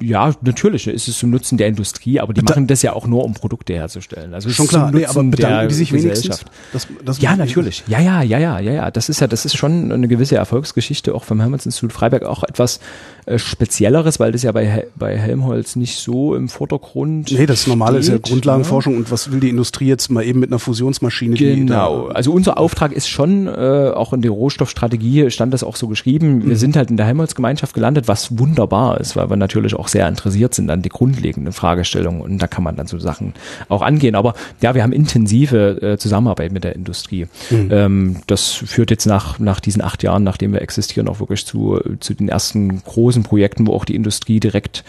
[0.00, 3.06] ja, natürlich ist es zum Nutzen der Industrie, aber die da, machen das ja auch
[3.06, 4.34] nur, um Produkte herzustellen.
[4.34, 6.44] Also schon klar, nee, aber bedanken die sich wenigstens?
[6.72, 7.84] Das, das ja, natürlich.
[7.86, 8.90] Ja, ja, ja, ja, ja, ja.
[8.90, 12.80] Das ist ja, das ist schon eine gewisse Erfolgsgeschichte auch vom Hermanns-Institut Freiberg, auch etwas,
[13.26, 17.98] äh, Spezielleres, weil das ja bei, bei Helmholtz nicht so im Vordergrund Nee, das Normale
[17.98, 19.00] ist ja Grundlagenforschung ne?
[19.00, 21.36] und was will die Industrie jetzt mal eben mit einer Fusionsmaschine?
[21.36, 25.88] Genau, also unser Auftrag ist schon, äh, auch in der Rohstoffstrategie stand das auch so
[25.88, 26.56] geschrieben, wir mhm.
[26.56, 30.54] sind halt in der Helmholtz-Gemeinschaft gelandet, was wunderbar ist, weil wir natürlich auch sehr interessiert
[30.54, 33.34] sind an die grundlegenden Fragestellungen und da kann man dann so Sachen
[33.68, 34.14] auch angehen.
[34.14, 37.26] Aber ja, wir haben intensive äh, Zusammenarbeit mit der Industrie.
[37.50, 37.68] Mhm.
[37.72, 41.80] Ähm, das führt jetzt nach, nach diesen acht Jahren, nachdem wir existieren, auch wirklich zu,
[42.00, 44.84] zu den ersten großen großen Projekten, wo auch die Industrie direkt,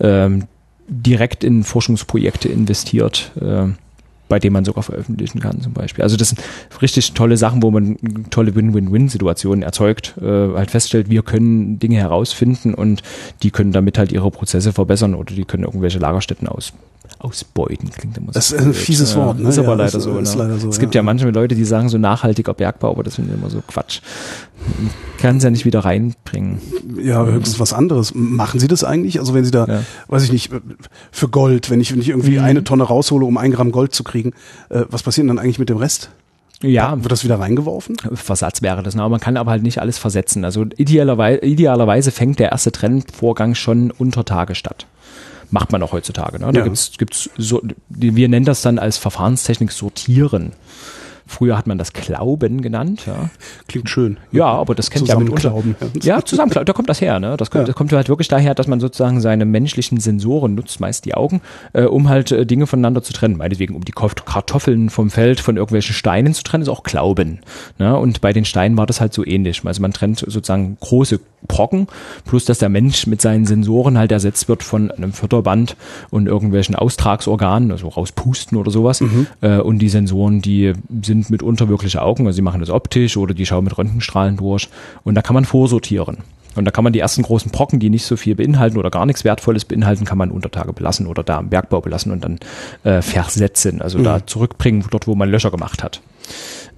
[0.00, 0.44] ähm,
[0.88, 3.32] direkt in Forschungsprojekte investiert.
[3.40, 3.68] Äh,
[4.28, 6.02] bei denen man sogar veröffentlichen kann zum Beispiel.
[6.02, 6.40] Also das sind
[6.80, 7.98] richtig tolle Sachen, wo man
[8.30, 13.02] tolle Win-Win-Win-Situationen erzeugt, äh, halt feststellt, wir können Dinge herausfinden und
[13.42, 16.72] die können damit halt ihre Prozesse verbessern oder die können irgendwelche Lagerstätten aus,
[17.18, 18.32] ausbeuten, klingt immer so.
[18.32, 19.48] Das ist ein fieses Wort, ne?
[19.48, 20.42] Ist aber ja, leider, ist, so, ist ne?
[20.42, 20.68] leider so.
[20.68, 23.50] Es gibt ja manche Leute, die sagen so nachhaltiger Bergbau, aber das finde ich immer
[23.50, 24.00] so Quatsch.
[25.18, 26.60] Kann es ja nicht wieder reinbringen.
[27.00, 28.12] Ja, höchstens was anderes.
[28.14, 29.18] Machen Sie das eigentlich?
[29.18, 29.82] Also wenn Sie da, ja.
[30.08, 30.50] weiß ich nicht,
[31.10, 32.44] für Gold, wenn ich, wenn ich irgendwie mhm.
[32.44, 34.32] eine Tonne raushole, um ein Gramm Gold zu kriegen,
[34.68, 36.10] äh, was passiert dann eigentlich mit dem Rest?
[36.62, 36.96] Ja.
[37.02, 37.96] Wird das wieder reingeworfen?
[38.14, 39.02] Versatz wäre das, ne?
[39.02, 40.44] aber man kann aber halt nicht alles versetzen.
[40.44, 44.86] Also idealerweise, idealerweise fängt der erste Trennvorgang schon unter Tage statt
[45.52, 46.38] macht man auch heutzutage.
[46.38, 46.50] Ne?
[46.52, 46.64] Da ja.
[46.64, 50.52] gibt's gibt's so, wir nennen das dann als Verfahrenstechnik sortieren.
[51.26, 53.04] Früher hat man das Klauben genannt.
[53.06, 53.30] Ja.
[53.68, 54.18] Klingt schön.
[54.32, 55.76] Ja, aber das kennt ja mit Glauben.
[56.02, 57.20] Ja, ja zusammenklauben, da kommt das her.
[57.20, 57.36] Ne?
[57.36, 57.66] Das, kommt, ja.
[57.66, 61.40] das kommt halt wirklich daher, dass man sozusagen seine menschlichen Sensoren nutzt, meist die Augen,
[61.72, 63.36] äh, um halt äh, Dinge voneinander zu trennen.
[63.36, 67.40] Meinetwegen, um die Kartoffeln vom Feld von irgendwelchen Steinen zu trennen, ist auch Glauben.
[67.78, 67.96] Ne?
[67.96, 69.62] Und bei den Steinen war das halt so ähnlich.
[69.64, 71.86] Also man trennt sozusagen große Brocken,
[72.24, 75.76] plus dass der Mensch mit seinen Sensoren halt ersetzt wird von einem Förderband
[76.10, 79.00] und irgendwelchen Austragsorganen, also rauspusten oder sowas.
[79.00, 79.26] Mhm.
[79.40, 80.72] Äh, und die Sensoren, die
[81.02, 84.68] sind mitunter wirkliche Augen, also sie machen das optisch oder die schauen mit Röntgenstrahlen durch
[85.04, 86.18] und da kann man vorsortieren.
[86.54, 89.06] Und da kann man die ersten großen Brocken, die nicht so viel beinhalten oder gar
[89.06, 92.38] nichts Wertvolles beinhalten, kann man Untertage belassen oder da im Bergbau belassen und dann
[92.84, 94.04] äh, versetzen, also mhm.
[94.04, 96.00] da zurückbringen, dort wo man Löcher gemacht hat.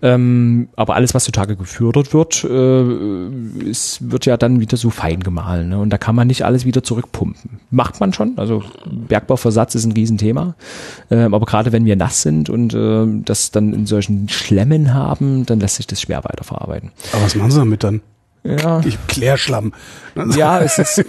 [0.02, 5.20] Ähm, aber alles, was zutage gefördert wird, äh, es wird ja dann wieder so fein
[5.20, 5.70] gemahlen.
[5.70, 5.78] Ne?
[5.78, 7.60] Und da kann man nicht alles wieder zurückpumpen.
[7.70, 8.34] Macht man schon.
[8.36, 10.54] Also Bergbauversatz ist ein Riesenthema.
[11.10, 15.46] Ähm, aber gerade wenn wir nass sind und äh, das dann in solchen Schlemmen haben,
[15.46, 16.92] dann lässt sich das schwer weiterverarbeiten.
[17.12, 18.00] Aber was machen Sie damit dann?
[18.44, 18.82] Ja.
[19.08, 19.72] Klärschlamm.
[20.36, 21.04] Ja, es ist äh,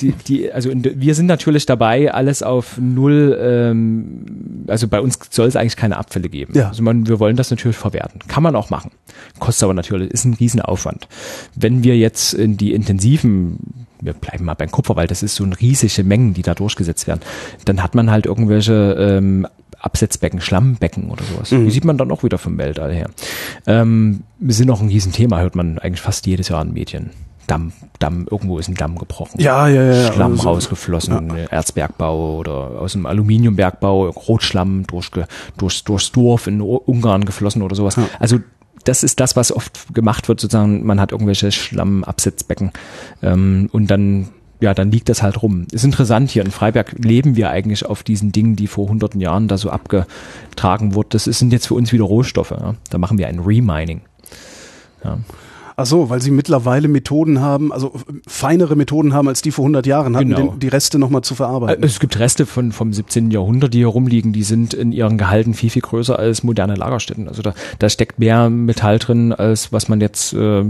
[0.00, 5.48] die, die, also wir sind natürlich dabei, alles auf null, ähm, also bei uns soll
[5.48, 6.54] es eigentlich keine Abfälle geben.
[6.56, 6.68] Ja.
[6.68, 8.20] Also man, wir wollen das natürlich verwerten.
[8.28, 8.92] Kann man auch machen.
[9.40, 11.08] Kostet aber natürlich, ist ein Riesenaufwand.
[11.56, 15.44] Wenn wir jetzt in die intensiven wir bleiben mal beim Kupfer, weil das ist so
[15.44, 17.20] ein riesige Mengen, die da durchgesetzt werden.
[17.64, 19.46] Dann hat man halt irgendwelche ähm,
[19.80, 21.50] Absetzbecken, Schlammbecken oder sowas.
[21.50, 21.64] Mhm.
[21.64, 23.10] Die sieht man dann auch wieder vom Weltall her.
[23.66, 27.10] Ähm, sind auch ein Riesenthema, hört man eigentlich fast jedes Jahr in Medien.
[27.46, 29.40] Damm, Damm, irgendwo ist ein Damm gebrochen.
[29.40, 30.12] Ja, ja, ja.
[30.12, 31.44] Schlamm also, rausgeflossen, ja.
[31.44, 35.10] Erzbergbau oder aus dem Aluminiumbergbau, Rotschlamm durch,
[35.56, 37.96] durch, durchs Dorf in Ungarn geflossen oder sowas.
[37.96, 38.08] Ja.
[38.18, 38.40] Also
[38.84, 42.72] das ist das, was oft gemacht wird, sozusagen, man hat irgendwelche Schlammabsetzbecken
[43.22, 44.28] ähm, und dann
[44.60, 45.66] ja, dann liegt das halt rum.
[45.70, 49.48] Ist interessant hier in Freiberg leben wir eigentlich auf diesen Dingen, die vor hunderten Jahren
[49.48, 51.10] da so abgetragen wurden.
[51.10, 52.52] Das sind jetzt für uns wieder Rohstoffe.
[52.52, 52.74] Ja?
[52.90, 54.00] Da machen wir ein Remining.
[55.04, 55.18] Ja.
[55.78, 57.92] Ach so, weil sie mittlerweile Methoden haben, also
[58.26, 60.52] feinere Methoden haben, als die vor 100 Jahren hatten, Genau.
[60.52, 61.84] den, die Reste nochmal zu verarbeiten.
[61.84, 63.30] Es gibt Reste von, vom 17.
[63.30, 67.28] Jahrhundert, die hier rumliegen, die sind in ihren Gehalten viel, viel größer als moderne Lagerstätten.
[67.28, 70.64] Also da, da steckt mehr Metall drin, als was man jetzt äh,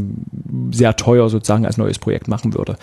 [0.72, 2.76] sehr teuer sozusagen als neues Projekt machen würde.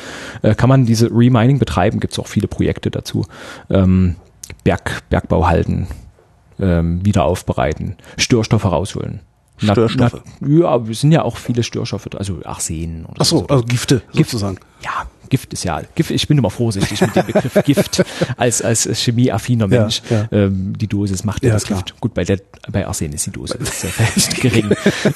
[0.44, 3.26] Äh, kann man diese Remining betreiben, gibt es auch viele Projekte dazu.
[3.70, 4.16] Ähm,
[4.64, 5.88] Berg, Bergbau halten,
[6.58, 9.20] ähm, wieder aufbereiten, Störstoffe rausholen.
[9.62, 10.22] Na- Störstoffe?
[10.40, 13.64] Na, ja, aber es sind ja auch viele Störstoffe, also Arsen oder Ach so, also
[13.64, 14.58] Gifte sozusagen.
[14.84, 18.04] ja, Gift ist ja, Gift, ich bin immer vorsichtig mit dem Begriff Gift
[18.38, 20.02] als, als chemieaffiner Ja, Mensch.
[20.10, 20.28] ja.
[20.32, 21.82] Ähm, die Dosis macht ja, Ja, das klar.
[21.84, 22.00] Gift.
[22.02, 22.40] Gut, bei, der,
[22.72, 24.70] bei Arsen ist die Dosis vielleicht gering.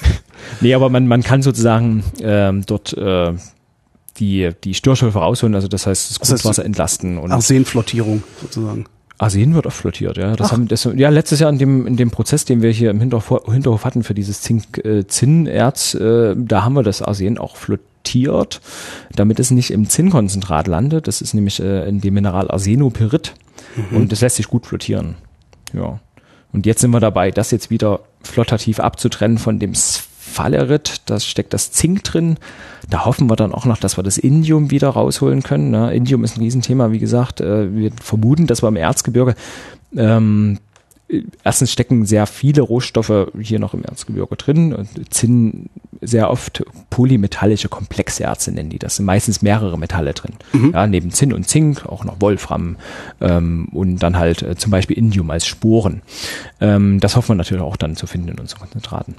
[0.61, 3.33] nee, aber man, man kann sozusagen ähm, dort äh,
[4.17, 8.85] die, die Störstoffe rausholen, also das heißt das Das heißt, Grundwasser entlasten und Arsenflottierung sozusagen.
[9.19, 10.35] Arsen wird oft flottiert, ja.
[10.35, 10.51] Das Ach.
[10.53, 13.45] haben das, ja letztes Jahr in dem in dem Prozess, den wir hier im Hinterhof,
[13.51, 18.61] Hinterhof hatten für dieses Zink äh, Zinnerz, äh, da haben wir das Arsen auch flottiert,
[19.15, 21.07] damit es nicht im Zinnkonzentrat landet.
[21.07, 23.33] Das ist nämlich äh, in dem Mineral Arsenopyrit
[23.91, 25.15] und das lässt sich gut flottieren.
[25.73, 25.99] Ja.
[26.53, 29.73] Und jetzt sind wir dabei, das jetzt wieder flottativ abzutrennen von dem
[30.27, 31.01] Sphalerit.
[31.05, 32.37] Da steckt das Zink drin.
[32.89, 35.71] Da hoffen wir dann auch noch, dass wir das Indium wieder rausholen können.
[35.71, 35.93] Ne?
[35.93, 37.41] Indium ist ein Riesenthema, wie gesagt.
[37.41, 39.35] Äh, wir vermuten, dass wir im Erzgebirge
[39.95, 40.59] ähm,
[41.43, 44.73] erstens stecken sehr viele Rohstoffe hier noch im Erzgebirge drin.
[44.73, 45.69] Und Zinn
[46.01, 48.79] sehr oft polymetallische Komplexerze nennen die.
[48.79, 50.33] Das sind meistens mehrere Metalle drin.
[50.73, 52.77] Ja, neben Zinn und Zink auch noch Wolfram
[53.21, 56.01] ähm, und dann halt äh, zum Beispiel Indium als Sporen.
[56.61, 59.15] Ähm, das hoffen wir natürlich auch dann zu finden in unseren Konzentraten.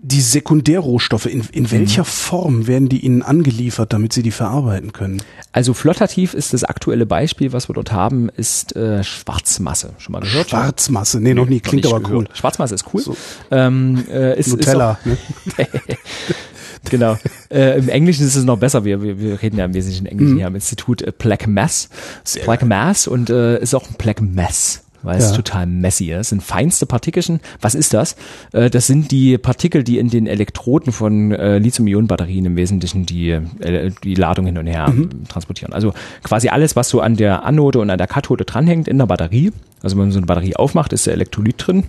[0.00, 1.70] Die Sekundärrohstoffe, in, in Mhm.
[1.72, 5.20] welcher Form werden die Ihnen angeliefert, damit Sie die verarbeiten können?
[5.50, 9.94] Also flottativ ist das aktuelle Beispiel, was wir dort haben, ist äh, Schwarzmasse.
[9.98, 10.50] Schon mal gehört?
[10.50, 12.02] Schwarzmasse, nee, noch nie, klingt aber cool.
[12.24, 12.36] gehört.
[12.38, 13.02] Schwarzmasse ist cool.
[13.02, 13.16] So.
[13.50, 15.12] Ähm, äh, ist, Nutella, ne?
[15.56, 15.66] Ist auch,
[16.90, 17.16] genau.
[17.50, 18.84] Äh, Im Englischen ist es noch besser.
[18.84, 20.36] Wir, wir, wir reden ja im Wesentlichen Englisch Mhm.
[20.36, 21.88] hier am Institut äh, Black Mass.
[22.44, 24.84] Black Mass und äh, ist auch ein Black Mess.
[25.08, 25.36] Weil es Ja.
[25.36, 26.18] total messy ist.
[26.18, 27.40] Das sind feinste Partikelchen.
[27.62, 28.14] Was ist das?
[28.52, 33.30] Äh, das sind die Partikel, die in den Elektroden von äh, Lithium-Ionen-Batterien im Wesentlichen die,
[33.30, 35.02] äh, die Ladung hin und her Mhm.
[35.02, 35.72] ähm, transportieren.
[35.72, 39.06] Also quasi alles, was so an der Anode und an der Kathode dranhängt in der
[39.06, 39.50] Batterie.
[39.82, 41.84] Also wenn man so eine Batterie aufmacht, ist der Elektrolyt drin.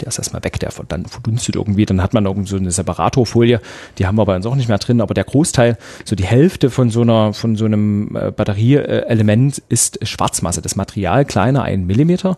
[0.00, 1.86] Der ist erstmal weg, der dann verdunstet irgendwie.
[1.86, 3.60] Dann hat man irgend so eine Separatorfolie,
[3.98, 6.70] die haben wir bei uns auch nicht mehr drin, aber der Großteil, so die Hälfte
[6.70, 10.62] von so einer, von so einem äh, Batterieelement ist Schwarzmasse.
[10.62, 12.36] Das Material kleiner, ein Millimeter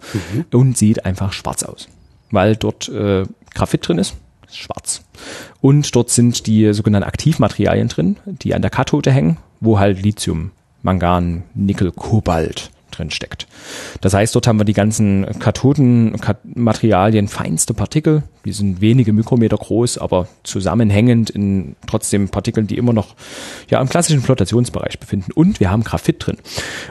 [0.52, 1.88] und sieht einfach schwarz aus.
[2.30, 3.24] Weil dort äh,
[3.54, 4.14] Graphit drin ist,
[4.48, 5.02] ist schwarz.
[5.60, 10.50] Und dort sind die sogenannten Aktivmaterialien drin, die an der Kathode hängen, wo halt Lithium,
[10.82, 13.46] Mangan, Nickel, Kobalt drin steckt.
[14.00, 19.98] Das heißt, dort haben wir die ganzen Kathodenmaterialien, feinste Partikel, die sind wenige Mikrometer groß,
[19.98, 23.14] aber zusammenhängend in trotzdem Partikeln, die immer noch
[23.70, 25.32] ja im klassischen Flottationsbereich befinden.
[25.32, 26.38] Und wir haben Graphit drin.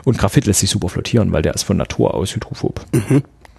[0.04, 2.86] Und Graphit lässt sich super flottieren, weil der ist von Natur aus hydrophob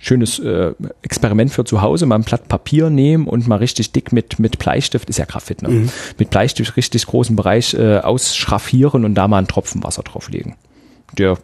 [0.05, 0.73] schönes äh,
[1.03, 4.59] Experiment für zu Hause, mal ein Blatt Papier nehmen und mal richtig dick mit, mit
[4.59, 5.89] Bleistift, ist ja Graphit, ne?
[6.19, 10.57] mit Bleistift richtig großen Bereich äh, ausschraffieren und da mal einen Tropfen Wasser drauflegen.
[11.17, 11.39] Der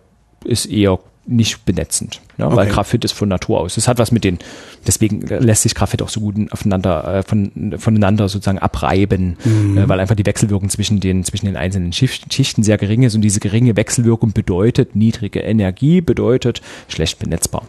[0.45, 2.47] ist eher nicht benetzend, ne?
[2.47, 2.75] weil Okay.
[2.75, 3.77] Graphit ist von Natur aus.
[3.77, 4.39] Das hat was mit den,
[4.87, 9.37] deswegen lässt sich Graphit auch so gut aufeinander, äh, von, voneinander sozusagen abreiben,
[9.77, 13.15] äh, weil einfach die Wechselwirkung zwischen den, zwischen den einzelnen Schicht, Schichten sehr gering ist
[13.15, 17.67] und diese geringe Wechselwirkung bedeutet niedrige Energie, bedeutet schlecht benetzbar.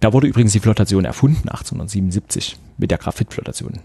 [0.00, 3.80] Da wurde übrigens die Flotation erfunden, 1877, mit der Graphitflotation.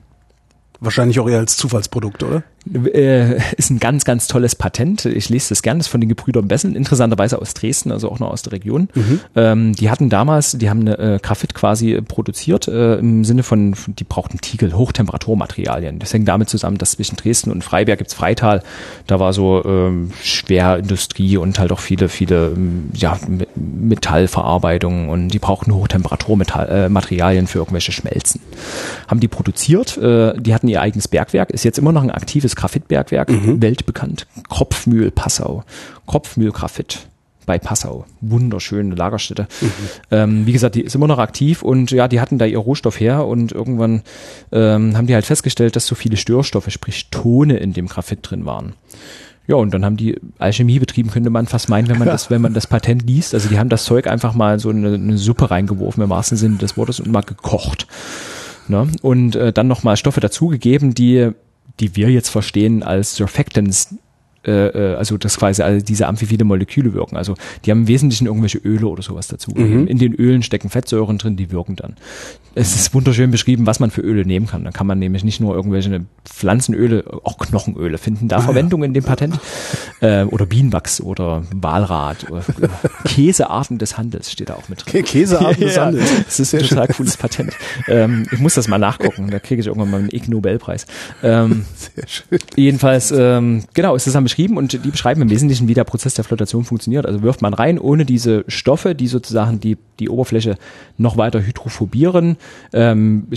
[0.79, 2.43] Wahrscheinlich auch eher als Zufallsprodukt, oder?
[2.71, 5.03] Äh, ist ein ganz, ganz tolles Patent.
[5.05, 8.19] Ich lese das gerne, das ist von den Gebrüdern Bessel, interessanterweise aus Dresden, also auch
[8.19, 8.87] noch aus der Region.
[9.35, 13.75] Ähm, die hatten damals, die haben eine äh, Graphit quasi produziert, äh, im Sinne von,
[13.87, 15.99] die brauchten Tiegel, Hochtemperaturmaterialien.
[15.99, 18.63] Das hängt damit zusammen, dass zwischen Dresden und Freiberg gibt's Freital,
[19.07, 25.27] da war so ähm, Schwerindustrie und halt auch viele, viele ähm, ja, Me- Metallverarbeitungen und
[25.29, 28.39] die brauchten Hochtemperaturmaterialien äh, für irgendwelche Schmelzen.
[29.09, 32.52] Haben die produziert, äh, die hatten ihr eigenes Bergwerk, ist jetzt immer noch ein aktives
[32.55, 33.29] Graphitbergwerk,
[33.61, 34.27] weltbekannt.
[34.49, 35.63] Kropfmühl Passau.
[36.07, 37.07] Kropfmühl Graphit
[37.45, 38.05] bei Passau.
[38.21, 39.47] Wunderschöne Lagerstätte.
[40.11, 42.99] Ähm, wie gesagt, die ist immer noch aktiv und ja, die hatten da ihr Rohstoff
[42.99, 44.03] her und irgendwann
[44.51, 48.45] ähm, haben die halt festgestellt, dass so viele Störstoffe, sprich Tone in dem Graphit drin
[48.45, 48.73] waren.
[49.45, 52.41] Ja, und dann haben die Alchemie betrieben, könnte man fast meinen, wenn man das, wenn
[52.41, 53.33] man das Patent liest.
[53.33, 56.37] Also die haben das Zeug einfach mal so in eine, eine Suppe reingeworfen, im wahrsten
[56.37, 57.87] Sinne des Wortes, und mal gekocht.
[58.69, 58.87] Ne?
[59.01, 61.31] Und äh, dann nochmal Stoffe dazugegeben, die,
[61.79, 63.95] die wir jetzt verstehen als Surfactants,
[64.45, 67.15] äh, äh, also das quasi also diese amphiphile Moleküle wirken.
[67.15, 69.51] Also die haben im Wesentlichen irgendwelche Öle oder sowas dazu.
[69.51, 69.87] Mhm.
[69.87, 71.95] In den Ölen stecken Fettsäuren drin, die wirken dann.
[72.55, 74.63] Es ist wunderschön beschrieben, was man für Öle nehmen kann.
[74.63, 78.87] Da kann man nämlich nicht nur irgendwelche Pflanzenöle, auch Knochenöle finden da ah, Verwendung ja.
[78.87, 79.39] in dem Patent.
[80.01, 82.43] Äh, oder Bienenwachs oder Walrat oder
[83.05, 85.03] Käsearten des Handels steht da auch mit drin.
[85.03, 86.09] Käsearten des Handels.
[86.25, 86.95] Das ist ein total schön.
[86.97, 87.53] cooles Patent.
[87.87, 90.85] Ähm, ich muss das mal nachgucken, da kriege ich irgendwann mal einen Ig Nobelpreis.
[91.23, 91.65] Ähm,
[91.95, 92.39] Sehr schön.
[92.55, 96.15] Jedenfalls, ähm, genau, ist das dann beschrieben und die beschreiben im Wesentlichen, wie der Prozess
[96.15, 97.05] der Flotation funktioniert.
[97.05, 100.57] Also wirft man rein, ohne diese Stoffe, die sozusagen die, die Oberfläche
[100.97, 102.37] noch weiter hydrophobieren,
[102.73, 103.27] ähm,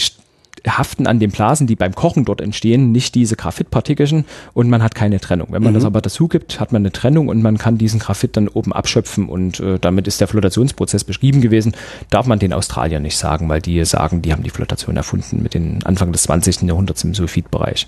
[0.66, 4.96] haften an den Blasen, die beim Kochen dort entstehen, nicht diese Graphitpartikelchen und man hat
[4.96, 5.48] keine Trennung.
[5.50, 5.76] Wenn man mhm.
[5.76, 8.72] das aber dazu gibt, hat man eine Trennung und man kann diesen Graphit dann oben
[8.72, 11.76] abschöpfen und äh, damit ist der Flotationsprozess beschrieben gewesen.
[12.10, 15.54] Darf man den Australiern nicht sagen, weil die sagen, die haben die Flotation erfunden mit
[15.54, 16.62] den Anfang des 20.
[16.62, 17.86] Jahrhunderts im Sulfidbereich.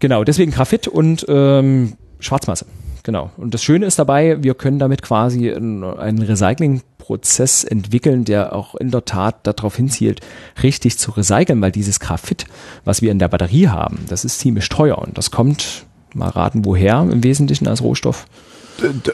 [0.00, 2.66] Genau, deswegen Graphit und ähm, Schwarzmasse.
[3.04, 3.30] Genau.
[3.36, 8.90] Und das Schöne ist dabei, wir können damit quasi einen Recyclingprozess entwickeln, der auch in
[8.90, 10.20] der Tat darauf hinzielt,
[10.62, 12.46] richtig zu recyceln, weil dieses Graphit,
[12.84, 15.84] was wir in der Batterie haben, das ist ziemlich teuer und das kommt,
[16.14, 18.26] mal raten, woher im Wesentlichen als Rohstoff?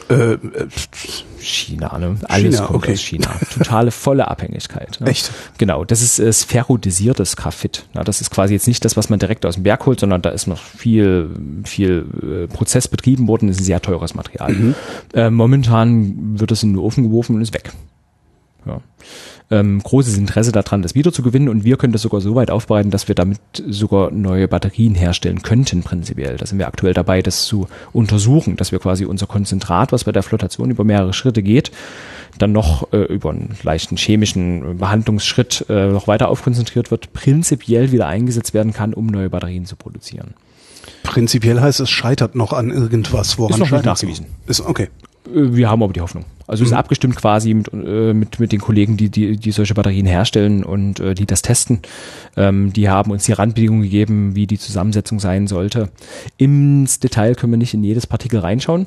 [0.09, 0.37] Äh,
[1.39, 2.15] China, ne?
[2.23, 2.93] Alles China, kommt okay.
[2.93, 3.27] aus China.
[3.53, 4.99] Totale volle Abhängigkeit.
[4.99, 5.07] Ne?
[5.07, 5.31] Echt?
[5.57, 7.85] Genau, das ist äh, spherodisiertes Graphit.
[7.93, 10.21] Ja, das ist quasi jetzt nicht das, was man direkt aus dem Berg holt, sondern
[10.21, 11.29] da ist noch viel,
[11.63, 13.47] viel äh, Prozess betrieben worden.
[13.47, 14.53] Das ist ein sehr teures Material.
[14.53, 14.75] Mhm.
[15.13, 17.71] Äh, momentan wird es in den Ofen geworfen und ist weg.
[18.65, 18.81] Ja
[19.51, 23.07] ähm, großes Interesse daran, das wiederzugewinnen und wir können das sogar so weit aufbereiten, dass
[23.07, 26.37] wir damit sogar neue Batterien herstellen könnten prinzipiell.
[26.37, 30.11] Da sind wir aktuell dabei, das zu untersuchen, dass wir quasi unser Konzentrat, was bei
[30.11, 31.71] der Flotation über mehrere Schritte geht,
[32.37, 38.07] dann noch äh, über einen leichten chemischen Behandlungsschritt äh, noch weiter aufkonzentriert wird, prinzipiell wieder
[38.07, 40.33] eingesetzt werden kann, um neue Batterien zu produzieren.
[41.03, 44.27] Prinzipiell heißt es scheitert noch an irgendwas, woran ist noch nicht nachgewiesen.
[44.47, 44.89] Ist okay.
[45.25, 46.25] Äh, wir haben aber die Hoffnung.
[46.51, 46.67] Also mhm.
[46.67, 50.65] ist abgestimmt quasi mit, äh, mit, mit den Kollegen, die, die, die solche Batterien herstellen
[50.65, 51.79] und äh, die das testen.
[52.35, 55.87] Ähm, die haben uns die Randbedingungen gegeben, wie die Zusammensetzung sein sollte.
[56.35, 58.85] Ins Detail können wir nicht in jedes Partikel reinschauen.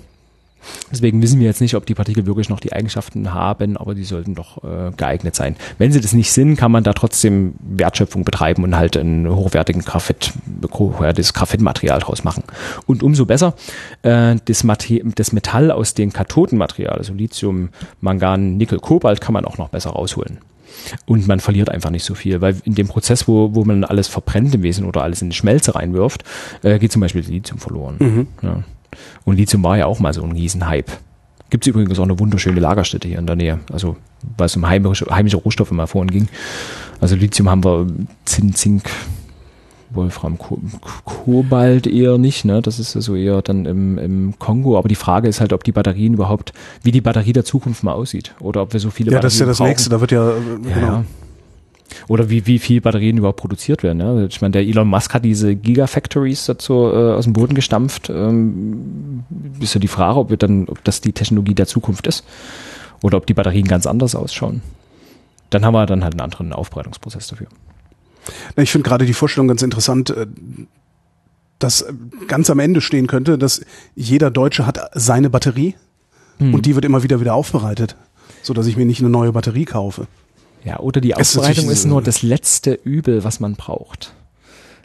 [0.90, 4.04] Deswegen wissen wir jetzt nicht, ob die Partikel wirklich noch die Eigenschaften haben, aber die
[4.04, 5.56] sollten doch äh, geeignet sein.
[5.78, 9.82] Wenn sie das nicht sind, kann man da trotzdem Wertschöpfung betreiben und halt einen hochwertigen
[9.82, 10.32] Graphit,
[10.72, 12.44] hochwertiges Graphitmaterial draus machen.
[12.86, 13.54] Und umso besser,
[14.02, 14.64] äh, das,
[15.14, 17.70] das Metall aus dem Kathodenmaterial, also Lithium,
[18.00, 20.38] Mangan, Nickel, Kobalt, kann man auch noch besser rausholen.
[21.06, 24.08] Und man verliert einfach nicht so viel, weil in dem Prozess, wo, wo man alles
[24.08, 26.24] verbrennt im Wesen oder alles in die Schmelze reinwirft,
[26.62, 27.96] äh, geht zum Beispiel Lithium verloren.
[27.98, 28.26] Mhm.
[28.42, 28.64] Ja.
[29.24, 30.92] Und Lithium war ja auch mal so ein Riesenhype.
[31.50, 33.60] Gibt es übrigens auch eine wunderschöne Lagerstätte hier in der Nähe.
[33.72, 33.96] Also,
[34.36, 36.28] weil es um heimische, heimische Rohstoffe mal vorhin ging.
[37.00, 37.86] Also Lithium haben wir
[38.24, 38.90] Zinn, Zink,
[39.90, 40.38] Wolfram,
[41.04, 42.62] Kobalt eher nicht, ne?
[42.62, 44.76] Das ist so also eher dann im, im Kongo.
[44.78, 46.52] Aber die Frage ist halt, ob die Batterien überhaupt,
[46.82, 48.34] wie die Batterie der Zukunft mal aussieht.
[48.40, 49.90] Oder ob wir so viele ja, Batterien Ja, das ist ja das nächste.
[49.90, 50.34] Da wird ja, äh,
[50.68, 50.86] ja genau.
[50.86, 51.04] Ja.
[52.08, 54.00] Oder wie, wie viel Batterien überhaupt produziert werden.
[54.00, 54.24] Ja?
[54.24, 58.10] Ich meine, der Elon Musk hat diese Gigafactories dazu äh, aus dem Boden gestampft.
[58.10, 59.24] Ähm,
[59.60, 62.24] ist ja die Frage, ob, wir dann, ob das die Technologie der Zukunft ist
[63.02, 64.62] oder ob die Batterien ganz anders ausschauen.
[65.50, 67.46] Dann haben wir dann halt einen anderen Aufbereitungsprozess dafür.
[68.56, 70.26] Ich finde gerade die Vorstellung ganz interessant, äh,
[71.58, 71.86] dass
[72.26, 73.62] ganz am Ende stehen könnte, dass
[73.94, 75.74] jeder Deutsche hat seine Batterie
[76.38, 76.52] hm.
[76.52, 77.96] und die wird immer wieder wieder aufbereitet,
[78.42, 80.06] so dass ich mir nicht eine neue Batterie kaufe.
[80.64, 84.12] Ja, oder die Aufbereitung ist, ist nur das letzte Übel, was man braucht.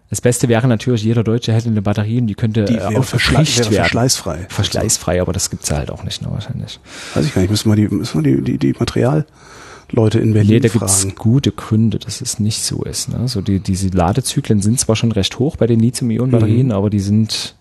[0.09, 3.03] Das Beste wäre natürlich, jeder Deutsche hätte eine Batterie und die könnte die äh, auch
[3.03, 3.73] verschle werden.
[3.73, 4.47] Verschleißfrei.
[4.49, 6.79] Verschleißfrei, aber das gibt's halt auch nicht, ne, wahrscheinlich.
[7.13, 10.53] Weiß ich gar nicht, müssen wir die, müssen wir die, die, die Materialleute in Berlin
[10.53, 10.79] nee, da fragen.
[10.79, 13.09] gibt's gute Gründe, dass es nicht so ist.
[13.09, 13.27] Ne?
[13.27, 16.73] So die, diese Ladezyklen sind zwar schon recht hoch bei den Lithium-Ionen-Batterien, mhm.
[16.73, 17.55] aber die sind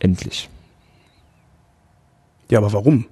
[0.00, 0.48] endlich.
[2.50, 3.04] Ja, aber warum?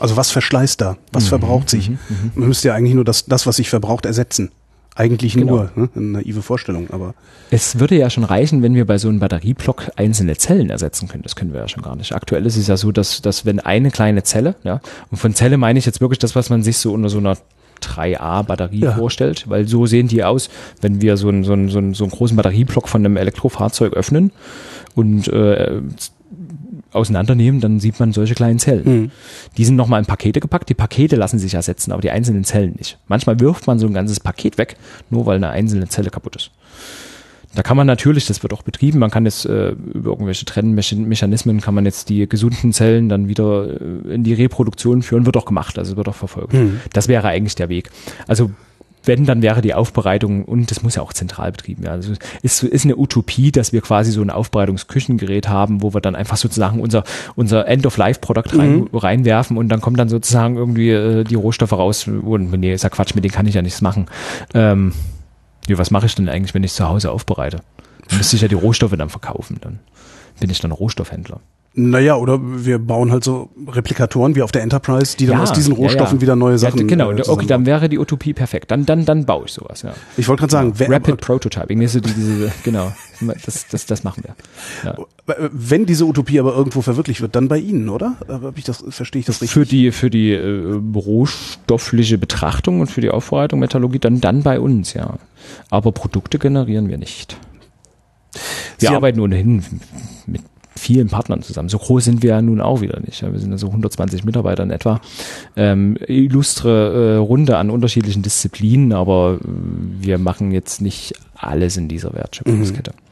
[0.00, 0.96] Also was verschleißt da?
[1.12, 1.90] Was mhm, verbraucht sich?
[1.90, 4.50] Mhm, mhm, Man müsste ja eigentlich nur das, das, was sich verbraucht, ersetzen.
[4.96, 5.52] Eigentlich genau.
[5.52, 5.88] nur, ne?
[5.94, 7.14] eine naive Vorstellung, aber.
[7.50, 11.22] Es würde ja schon reichen, wenn wir bei so einem Batterieblock einzelne Zellen ersetzen können.
[11.22, 12.12] Das können wir ja schon gar nicht.
[12.12, 15.56] Aktuell ist es ja so, dass, dass wenn eine kleine Zelle, ja, und von Zelle
[15.58, 17.36] meine ich jetzt wirklich das, was man sich so unter so einer
[17.82, 18.92] 3A-Batterie ja.
[18.92, 20.50] vorstellt, weil so sehen die aus,
[20.80, 23.94] wenn wir so einen, so einen, so einen, so einen großen Batterieblock von einem Elektrofahrzeug
[23.94, 24.32] öffnen
[24.94, 25.80] und äh,
[26.92, 28.84] auseinandernehmen, dann sieht man solche kleinen Zellen.
[28.84, 29.10] Mhm.
[29.56, 30.68] Die sind nochmal in Pakete gepackt.
[30.68, 32.98] Die Pakete lassen sich ersetzen, aber die einzelnen Zellen nicht.
[33.08, 34.76] Manchmal wirft man so ein ganzes Paket weg,
[35.10, 36.50] nur weil eine einzelne Zelle kaputt ist.
[37.54, 41.60] Da kann man natürlich, das wird auch betrieben, man kann jetzt äh, über irgendwelche Trennmechanismen
[41.60, 45.46] kann man jetzt die gesunden Zellen dann wieder äh, in die Reproduktion führen, wird auch
[45.46, 46.52] gemacht, also wird auch verfolgt.
[46.52, 46.80] Mhm.
[46.92, 47.90] Das wäre eigentlich der Weg.
[48.28, 48.52] Also
[49.04, 51.96] wenn, dann wäre die Aufbereitung, und das muss ja auch zentral betrieben werden.
[51.96, 52.12] Also
[52.42, 56.36] ist, ist eine Utopie, dass wir quasi so ein Aufbereitungsküchengerät haben, wo wir dann einfach
[56.36, 57.04] sozusagen unser,
[57.36, 58.96] unser End-of-Life-Produkt rein, mhm.
[58.96, 62.06] reinwerfen und dann kommt dann sozusagen irgendwie äh, die Rohstoffe raus.
[62.06, 64.06] Und nee, ist ja Quatsch, mit denen kann ich ja nichts machen.
[64.54, 64.92] Ähm,
[65.66, 67.58] ja, was mache ich denn eigentlich, wenn ich zu Hause aufbereite?
[68.08, 69.58] Dann müsste ich ja die Rohstoffe dann verkaufen.
[69.60, 69.78] Dann
[70.40, 71.40] bin ich dann Rohstoffhändler.
[71.72, 75.52] Naja, oder wir bauen halt so Replikatoren wie auf der Enterprise, die dann ja, aus
[75.52, 76.20] diesen Rohstoffen ja, ja.
[76.22, 76.80] wieder neue Sachen.
[76.80, 78.72] Ja, genau, äh, okay, dann wäre die Utopie perfekt.
[78.72, 79.94] Dann, dann, dann baue ich sowas, ja.
[80.16, 82.92] Ich wollte gerade sagen, wer, Rapid Prototyping, diese, diese, genau,
[83.46, 85.06] das, das, das machen wir.
[85.52, 88.16] Wenn diese Utopie aber irgendwo verwirklicht wird, dann bei Ihnen, oder?
[88.26, 89.52] Hab ich das, verstehe ich das richtig?
[89.52, 94.58] Für die, für die äh, rohstoffliche Betrachtung und für die Aufbereitung Metallurgie, dann, dann bei
[94.58, 95.14] uns, ja.
[95.70, 97.36] Aber Produkte generieren wir nicht.
[98.78, 99.64] Wir Sie arbeiten ohnehin
[100.26, 100.42] mit
[100.80, 101.68] vielen Partnern zusammen.
[101.68, 103.22] So groß sind wir ja nun auch wieder nicht.
[103.22, 105.00] Wir sind ja so 120 Mitarbeiter in etwa.
[105.56, 109.46] Ähm, illustre äh, Runde an unterschiedlichen Disziplinen, aber äh,
[110.00, 112.92] wir machen jetzt nicht alles in dieser Wertschöpfungskette.
[112.92, 113.10] Mhm.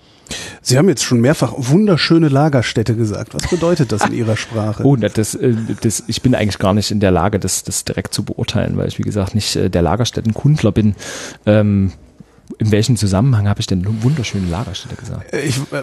[0.61, 3.35] Sie haben jetzt schon mehrfach wunderschöne Lagerstätte gesagt.
[3.35, 4.85] Was bedeutet das in Ihrer Sprache?
[4.85, 8.15] Oh, das, äh, das, ich bin eigentlich gar nicht in der Lage, das, das direkt
[8.15, 10.95] zu beurteilen, weil ich, wie gesagt, nicht äh, der Lagerstättenkundler bin.
[11.47, 11.93] Ähm,
[12.59, 15.33] in welchem Zusammenhang habe ich denn wunderschöne Lagerstätte gesagt?
[15.33, 15.83] Äh, ich, äh,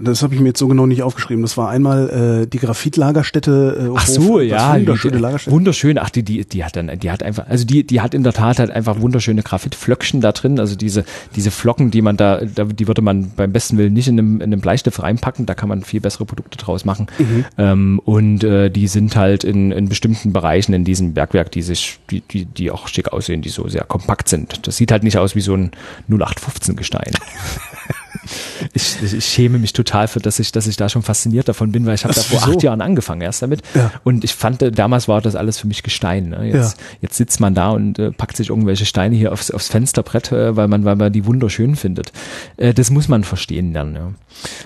[0.00, 1.42] das habe ich mir jetzt so genau nicht aufgeschrieben.
[1.42, 3.90] Das war einmal äh, die Graphit-Lagerstätte.
[3.90, 5.54] Äh, ach so, ja, wunderschöne Lagerstätte.
[5.54, 5.98] Wunderschön.
[5.98, 8.32] Ach, die, die, die hat dann, die hat einfach, also die, die hat in der
[8.32, 10.60] Tat halt einfach wunderschöne Graphitflöckchen da drin.
[10.60, 11.04] Also diese,
[11.34, 14.36] diese Flocken, die man da, da, die würde man beim besten Willen nicht in einem,
[14.36, 15.46] in einem Bleistift reinpacken.
[15.46, 17.06] Da kann man viel bessere Produkte draus machen.
[17.18, 17.44] Mhm.
[17.58, 21.98] Ähm, und äh, die sind halt in, in bestimmten Bereichen in diesem Bergwerk, die sich,
[22.10, 24.66] die, die, die auch schick aussehen, die so sehr kompakt sind.
[24.66, 25.72] Das sieht halt nicht aus wie so ein
[26.08, 27.12] 0815 Gestein.
[28.72, 31.86] ich, ich schäme mich total für, dass ich, dass ich da schon fasziniert davon bin,
[31.86, 33.62] weil ich habe da vor acht Jahren angefangen erst damit.
[33.74, 33.92] Ja.
[34.04, 36.30] Und ich fand, damals war das alles für mich Gestein.
[36.30, 36.46] Ne?
[36.46, 36.84] Jetzt, ja.
[37.02, 40.56] jetzt sitzt man da und äh, packt sich irgendwelche Steine hier aufs, aufs Fensterbrett, äh,
[40.56, 42.12] weil man, weil man die wunderschön findet.
[42.56, 43.94] Äh, das muss man verstehen lernen.
[43.94, 44.12] Ja.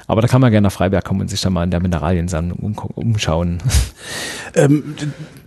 [0.06, 2.59] Aber da kann man gerne nach Freiberg kommen und sich da mal in der Mineraliensammlung
[2.59, 3.59] um, umschauen.
[4.55, 4.97] Ähm,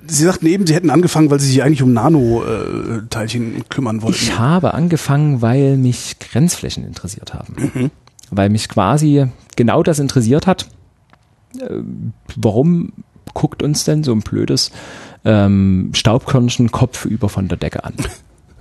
[0.08, 4.18] Sie sagten eben, Sie hätten angefangen, weil Sie sich eigentlich um Nanoteilchen kümmern wollten.
[4.20, 7.72] Ich habe angefangen, weil mich Grenzflächen interessiert haben.
[7.74, 7.92] Mhm.
[8.30, 10.68] Weil mich quasi genau das interessiert hat.
[11.60, 11.82] Äh,
[12.36, 12.94] warum
[13.34, 14.72] guckt uns denn so ein blödes
[15.24, 17.94] ähm, Staubkörnchen kopfüber von der Decke an?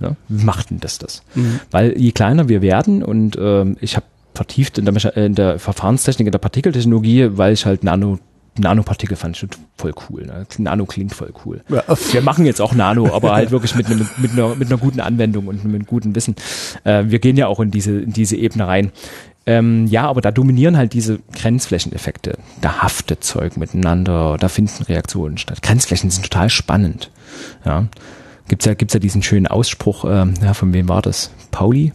[0.01, 1.21] Ja, wie macht denn das das?
[1.35, 1.59] Mhm.
[1.69, 6.25] Weil je kleiner wir werden und ähm, ich habe vertieft in der, in der Verfahrenstechnik,
[6.25, 8.17] in der Partikeltechnologie, weil ich halt Nano
[8.57, 10.25] Nanopartikel fand ich voll cool.
[10.25, 10.45] Ne?
[10.57, 11.61] Nano klingt voll cool.
[11.69, 11.83] Ja.
[12.11, 14.99] Wir machen jetzt auch Nano, aber halt wirklich mit, einem, mit, einer, mit einer guten
[14.99, 16.35] Anwendung und mit guten Wissen.
[16.83, 18.91] Äh, wir gehen ja auch in diese, in diese Ebene rein.
[19.45, 22.37] Ähm, ja, aber da dominieren halt diese Grenzflächeneffekte.
[22.59, 25.61] Da haftet Zeug miteinander, da finden Reaktionen statt.
[25.61, 27.09] Grenzflächen sind total spannend.
[27.65, 27.87] Ja.
[28.49, 31.31] Gibt's ja, gibt's ja diesen schönen Ausspruch, äh, ja, von wem war das?
[31.51, 31.93] Pauli?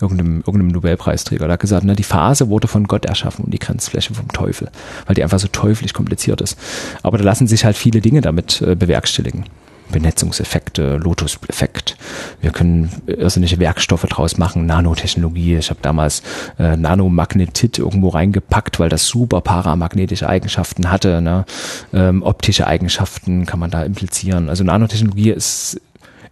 [0.00, 3.58] Irgendeinem, irgendeinem Nobelpreisträger, der hat gesagt, ne, die Phase wurde von Gott erschaffen und die
[3.58, 4.70] Grenzfläche vom Teufel,
[5.06, 6.58] weil die einfach so teuflisch kompliziert ist.
[7.02, 9.44] Aber da lassen sich halt viele Dinge damit äh, bewerkstelligen.
[9.92, 11.96] Benetzungseffekte, Lotus-Effekt.
[12.40, 15.56] Wir können irrsinnige Werkstoffe draus machen, Nanotechnologie.
[15.56, 16.22] Ich habe damals
[16.58, 21.20] äh, Nanomagnetit irgendwo reingepackt, weil das super paramagnetische Eigenschaften hatte.
[21.20, 21.44] Ne?
[21.92, 24.48] Ähm, optische Eigenschaften kann man da implizieren.
[24.48, 25.80] Also Nanotechnologie ist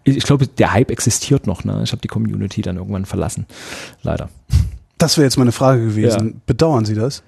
[0.05, 1.64] ich glaube, der Hype existiert noch.
[1.64, 1.81] Ne?
[1.85, 3.47] Ich habe die Community dann irgendwann verlassen.
[4.02, 4.28] Leider.
[4.98, 6.28] Das wäre jetzt meine Frage gewesen.
[6.28, 6.35] Ja.
[6.47, 7.22] Bedauern Sie das?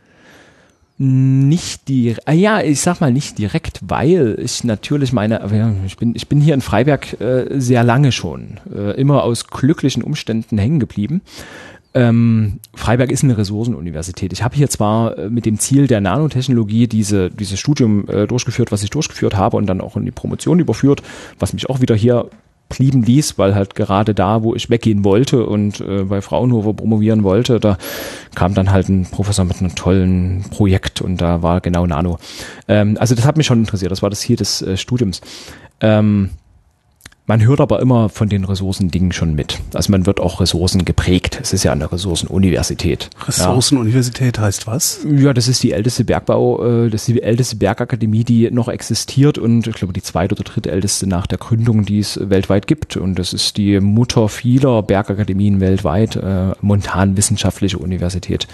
[0.99, 6.15] Nicht die, ah ja, ich sag mal nicht direkt, weil ich natürlich meine, ich bin,
[6.15, 10.78] ich bin hier in Freiberg äh, sehr lange schon, äh, immer aus glücklichen Umständen hängen
[10.78, 11.23] geblieben.
[11.94, 14.32] Ähm, Freiberg ist eine Ressourcenuniversität.
[14.32, 18.73] Ich habe hier zwar äh, mit dem Ziel der Nanotechnologie diese, dieses Studium äh, durchgeführt,
[18.73, 21.03] was ich durchgeführt habe und dann auch in die Promotion überführt,
[21.39, 22.31] was mich auch wieder hier
[22.77, 27.23] blieben ließ, weil halt gerade da, wo ich weggehen wollte und äh, bei Fraunhofer promovieren
[27.23, 27.78] wollte, da
[28.35, 32.19] kam dann halt ein Professor mit einem tollen Projekt und da war genau Nano.
[32.69, 35.20] Ähm, also das hat mich schon interessiert, das war das Ziel des äh, Studiums.
[35.81, 36.31] Ähm,
[37.32, 39.59] man hört aber immer von den Ressourcendingen schon mit.
[39.72, 41.38] Also man wird auch Ressourcen geprägt.
[41.40, 43.09] Es ist ja eine Ressourcenuniversität.
[43.26, 44.42] Ressourcenuniversität ja.
[44.42, 45.00] heißt was?
[45.10, 49.38] Ja, das ist die älteste Bergbau, äh, das ist die älteste Bergakademie, die noch existiert
[49.38, 52.98] und ich glaube die zweite oder dritte älteste nach der Gründung, die es weltweit gibt.
[52.98, 58.46] Und das ist die Mutter vieler Bergakademien weltweit, äh, Montanwissenschaftliche Universität.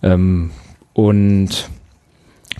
[0.00, 0.52] Ähm,
[0.92, 1.68] und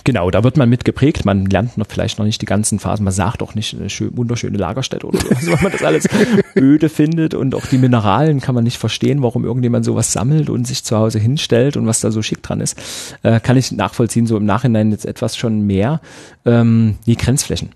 [0.04, 1.24] Genau, da wird man mit geprägt.
[1.24, 3.04] Man lernt noch vielleicht noch nicht die ganzen Phasen.
[3.04, 6.08] Man sagt auch nicht eine schön, wunderschöne Lagerstätte oder so, weil man das alles
[6.56, 10.66] öde findet und auch die Mineralien kann man nicht verstehen, warum irgendjemand sowas sammelt und
[10.66, 12.80] sich zu Hause hinstellt und was da so schick dran ist.
[13.22, 16.00] Äh, kann ich nachvollziehen, so im Nachhinein jetzt etwas schon mehr.
[16.44, 17.70] Ähm, die Grenzflächen.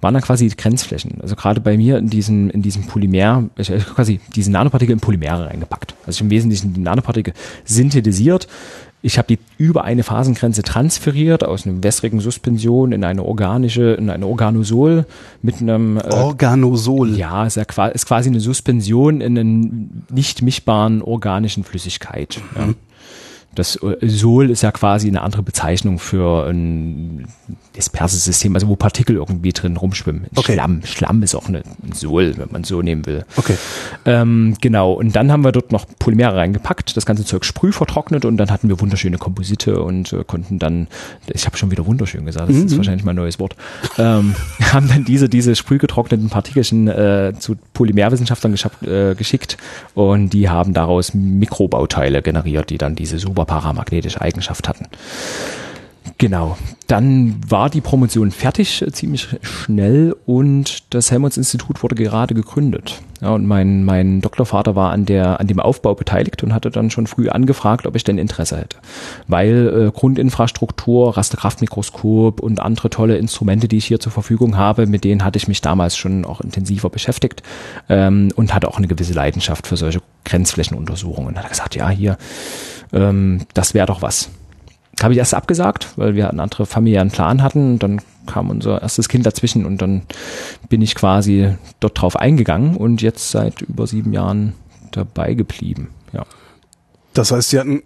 [0.00, 1.20] waren dann quasi Grenzflächen.
[1.20, 5.00] Also gerade bei mir in diesem, in diesem Polymer, ich habe quasi diesen Nanopartikel in
[5.00, 5.94] Polymere reingepackt.
[6.06, 7.34] Also ich im Wesentlichen die Nanopartikel
[7.64, 8.48] synthetisiert,
[9.00, 14.10] ich habe die über eine Phasengrenze transferiert aus einer wässrigen Suspension in eine organische, in
[14.10, 15.06] ein Organosol
[15.40, 17.16] mit einem äh, Organosol.
[17.16, 19.68] Ja, ist, ja ist quasi eine Suspension in einer
[20.10, 22.40] nicht mischbaren organischen Flüssigkeit.
[22.54, 22.60] Mhm.
[22.60, 22.74] Ja.
[23.58, 27.26] Das äh, Sol ist ja quasi eine andere Bezeichnung für ein
[27.76, 30.26] Disperses-System, also wo Partikel irgendwie drin rumschwimmen.
[30.34, 30.54] Okay.
[30.54, 30.82] Schlamm.
[30.84, 33.24] Schlamm ist auch eine, ein Sol, wenn man so nehmen will.
[33.36, 33.56] Okay.
[34.04, 34.92] Ähm, genau.
[34.92, 38.50] Und dann haben wir dort noch Polymere reingepackt, das ganze Zeug sprüh vertrocknet und dann
[38.50, 40.88] hatten wir wunderschöne Komposite und äh, konnten dann,
[41.32, 42.66] ich habe schon wieder wunderschön gesagt, das mhm.
[42.66, 43.56] ist wahrscheinlich mein neues Wort,
[43.96, 44.34] ähm,
[44.72, 49.56] haben dann diese, diese sprüh getrockneten Partikelchen äh, zu Polymerwissenschaftlern äh, geschickt
[49.94, 54.86] und die haben daraus Mikrobauteile generiert, die dann diese super paramagnetische Eigenschaft hatten.
[56.16, 56.56] Genau.
[56.86, 63.02] Dann war die Promotion fertig, äh, ziemlich schnell und das Helmholtz-Institut wurde gerade gegründet.
[63.20, 66.90] Ja, und mein, mein Doktorvater war an, der, an dem Aufbau beteiligt und hatte dann
[66.90, 68.78] schon früh angefragt, ob ich denn Interesse hätte.
[69.26, 75.04] Weil äh, Grundinfrastruktur, Rasterkraftmikroskop und andere tolle Instrumente, die ich hier zur Verfügung habe, mit
[75.04, 77.42] denen hatte ich mich damals schon auch intensiver beschäftigt
[77.88, 81.34] ähm, und hatte auch eine gewisse Leidenschaft für solche Grenzflächenuntersuchungen.
[81.34, 82.16] Und hat gesagt, ja, hier,
[82.92, 84.30] ähm, das wäre doch was.
[85.02, 87.78] Habe ich erst abgesagt, weil wir einen anderen familiären Plan hatten.
[87.78, 90.02] Dann kam unser erstes Kind dazwischen und dann
[90.68, 94.54] bin ich quasi dort drauf eingegangen und jetzt seit über sieben Jahren
[94.90, 95.90] dabei geblieben.
[96.12, 96.24] Ja.
[97.14, 97.82] Das heißt, Sie hatten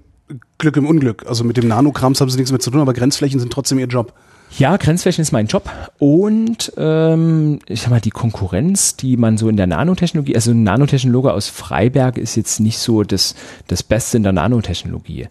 [0.59, 1.27] Glück im Unglück.
[1.27, 3.87] Also mit dem Nanokrams haben Sie nichts mehr zu tun, aber Grenzflächen sind trotzdem Ihr
[3.87, 4.13] Job.
[4.59, 9.49] Ja, Grenzflächen ist mein Job und ähm, ich sag mal, die Konkurrenz, die man so
[9.49, 13.35] in der Nanotechnologie, also ein Nanotechnologe aus Freiberg ist jetzt nicht so das,
[13.69, 15.29] das Beste in der Nanotechnologie.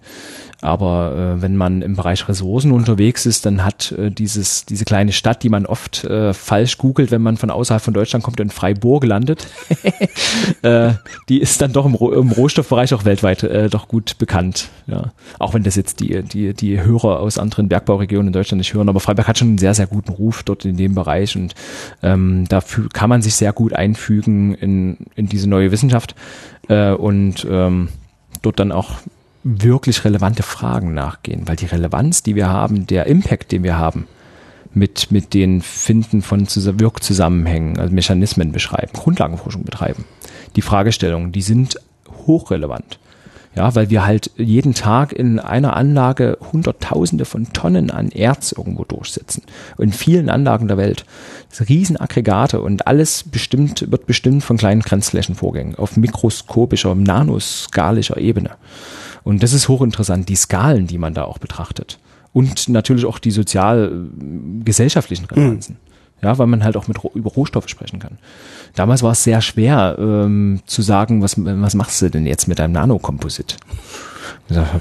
[0.62, 5.12] Aber äh, wenn man im Bereich Ressourcen unterwegs ist, dann hat äh, dieses, diese kleine
[5.12, 8.52] Stadt, die man oft äh, falsch googelt, wenn man von außerhalb von Deutschland kommt, in
[8.52, 9.48] Freiburg landet,
[10.62, 10.94] äh,
[11.30, 14.70] die ist dann doch im, im Rohstoffbereich auch weltweit äh, doch gut bekannt.
[14.86, 15.12] Ja.
[15.40, 18.90] Auch wenn das jetzt die, die, die Hörer aus anderen Bergbauregionen in Deutschland nicht hören,
[18.90, 21.56] aber Freiberg hat schon einen sehr, sehr guten Ruf dort in dem Bereich und
[22.04, 26.16] ähm, dafür kann man sich sehr gut einfügen in, in diese neue Wissenschaft
[26.68, 27.90] äh, und ähm,
[28.44, 28.92] dort dann auch
[29.44, 34.08] wirklich relevante Fragen nachgehen, weil die Relevanz, die wir haben, der Impact, den wir haben,
[34.74, 40.06] mit, mit den Finden von Wirkzusammenhängen, also Mechanismen beschreiben, Grundlagenforschung betreiben.
[40.56, 41.80] Die Fragestellungen, die sind
[42.26, 43.00] hochrelevant.
[43.54, 48.86] Ja, weil wir halt jeden Tag in einer Anlage Hunderttausende von Tonnen an Erz irgendwo
[48.86, 49.44] durchsetzen.
[49.78, 51.04] In vielen Anlagen der Welt.
[51.50, 58.52] Das Riesenaggregate und alles bestimmt, wird bestimmt von kleinen Grenzflächenvorgängen auf mikroskopischer, nanoskalischer Ebene.
[59.24, 62.00] Und das ist hochinteressant, die Skalen, die man da auch betrachtet.
[62.34, 65.76] Und natürlich auch die sozial-gesellschaftlichen äh, Relevanzen.
[65.76, 65.92] Mhm.
[66.24, 68.20] Ja, weil man halt auch mit über Rohstoffe sprechen kann.
[68.76, 72.60] Damals war es sehr schwer ähm, zu sagen, was, was machst du denn jetzt mit
[72.60, 73.58] deinem Nanokomposit?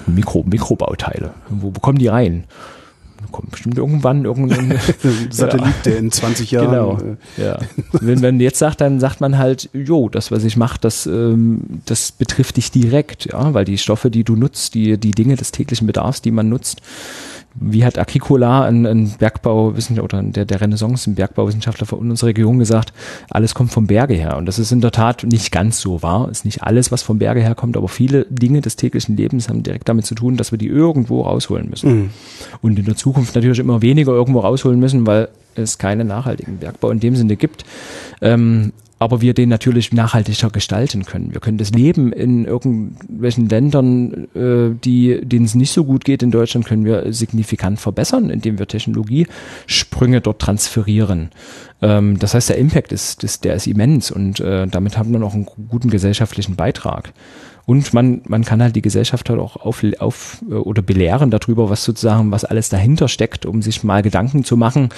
[0.07, 1.33] Mikro, Mikrobauteile.
[1.49, 2.45] Wo bekommen die rein?
[3.31, 4.79] Kommt bestimmt irgendwann irgendein
[5.31, 5.83] Satellit, ja.
[5.85, 6.71] der in 20 Jahren.
[6.71, 6.99] Genau.
[7.39, 7.59] Äh ja.
[7.93, 11.61] Wenn man jetzt sagt, dann sagt man halt, jo, das, was ich mache, das, ähm,
[11.87, 15.53] das betrifft dich direkt, ja, weil die Stoffe, die du nutzt, die, die Dinge des
[15.53, 16.83] täglichen Bedarfs, die man nutzt,
[17.55, 22.59] wie hat Agricola, ein, ein Bergbauwissenschaftler oder der, der Renaissance, ein Bergbauwissenschaftler von unserer Region
[22.59, 22.93] gesagt,
[23.29, 24.37] alles kommt vom Berge her.
[24.37, 26.29] Und das ist in der Tat nicht ganz so wahr.
[26.31, 29.89] Ist nicht alles, was vom Berge herkommt, aber viele Dinge des täglichen Lebens haben direkt
[29.89, 31.93] damit zu tun, dass wir die irgendwo rausholen müssen.
[31.93, 32.11] Mhm.
[32.63, 36.91] Und in der Zukunft natürlich immer weniger irgendwo rausholen müssen, weil es keinen nachhaltigen Bergbau
[36.91, 37.65] in dem Sinne gibt.
[38.21, 41.33] Ähm, aber wir den natürlich nachhaltiger gestalten können.
[41.33, 46.23] Wir können das Leben in irgendwelchen Ländern, äh, die, denen es nicht so gut geht
[46.23, 51.31] in Deutschland, können wir signifikant verbessern, indem wir Technologiesprünge dort transferieren.
[51.81, 55.23] Ähm, das heißt, der Impact ist, ist, der ist immens und äh, damit haben wir
[55.25, 57.15] auch einen guten gesellschaftlichen Beitrag.
[57.65, 61.85] Und man, man kann halt die Gesellschaft halt auch auf, auf oder belehren darüber, was
[61.85, 64.91] sozusagen, was alles dahinter steckt, um sich mal Gedanken zu machen,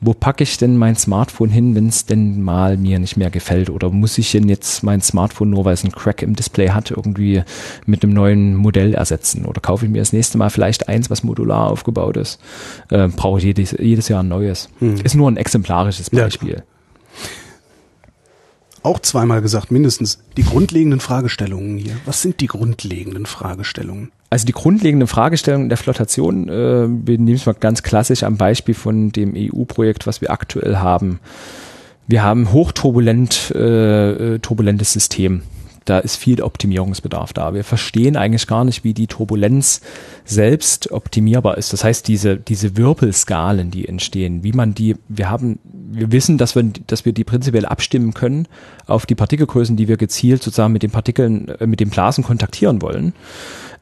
[0.00, 3.70] wo packe ich denn mein Smartphone hin, wenn es denn mal mir nicht mehr gefällt?
[3.70, 6.90] Oder muss ich denn jetzt mein Smartphone nur, weil es einen Crack im Display hat,
[6.90, 7.42] irgendwie
[7.86, 9.46] mit einem neuen Modell ersetzen?
[9.46, 12.40] Oder kaufe ich mir das nächste Mal vielleicht eins, was modular aufgebaut ist?
[12.90, 14.68] Äh, brauche ich jedes, jedes Jahr ein neues.
[14.80, 14.96] Hm.
[15.02, 16.56] Ist nur ein exemplarisches Beispiel.
[16.56, 16.75] Ja.
[18.86, 21.96] Auch zweimal gesagt, mindestens die grundlegenden Fragestellungen hier.
[22.04, 24.12] Was sind die grundlegenden Fragestellungen?
[24.30, 29.10] Also die grundlegende Fragestellung der Flotation äh, nehme ich mal ganz klassisch am Beispiel von
[29.10, 31.18] dem EU-Projekt, was wir aktuell haben.
[32.06, 35.42] Wir haben hochturbulent äh, äh, turbulentes System.
[35.86, 37.54] Da ist viel Optimierungsbedarf da.
[37.54, 39.80] Wir verstehen eigentlich gar nicht, wie die Turbulenz
[40.24, 41.72] selbst optimierbar ist.
[41.72, 46.56] Das heißt, diese, diese Wirbelskalen, die entstehen, wie man die, wir haben, wir wissen, dass
[46.56, 48.48] wir, dass wir die prinzipiell abstimmen können
[48.86, 52.82] auf die Partikelgrößen, die wir gezielt sozusagen mit den Partikeln, äh, mit den Blasen kontaktieren
[52.82, 53.14] wollen.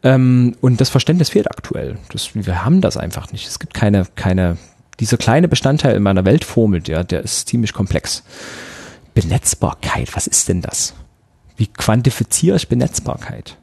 [0.02, 1.96] Ähm, und das Verständnis fehlt aktuell.
[2.12, 3.48] Das, wir haben das einfach nicht.
[3.48, 4.58] Es gibt keine, keine,
[5.00, 8.22] dieser kleine Bestandteil in meiner Weltformel, der, der ist ziemlich komplex.
[9.14, 10.92] Benetzbarkeit, was ist denn das?
[11.56, 13.56] Wie quantifiziere ich Benetzbarkeit?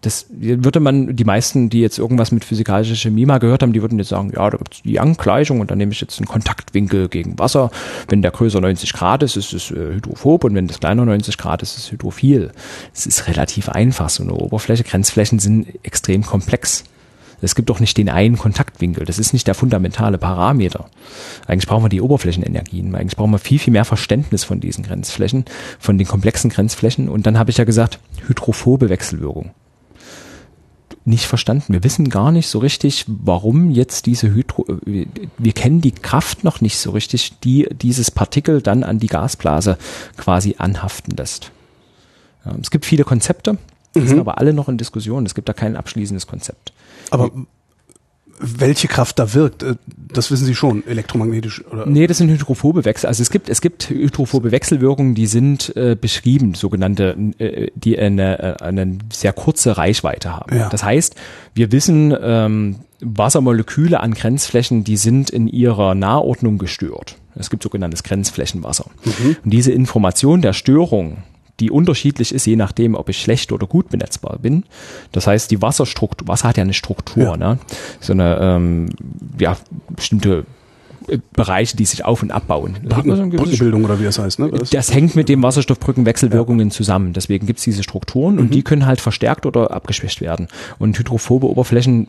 [0.00, 3.82] Das würde man, die meisten, die jetzt irgendwas mit physikalischer Chemie mal gehört haben, die
[3.82, 6.28] würden jetzt sagen, ja, da gibt es die Young-Gleichung und dann nehme ich jetzt einen
[6.28, 7.72] Kontaktwinkel gegen Wasser.
[8.08, 11.36] Wenn der größer 90 Grad ist, ist es äh, hydrophob und wenn das kleiner 90
[11.36, 12.52] Grad ist, ist es hydrophil.
[12.94, 14.84] Es ist relativ einfach, so eine Oberfläche.
[14.84, 16.84] Grenzflächen sind extrem komplex.
[17.40, 19.04] Es gibt doch nicht den einen Kontaktwinkel.
[19.04, 20.86] Das ist nicht der fundamentale Parameter.
[21.46, 22.94] Eigentlich brauchen wir die Oberflächenenergien.
[22.94, 25.44] Eigentlich brauchen wir viel, viel mehr Verständnis von diesen Grenzflächen,
[25.78, 27.08] von den komplexen Grenzflächen.
[27.08, 29.52] Und dann habe ich ja gesagt, hydrophobe Wechselwirkung.
[31.04, 31.72] Nicht verstanden.
[31.72, 36.60] Wir wissen gar nicht so richtig, warum jetzt diese Hydro, wir kennen die Kraft noch
[36.60, 39.78] nicht so richtig, die dieses Partikel dann an die Gasblase
[40.16, 41.50] quasi anhaften lässt.
[42.60, 43.58] Es gibt viele Konzepte,
[43.94, 44.08] die mhm.
[44.08, 45.24] sind aber alle noch in Diskussion.
[45.24, 46.72] Es gibt da kein abschließendes Konzept.
[47.10, 47.30] Aber
[48.40, 49.74] welche Kraft da wirkt, äh,
[50.12, 51.86] das wissen Sie schon, elektromagnetisch oder?
[51.86, 53.06] Nee, das sind hydrophobe Wechsel.
[53.06, 58.38] Also es gibt es gibt hydrophobe Wechselwirkungen, die sind äh, beschrieben, sogenannte, äh, die eine,
[58.38, 60.56] äh, eine sehr kurze Reichweite haben.
[60.56, 60.68] Ja.
[60.68, 61.14] Das heißt,
[61.54, 67.16] wir wissen, ähm, Wassermoleküle an Grenzflächen, die sind in ihrer Nahordnung gestört.
[67.34, 68.86] Es gibt sogenanntes Grenzflächenwasser.
[69.04, 69.36] Mhm.
[69.44, 71.18] Und diese Information der Störung
[71.60, 74.64] die unterschiedlich ist, je nachdem, ob ich schlecht oder gut benetzbar bin.
[75.12, 77.36] Das heißt, die Wasserstruktur, Wasser hat ja eine Struktur, ja.
[77.36, 77.58] ne?
[78.00, 78.90] so eine ähm,
[79.38, 79.56] ja,
[79.90, 80.44] bestimmte
[81.08, 82.76] äh, Bereiche, die sich auf und abbauen.
[82.84, 84.38] Brücken, Brückenbildung oder wie das heißt.
[84.38, 84.50] Ne?
[84.50, 86.74] Das, das hängt mit dem Wasserstoffbrückenwechselwirkungen ja.
[86.74, 87.12] zusammen.
[87.12, 88.40] Deswegen gibt es diese Strukturen mhm.
[88.40, 90.48] und die können halt verstärkt oder abgeschwächt werden.
[90.78, 92.08] Und hydrophobe Oberflächen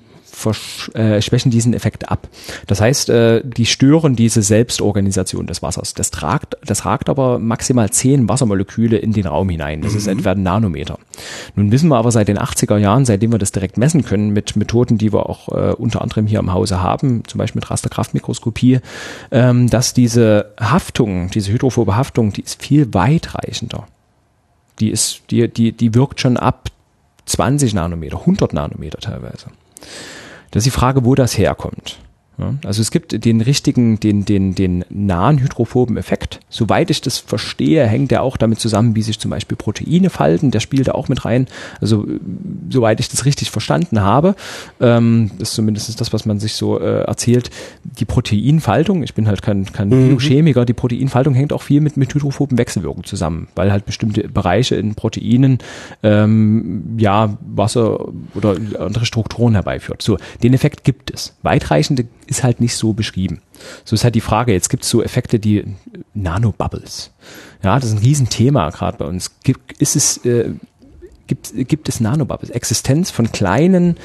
[0.94, 2.28] äh, schwächen diesen Effekt ab.
[2.68, 5.94] Das heißt, äh, die stören diese Selbstorganisation des Wassers.
[5.94, 9.82] Das tragt, das ragt aber maximal zehn Wassermoleküle in den Raum hinein.
[9.82, 9.98] Das mhm.
[9.98, 11.00] ist etwa ein Nanometer.
[11.56, 14.56] Nun wissen wir aber seit den 80er Jahren, seitdem wir das direkt messen können mit
[14.56, 18.80] Methoden, die wir auch äh, unter anderem hier im Hause haben, zum Beispiel mit Rasterkraftmikroskopie,
[19.32, 23.88] ähm, dass diese Haftung, diese hydrophobe Haftung, die ist viel weitreichender.
[24.80, 26.70] Die ist, die, die, die wirkt schon ab
[27.26, 29.48] 20 Nanometer, 100 Nanometer teilweise.
[30.52, 32.00] Das ist die Frage, wo das herkommt.
[32.66, 36.40] Also es gibt den richtigen, den, den, den nahen hydrophoben Effekt.
[36.50, 40.52] Soweit ich das verstehe, hängt der auch damit zusammen, wie sich zum Beispiel Proteine falten.
[40.52, 41.48] Der spielt da auch mit rein.
[41.82, 42.08] Also
[42.70, 44.36] soweit ich das richtig verstanden habe,
[44.80, 47.50] ähm, ist zumindest das, was man sich so äh, erzählt,
[47.84, 50.10] die Proteinfaltung, ich bin halt kein, kein mhm.
[50.10, 54.76] Biochemiker, die Proteinfaltung hängt auch viel mit, mit hydrophoben Wechselwirkungen zusammen, weil halt bestimmte Bereiche
[54.76, 55.60] in Proteinen
[56.04, 60.02] ähm, ja Wasser oder andere Strukturen herbeiführt.
[60.02, 61.36] So, den Effekt gibt es.
[61.42, 63.42] Weitreichende ist halt nicht so beschrieben.
[63.84, 65.66] So ist halt die Frage, jetzt gibt es so Effekte, die
[66.14, 67.12] Nanobubbles.
[67.64, 69.32] Ja, das ist ein Riesenthema gerade bei uns.
[69.44, 70.52] Gibt, ist es, äh,
[71.28, 72.52] gibt, gibt es Nanobubbles?
[72.52, 73.98] Existenz von kleinen,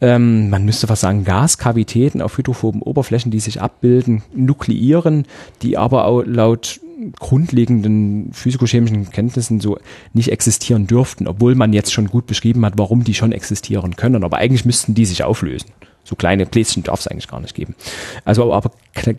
[0.00, 5.26] ähm, man müsste fast sagen, Gaskavitäten auf hydrophoben Oberflächen, die sich abbilden, nukleieren,
[5.62, 6.80] die aber auch laut
[7.18, 9.78] grundlegenden physikochemischen Kenntnissen so
[10.12, 14.22] nicht existieren dürften, obwohl man jetzt schon gut beschrieben hat, warum die schon existieren können.
[14.22, 15.70] Aber eigentlich müssten die sich auflösen.
[16.12, 17.74] So kleine Bläschen darf es eigentlich gar nicht geben.
[18.26, 18.70] Also aber,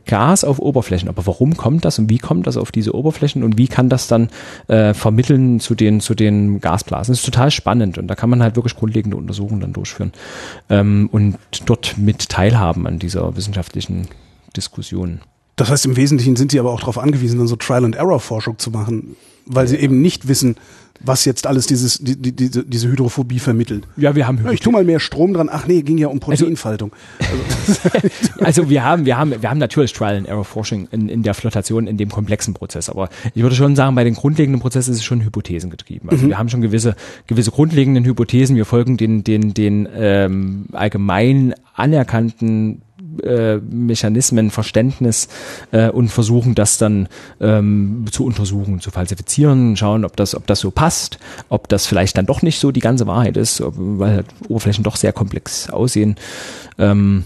[0.06, 1.10] Gas auf Oberflächen.
[1.10, 4.08] Aber warum kommt das und wie kommt das auf diese Oberflächen und wie kann das
[4.08, 4.30] dann
[4.68, 7.12] äh, vermitteln zu den, zu den Gasblasen?
[7.12, 10.12] Das ist total spannend und da kann man halt wirklich grundlegende Untersuchungen dann durchführen
[10.70, 14.08] ähm, und dort mit teilhaben an dieser wissenschaftlichen
[14.56, 15.22] Diskussion.
[15.56, 19.16] Das heißt, im Wesentlichen sind sie aber auch darauf angewiesen, dann so Trial-and-Error-Forschung zu machen,
[19.48, 20.58] weil sie eben nicht wissen,
[21.04, 23.88] was jetzt alles dieses, die, die, diese, diese Hydrophobie vermittelt.
[23.98, 25.50] Ja, wir haben ja, Ich tu mal mehr Strom dran.
[25.52, 26.92] Ach nee, ging ja um also- Proteinfaltung.
[27.64, 31.24] Also, also wir haben, wir haben, wir haben natürlich Trial and Error Forschung in, in
[31.24, 32.90] der Flotation in dem komplexen Prozess.
[32.90, 36.10] Aber ich würde schon sagen, bei den grundlegenden Prozessen ist es schon Hypothesen getrieben.
[36.10, 36.30] Also mhm.
[36.30, 36.96] wir haben schon gewisse,
[37.28, 38.56] gewisse grundlegenden Hypothesen.
[38.56, 42.82] Wir folgen den, den, den ähm, allgemein anerkannten
[43.22, 45.28] äh, Mechanismen, Verständnis
[45.72, 47.08] äh, und versuchen das dann
[47.40, 51.20] ähm, zu untersuchen, zu falsifizieren, schauen, ob das, ob das so passt,
[51.50, 54.84] ob das vielleicht dann doch nicht so die ganze Wahrheit ist, ob, weil halt Oberflächen
[54.84, 56.16] doch sehr komplex aussehen.
[56.78, 57.26] Ähm,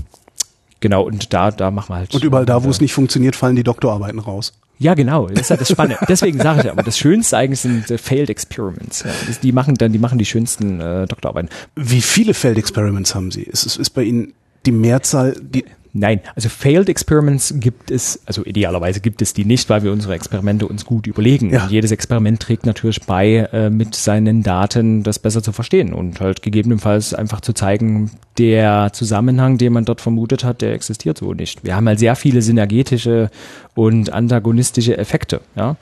[0.80, 2.14] genau, und da, da machen wir halt.
[2.14, 4.54] Und überall da, wo es nicht funktioniert, fallen die Doktorarbeiten raus.
[4.80, 5.28] Ja, genau.
[5.28, 5.98] Das ist halt das Spannende.
[6.08, 9.04] Deswegen sage ich ja, aber das Schönste eigentlich sind äh, Failed Experiments.
[9.04, 9.12] Ja,
[9.42, 11.50] die machen dann, die machen die schönsten äh, Doktorarbeiten.
[11.76, 13.44] Wie viele Failed Experiments haben Sie?
[13.44, 14.34] Ist, ist, ist bei Ihnen
[14.66, 15.66] die Mehrzahl, die
[16.00, 20.14] Nein, also Failed Experiments gibt es, also idealerweise gibt es die nicht, weil wir unsere
[20.14, 21.50] Experimente uns gut überlegen.
[21.52, 21.68] Ja.
[21.70, 26.44] Jedes Experiment trägt natürlich bei, äh, mit seinen Daten das besser zu verstehen und halt
[26.44, 31.64] gegebenenfalls einfach zu zeigen, der Zusammenhang, den man dort vermutet hat, der existiert so nicht.
[31.64, 33.32] Wir haben halt sehr viele synergetische
[33.74, 35.42] und antagonistische Effekte.
[35.56, 35.78] Ja?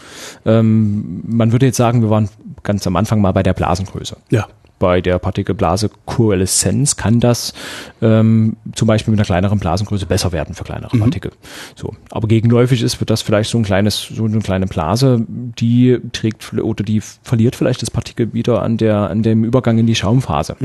[0.45, 2.29] Ähm, man würde jetzt sagen, wir waren
[2.63, 4.47] ganz am Anfang mal bei der Blasengröße Ja.
[4.85, 7.55] Bei der Partikelblase-Koaleszenz kann das
[8.03, 11.31] ähm, zum Beispiel mit einer kleineren Blasengröße besser werden für kleinere Partikel.
[11.73, 15.97] So, aber gegenläufig ist wird das vielleicht so ein kleines, so eine kleine Blase, die
[16.11, 19.95] trägt oder die verliert vielleicht das Partikel wieder an der an dem Übergang in die
[19.95, 20.55] Schaumphase,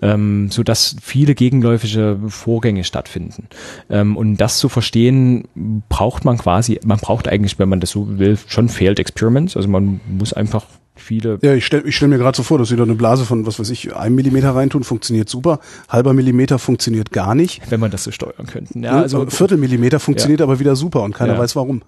[0.00, 3.46] ähm, so dass viele gegenläufige Vorgänge stattfinden.
[3.90, 5.44] Ähm, und das zu verstehen,
[5.90, 9.54] braucht man quasi, man braucht eigentlich, wenn man das so will, schon Failed Experiments.
[9.54, 10.64] Also man muss einfach
[10.96, 13.46] viele Ja, ich stelle stell mir gerade so vor, dass sie da eine Blase von,
[13.46, 15.60] was weiß ich, einem Millimeter reintun, funktioniert super.
[15.88, 17.62] Halber Millimeter funktioniert gar nicht.
[17.70, 18.82] wenn man das so steuern könnten.
[18.82, 21.38] Ja, Ja, also Viertelmillimeter funktioniert aber wieder super und keiner Ja.
[21.38, 21.82] weiß warum.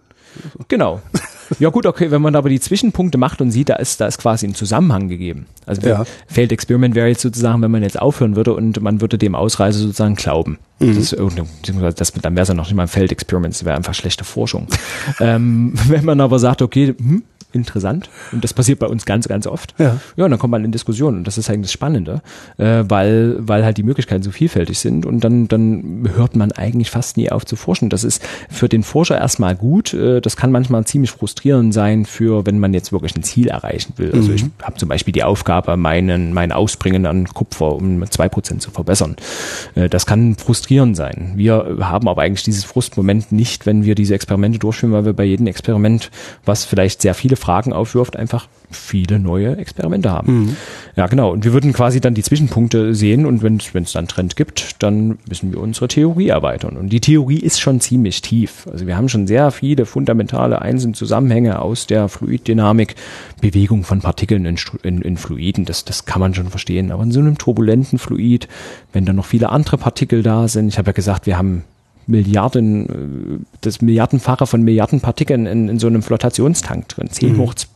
[0.68, 1.02] genau.
[1.58, 4.16] Ja gut, okay, wenn man aber die Zwischenpunkte macht und sieht, da ist da ist
[4.18, 5.44] quasi ein Zusammenhang gegeben.
[5.66, 6.04] Also Ja.
[6.26, 9.78] Failed Experiment wäre jetzt sozusagen, wenn man jetzt aufhören würde und man würde dem Ausreise
[9.80, 10.58] sozusagen glauben.
[10.78, 13.64] Das ist irgendeine, das, dann wäre es ja noch nicht mal ein Failed Experiment, das
[13.66, 14.66] wäre einfach schlechte Forschung.
[15.20, 17.22] ähm, wenn man aber sagt, okay, hm,
[17.52, 19.98] interessant, und das passiert bei uns ganz, ganz oft, Ja.
[20.16, 22.22] ja, und dann kommt man in Diskussionen und das ist eigentlich das Spannende,
[22.58, 26.90] äh, weil, weil halt die Möglichkeiten so vielfältig sind und dann, dann hört man eigentlich
[26.90, 27.88] fast nie auf zu forschen.
[27.90, 32.46] Das ist für den Forscher erstmal gut, äh, das kann manchmal ziemlich frustrierend sein für,
[32.46, 34.12] wenn man jetzt wirklich ein Ziel erreichen will.
[34.12, 38.62] Also ich habe zum Beispiel die Aufgabe, meinen, mein Ausbringen an Kupfer um zwei Prozent
[38.62, 39.16] zu verbessern.
[39.74, 41.32] Äh, das kann frustrierend sein.
[41.36, 45.24] Wir haben aber eigentlich dieses Frustmoment nicht, wenn wir diese Experimente durchführen, weil wir bei
[45.24, 46.10] jedem Experiment,
[46.44, 50.56] was vielleicht sehr viele Fragen aufwirft, einfach viele neue Experimente haben.
[50.96, 51.32] Ja, genau.
[51.32, 55.18] Und wir würden quasi dann die Zwischenpunkte sehen und wenn es dann Trend gibt, dann
[55.28, 56.76] müssen wir unsere Theorie erweitern.
[56.76, 58.66] Und die Theorie ist schon ziemlich tief.
[58.70, 62.94] Also wir haben schon sehr viele fundamentale einzelne Zusammenhänge aus der Fluiddynamik,
[63.40, 66.92] Bewegung von Partikeln in, in, in Fluiden, das, das kann man schon verstehen.
[66.92, 68.48] Aber in so einem turbulenten Fluid,
[68.92, 71.64] wenn dann noch viele andere Partikel da sind, ich habe ja gesagt, wir haben
[72.06, 72.88] Milliarden,
[73.40, 77.08] äh, das Milliardenfache von Milliarden Partikeln in, in so einem Flotationstank drin.
[77.10, 77.68] 10 hoch, z-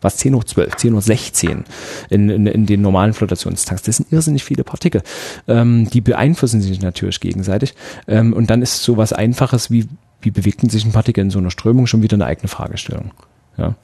[0.00, 1.64] was 10 hoch 12, 10 hoch 16
[2.10, 3.82] in, in, in den normalen Flotationstanks.
[3.82, 5.02] Das sind irrsinnig viele Partikel.
[5.48, 7.74] Ähm, die beeinflussen sich natürlich gegenseitig.
[8.08, 9.86] Ähm, und dann ist so was Einfaches wie,
[10.20, 13.12] wie bewegten sich ein Partikel in so einer Strömung schon wieder eine eigene Fragestellung.
[13.56, 13.74] Ja.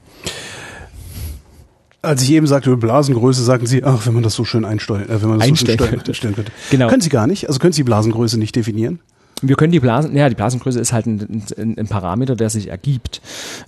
[2.02, 5.20] Als ich eben sagte, Blasengröße, sagten Sie, ach, wenn man das so schön einstellen, äh,
[5.20, 6.10] wenn man das Einstellen so schön könnte.
[6.12, 6.52] einstellen könnte.
[6.70, 6.88] Genau.
[6.88, 7.46] Können Sie gar nicht?
[7.48, 9.00] Also können Sie die Blasengröße nicht definieren?
[9.42, 12.68] Wir können die Blasen, ja, die Blasengröße ist halt ein, ein, ein Parameter, der sich
[12.68, 13.20] ergibt.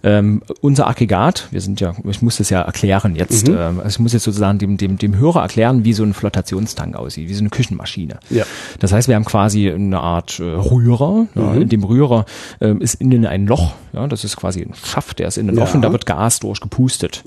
[0.03, 3.55] Ähm, unser Aggregat, wir sind ja, ich muss das ja erklären jetzt, Mhm.
[3.57, 6.97] ähm, also ich muss jetzt sozusagen dem, dem, dem Hörer erklären, wie so ein Flotationstank
[6.97, 8.19] aussieht, wie so eine Küchenmaschine.
[8.31, 8.45] Ja.
[8.81, 11.27] Das heißt, wir haben quasi eine Art äh, Rührer.
[11.35, 11.63] Ja, Mhm.
[11.63, 12.25] in dem Rührer
[12.61, 13.73] ähm, ist innen ein Loch.
[13.93, 15.63] Ja, das ist quasi ein Schaft, der ist innen Ja.
[15.63, 15.63] Mhm.
[15.63, 17.23] offen, da wird Gas durchgepustet.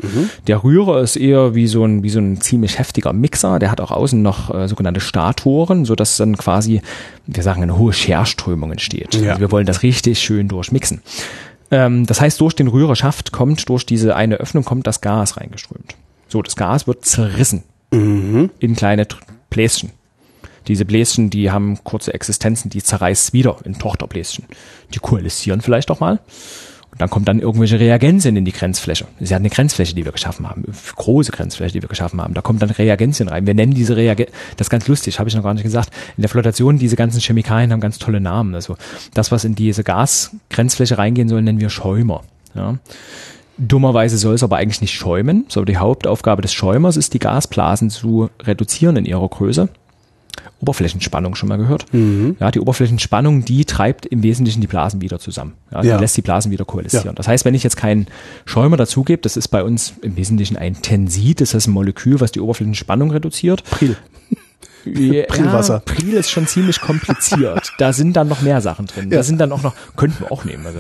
[0.47, 3.59] Der Rührer ist eher wie so ein wie so ein ziemlich heftiger Mixer.
[3.59, 6.81] Der hat auch außen noch äh, sogenannte Statoren, so dass dann quasi,
[7.27, 7.93] wir sagen, eine hohe
[8.35, 9.15] Scherströmung entsteht.
[9.15, 9.31] Ja.
[9.31, 11.01] Also wir wollen das richtig schön durchmixen.
[11.71, 15.95] Ähm, das heißt, durch den Rührerschaft kommt, durch diese eine Öffnung kommt das Gas reingeströmt.
[16.27, 17.63] So, das Gas wird zerrissen
[18.59, 19.07] in kleine
[19.49, 19.91] Bläschen.
[20.67, 24.45] Diese Bläschen, die haben kurze Existenzen, die zerreißt wieder in Tochterbläschen.
[24.93, 26.19] Die koalisieren vielleicht auch mal.
[26.95, 29.05] Und dann kommt dann irgendwelche Reagenzien in die Grenzfläche.
[29.19, 30.63] Ist ja eine Grenzfläche, die wir geschaffen haben.
[30.95, 32.34] Große Grenzfläche, die wir geschaffen haben.
[32.34, 33.45] Da kommt dann Reagenzien rein.
[33.45, 35.89] Wir nennen diese Reagenzien, das ist ganz lustig, habe ich noch gar nicht gesagt.
[36.15, 38.55] In der Flotation, diese ganzen Chemikalien haben ganz tolle Namen.
[38.55, 38.77] Also
[39.13, 42.23] das, was in diese Gasgrenzfläche reingehen soll, nennen wir Schäumer.
[42.53, 42.77] Ja.
[43.57, 45.43] Dummerweise soll es aber eigentlich nicht schäumen.
[45.49, 49.67] So die Hauptaufgabe des Schäumers ist, die Gasblasen zu reduzieren in ihrer Größe.
[50.61, 51.85] Oberflächenspannung schon mal gehört.
[52.39, 55.53] Ja, die Oberflächenspannung, die treibt im Wesentlichen die Blasen wieder zusammen.
[55.71, 55.99] Ja, die Ja.
[55.99, 57.05] lässt die Blasen wieder koalisieren.
[57.07, 57.13] Ja.
[57.13, 58.07] Das heißt, wenn ich jetzt keinen
[58.45, 62.31] Schäumer dazugebe, das ist bei uns im Wesentlichen ein Tensid, das ist ein Molekül, was
[62.31, 63.63] die Oberflächenspannung reduziert.
[63.65, 63.95] Pril.
[64.85, 65.79] Ja, Prilwasser.
[65.79, 67.71] Pril ist schon ziemlich kompliziert.
[67.77, 69.09] da sind dann noch mehr Sachen drin.
[69.09, 69.17] Ja.
[69.17, 70.65] Da sind dann auch noch, könnten wir auch nehmen.
[70.65, 70.79] Also,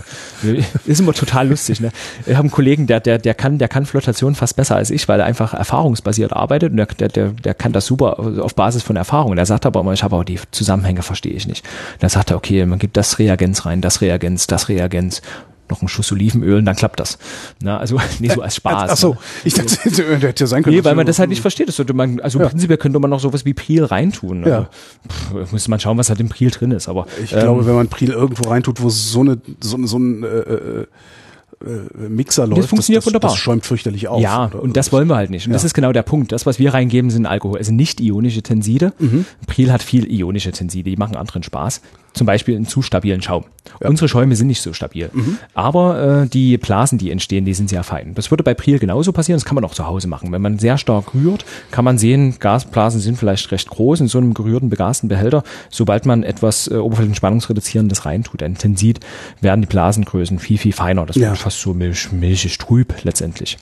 [0.85, 1.79] ist immer total lustig.
[1.79, 1.91] Ne?
[2.25, 5.07] Wir haben einen Kollegen, der, der, der kann, der kann Flotation fast besser als ich,
[5.07, 8.83] weil er einfach erfahrungsbasiert arbeitet und der, der, der, der kann das super auf Basis
[8.83, 9.35] von Erfahrung.
[9.35, 11.65] Der sagt aber immer, ich habe aber die Zusammenhänge verstehe ich nicht.
[11.99, 15.21] Dann sagt er, okay, man gibt das Reagenz rein, das Reagenz, das Reagenz,
[15.71, 17.17] noch einen Schuss Olivenöl und dann klappt das.
[17.61, 18.91] Na, also nicht so als Spaß.
[18.91, 19.17] Ach so, ne?
[19.43, 20.75] ich dachte, der hätte ja sein können.
[20.75, 21.67] Nee, weil man das halt nicht versteht.
[21.67, 22.47] Das sollte man, also Ja.
[22.49, 24.43] prinzipiell könnte man noch sowas wie Priel reintun.
[24.43, 24.69] Also, Ja.
[25.43, 26.87] pff, muss man schauen, was halt im Priel drin ist.
[26.87, 30.23] Aber Ich ähm, glaube, wenn man Pril irgendwo reintut, wo so eine, so, so ein,
[30.23, 30.85] äh,
[31.65, 33.31] äh, Mixer läuft, das funktioniert das, wunderbar.
[33.31, 34.21] das schäumt fürchterlich auf.
[34.21, 35.47] Ja, Oder- und das wollen wir halt nicht.
[35.47, 35.67] Und das Ja.
[35.67, 36.31] ist genau der Punkt.
[36.31, 37.57] Das, was wir reingeben, sind Alkohol.
[37.57, 38.93] Also nicht ionische Tenside.
[38.99, 39.25] Mhm.
[39.47, 41.81] Priel hat viel ionische Tenside, die machen anderen Spaß.
[42.13, 43.43] Zum Beispiel einen zu stabilen Schaum.
[43.81, 45.09] Unsere Schäume sind nicht so stabil.
[45.11, 45.37] Mhm.
[45.53, 48.13] Aber äh, die Blasen, die entstehen, die sind sehr fein.
[48.15, 49.35] Das würde bei Priel genauso passieren.
[49.37, 50.31] Das kann man auch zu Hause machen.
[50.31, 54.17] Wenn man sehr stark rührt, kann man sehen, Gasblasen sind vielleicht recht groß in so
[54.17, 55.43] einem gerührten, begasten Behälter.
[55.69, 58.99] Sobald man etwas äh, Oberflächenspannungsreduzierendes reintut, ein Tensid,
[59.41, 61.05] werden die Blasengrößen viel, viel feiner.
[61.05, 61.29] Das Ja.
[61.31, 63.57] wird fast so milch, milchig trüb letztendlich.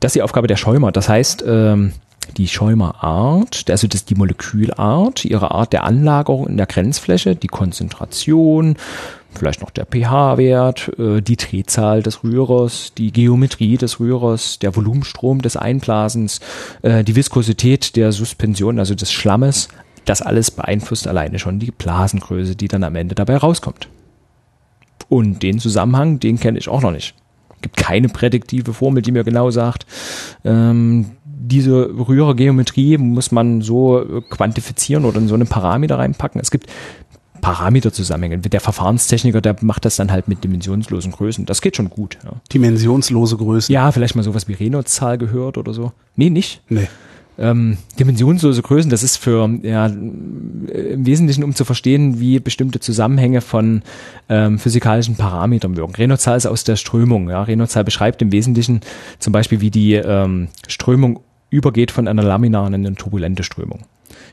[0.00, 0.92] Das ist die Aufgabe der Schäumer.
[0.92, 1.92] Das heißt, ähm,
[2.36, 7.48] die Schäumerart, also das ist die Molekülart, ihre Art der Anlagerung in der Grenzfläche, die
[7.48, 8.76] Konzentration,
[9.34, 15.42] vielleicht noch der pH-Wert, äh, die Drehzahl des Rührers, die Geometrie des Rührers, der Volumenstrom
[15.42, 16.40] des Einblasens,
[16.82, 19.68] äh, die Viskosität der Suspension, also des Schlammes,
[20.04, 23.88] das alles beeinflusst alleine schon die Blasengröße, die dann am Ende dabei rauskommt.
[25.08, 27.14] Und den Zusammenhang, den kenne ich auch noch nicht.
[27.62, 29.86] Gibt keine prädiktive Formel, die mir genau sagt,
[30.44, 36.40] ähm, diese Rührergeometrie muss man so quantifizieren oder in so einen Parameter reinpacken.
[36.40, 36.66] Es gibt
[37.40, 38.38] Parameterzusammenhänge.
[38.38, 41.44] Der Verfahrenstechniker, der macht das dann halt mit dimensionslosen Größen.
[41.44, 42.16] Das geht schon gut.
[42.24, 43.72] Ja, Dimensionslose Größen.
[43.72, 45.92] ja vielleicht mal sowas wie Reno-Zahl gehört oder so.
[46.14, 46.62] Nee, nicht.
[46.68, 46.86] Nee.
[47.38, 52.78] Ähm, dimensionslose Größen, das ist für ja äh, im Wesentlichen, um zu verstehen, wie bestimmte
[52.78, 53.82] Zusammenhänge von
[54.28, 55.94] ähm, physikalischen Parametern wirken.
[55.94, 57.30] Reno-Zahl ist aus der Strömung.
[57.30, 57.42] Ja.
[57.42, 58.80] Reno-Zahl beschreibt im Wesentlichen
[59.18, 63.80] zum Beispiel, wie die ähm, Strömung übergeht von einer laminaren in eine turbulente Strömung.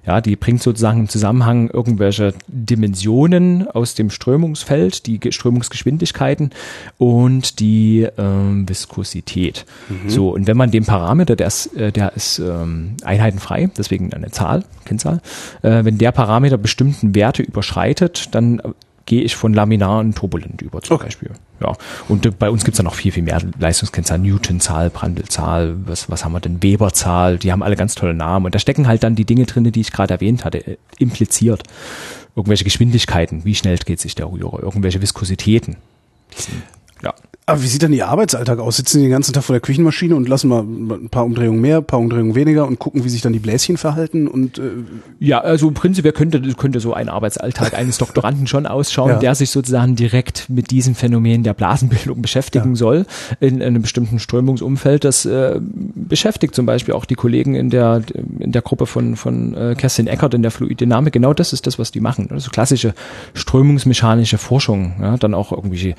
[0.05, 6.51] Ja, die bringt sozusagen im Zusammenhang irgendwelche Dimensionen aus dem Strömungsfeld, die Ge- Strömungsgeschwindigkeiten
[6.97, 9.65] und die ähm, Viskosität.
[10.07, 14.31] So, und wenn man den Parameter, der ist, äh, der ist ähm, einheitenfrei, deswegen eine
[14.31, 15.21] Zahl, Kennzahl,
[15.61, 18.61] äh, wenn der Parameter bestimmten Werte überschreitet, dann
[19.09, 21.05] gehe ich von laminar in turbulent über zum Okay.
[21.05, 21.31] Beispiel.
[21.59, 21.73] Ja,
[22.07, 26.31] und bei uns gibt's dann noch viel, viel mehr Leistungskennzahlen, Newtonzahl, Brandelzahl, was, was haben
[26.31, 28.45] wir denn, Weberzahl, die haben alle ganz tolle Namen.
[28.45, 31.63] Und da stecken halt dann die Dinge drin, die ich gerade erwähnt hatte, äh, impliziert.
[32.35, 35.75] Irgendwelche Geschwindigkeiten, wie schnell geht sich der Rührer, irgendwelche Viskositäten.
[37.49, 38.77] Aber wie sieht dann Ihr Arbeitsalltag aus?
[38.77, 41.77] Sitzen Sie den ganzen Tag vor der Küchenmaschine und lassen mal ein paar Umdrehungen mehr,
[41.77, 44.61] ein paar Umdrehungen weniger und gucken, wie sich dann die Bläschen verhalten und äh,
[45.19, 49.19] Ja, also prinzipiell könnte, könnte so ein Arbeitsalltag eines Doktoranden schon ausschauen, Ja.
[49.19, 52.75] der sich sozusagen direkt mit diesem Phänomen der Blasenbildung beschäftigen Ja.
[52.75, 53.05] soll
[53.39, 55.03] in, einem bestimmten Strömungsumfeld.
[55.03, 58.01] Das äh, beschäftigt zum Beispiel auch die Kollegen in der,
[58.39, 61.13] in der Gruppe von, von äh, Kerstin Eckert in der Fluiddynamik.
[61.13, 62.27] Genau das ist das, was die machen.
[62.31, 62.93] Also klassische
[63.33, 65.95] strömungsmechanische Forschung, ja, dann auch irgendwie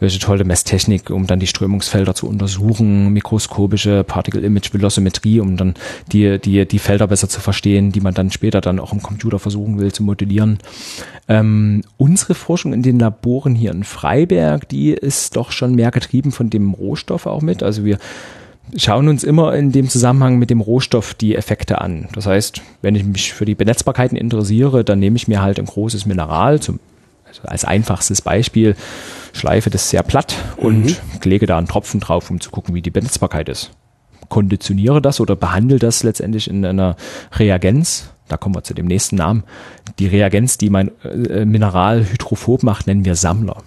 [0.00, 5.74] welche tolle Messtechnik, um dann die Strömungsfelder zu untersuchen, mikroskopische Particle Image Velocimetrie, um dann
[6.12, 9.38] die, die, die Felder besser zu verstehen, die man dann später dann auch im Computer
[9.38, 10.58] versuchen will zu modellieren.
[11.28, 16.32] Ähm, unsere Forschung in den Laboren hier in Freiberg, die ist doch schon mehr getrieben
[16.32, 17.62] von dem Rohstoff auch mit.
[17.62, 17.98] Also wir
[18.76, 22.08] schauen uns immer in dem Zusammenhang mit dem Rohstoff die Effekte an.
[22.14, 25.66] Das heißt, wenn ich mich für die Benetzbarkeiten interessiere, dann nehme ich mir halt ein
[25.66, 26.80] großes Mineral, zum,
[27.42, 28.76] als einfachstes Beispiel,
[29.32, 32.90] schleife das sehr platt und lege da einen Tropfen drauf, um zu gucken, wie die
[32.90, 33.72] Benetzbarkeit ist.
[34.28, 36.96] Konditioniere das oder behandle das letztendlich in einer
[37.32, 38.10] Reagenz.
[38.28, 39.44] Da kommen wir zu dem nächsten Namen.
[39.98, 43.62] Die Reagenz, die mein äh, Mineral hydrophob macht, nennen wir Sammler.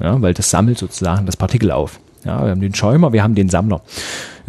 [0.00, 2.00] Ja, weil das sammelt sozusagen das Partikel auf.
[2.24, 3.80] Ja, wir haben den Schäumer, wir haben den Sammler.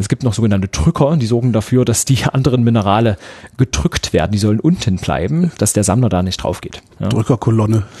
[0.00, 3.18] Es gibt noch sogenannte Drücker, die sorgen dafür, dass die anderen Minerale
[3.58, 4.32] gedrückt werden.
[4.32, 6.82] Die sollen unten bleiben, dass der Sammler da nicht drauf geht.
[6.98, 7.08] Ja.
[7.08, 7.84] Drückerkolonne.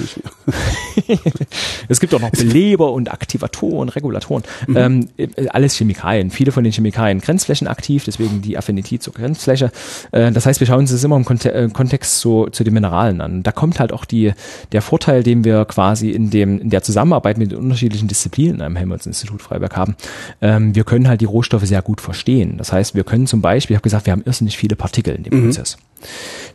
[1.88, 4.44] Es gibt auch noch Beleber und Aktivatoren, Regulatoren.
[4.74, 6.30] Ähm, äh, alles Chemikalien.
[6.30, 9.72] Viele von den Chemikalien grenzflächenaktiv, deswegen die Affinität zur Grenzfläche.
[10.12, 12.74] Äh, das heißt, wir schauen uns das immer im Konte äh, Kontext so, zu den
[12.74, 13.42] Mineralen an.
[13.42, 14.32] Da kommt halt auch die,
[14.72, 18.76] der Vorteil, den wir quasi in, dem, in der Zusammenarbeit mit den unterschiedlichen Disziplinen am
[18.76, 19.96] Helmholtz-Institut Freiberg haben.
[20.40, 22.56] Ähm, wir können halt die Rohstoffe sehr gut verstehen.
[22.58, 25.22] Das heißt, wir können zum Beispiel, ich habe gesagt, wir haben irrsinnig viele Partikel in
[25.22, 25.78] dem Prozess.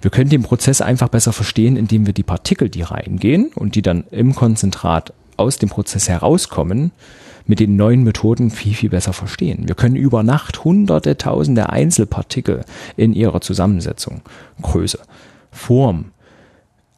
[0.01, 3.81] Wir können den Prozess einfach besser verstehen, indem wir die Partikel, die reingehen und die
[3.81, 6.91] dann im Konzentrat aus dem Prozess herauskommen,
[7.47, 9.67] mit den neuen Methoden viel, viel besser verstehen.
[9.67, 12.65] Wir können über Nacht hunderte, tausende Einzelpartikel
[12.97, 14.21] in ihrer Zusammensetzung,
[14.61, 14.99] Größe,
[15.51, 16.05] Form,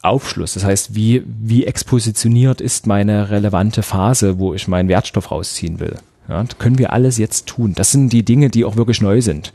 [0.02, 5.80] Aufschluss, das heißt, wie, wie expositioniert ist meine relevante Phase, wo ich meinen Wertstoff rausziehen
[5.80, 5.98] will.
[6.30, 7.74] Ja, können wir alles jetzt tun.
[7.74, 9.54] Das sind die Dinge, die auch wirklich neu sind.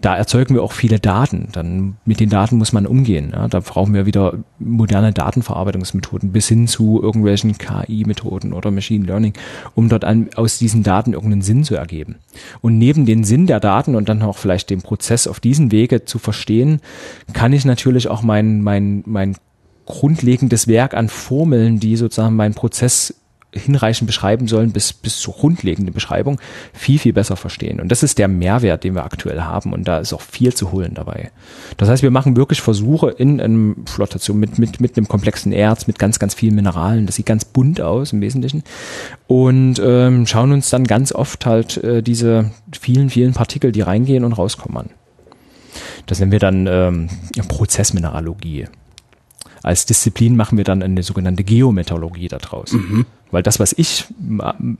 [0.00, 1.48] Da erzeugen wir auch viele Daten.
[1.52, 3.32] Dann mit den Daten muss man umgehen.
[3.32, 9.34] Ja, da brauchen wir wieder moderne Datenverarbeitungsmethoden bis hin zu irgendwelchen KI-Methoden oder Machine Learning,
[9.74, 12.16] um dort an, aus diesen Daten irgendeinen Sinn zu ergeben.
[12.62, 16.06] Und neben den Sinn der Daten und dann auch vielleicht den Prozess auf diesen Wege
[16.06, 16.80] zu verstehen,
[17.34, 19.36] kann ich natürlich auch mein, mein, mein
[19.84, 23.14] grundlegendes Werk an Formeln, die sozusagen meinen Prozess
[23.54, 26.40] hinreichend beschreiben sollen, bis, bis zur grundlegenden Beschreibung,
[26.72, 27.80] viel, viel besser verstehen.
[27.80, 29.72] Und das ist der Mehrwert, den wir aktuell haben.
[29.72, 31.30] Und da ist auch viel zu holen dabei.
[31.76, 35.86] Das heißt, wir machen wirklich Versuche in einem Flottation mit, mit, mit einem komplexen Erz,
[35.86, 37.06] mit ganz, ganz vielen Mineralen.
[37.06, 38.62] Das sieht ganz bunt aus im Wesentlichen.
[39.26, 44.24] Und ähm, schauen uns dann ganz oft halt äh, diese vielen, vielen Partikel, die reingehen
[44.24, 44.90] und rauskommen an.
[46.06, 47.08] Das nennen wir dann ähm,
[47.48, 48.66] Prozessmineralogie
[49.64, 52.72] als Disziplin machen wir dann eine sogenannte Geometallurgie daraus.
[52.72, 53.06] Mhm.
[53.34, 54.06] Weil das, was ich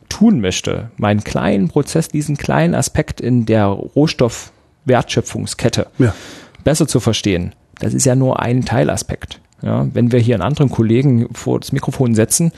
[0.09, 6.15] tun möchte, meinen kleinen Prozess, diesen kleinen Aspekt in der Rohstoffwertschöpfungskette ja.
[6.63, 9.41] besser zu verstehen, das ist ja nur ein Teilaspekt.
[9.61, 12.53] Ja, wenn wir hier einen anderen Kollegen vor das Mikrofon setzen,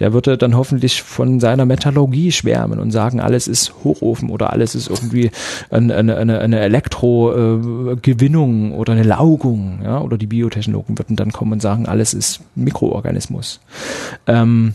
[0.00, 4.74] der würde dann hoffentlich von seiner Metallurgie schwärmen und sagen, alles ist Hochofen oder alles
[4.74, 5.30] ist irgendwie
[5.70, 9.80] eine, eine, eine Elektrogewinnung oder eine Laugung.
[9.82, 13.60] Ja, oder die Biotechnologen würden dann kommen und sagen, alles ist Mikroorganismus.
[14.26, 14.74] Ähm,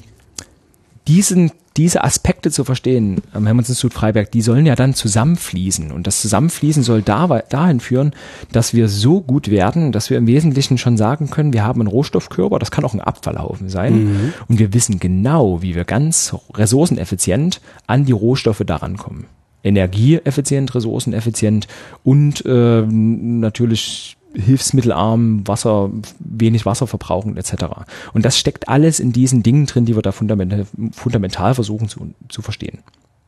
[1.07, 5.91] diesen diese Aspekte zu verstehen am Helmholtz-Institut Freiberg, die sollen ja dann zusammenfließen.
[5.91, 8.13] Und das Zusammenfließen soll da, dahin führen,
[8.51, 11.87] dass wir so gut werden, dass wir im Wesentlichen schon sagen können, wir haben einen
[11.87, 14.03] Rohstoffkörper, das kann auch ein Abfallhaufen sein.
[14.03, 14.33] Mhm.
[14.47, 19.25] Und wir wissen genau, wie wir ganz ressourceneffizient an die Rohstoffe daran kommen.
[19.63, 21.67] Energieeffizient, ressourceneffizient
[22.03, 27.65] und äh, natürlich hilfsmittelarm, Wasser, wenig Wasser verbrauchen etc.
[28.13, 32.13] Und das steckt alles in diesen Dingen drin, die wir da fundamental, fundamental versuchen zu,
[32.29, 32.79] zu verstehen.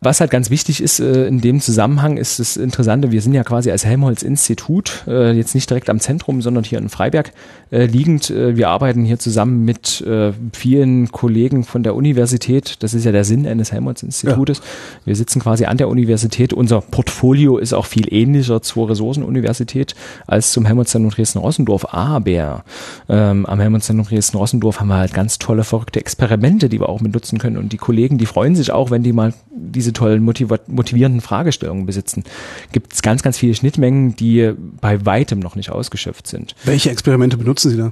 [0.05, 3.43] Was halt ganz wichtig ist äh, in dem Zusammenhang, ist das Interessante, wir sind ja
[3.43, 7.31] quasi als Helmholtz-Institut, äh, jetzt nicht direkt am Zentrum, sondern hier in Freiberg
[7.71, 8.29] äh, liegend.
[8.29, 12.83] Äh, wir arbeiten hier zusammen mit äh, vielen Kollegen von der Universität.
[12.83, 14.59] Das ist ja der Sinn eines Helmholtz-Institutes.
[14.59, 14.63] Ja.
[15.05, 16.53] Wir sitzen quasi an der Universität.
[16.53, 19.95] Unser Portfolio ist auch viel ähnlicher zur Ressourcenuniversität
[20.27, 21.95] als zum Helmholtz-Zentrum Dresden-Rossendorf.
[21.95, 22.63] Aber
[23.09, 27.15] ähm, am Helmholtz-Zentrum Dresden-Rossendorf haben wir halt ganz tolle, verrückte Experimente, die wir auch mit
[27.15, 27.57] nutzen können.
[27.57, 32.23] Und die Kollegen, die freuen sich auch, wenn die mal diese tollen motivierenden Fragestellungen besitzen,
[32.71, 36.55] gibt es ganz, ganz viele Schnittmengen, die bei weitem noch nicht ausgeschöpft sind.
[36.63, 37.91] Welche Experimente benutzen Sie da?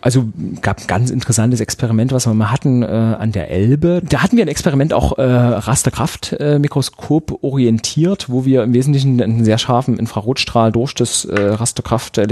[0.00, 0.28] Also
[0.60, 4.02] gab ein ganz interessantes Experiment, was wir mal hatten äh, an der Elbe.
[4.08, 9.58] Da hatten wir ein Experiment auch äh, Rasterkraftmikroskop orientiert, wo wir im Wesentlichen einen sehr
[9.58, 12.26] scharfen Infrarotstrahl durch das äh, Rasterkraft äh,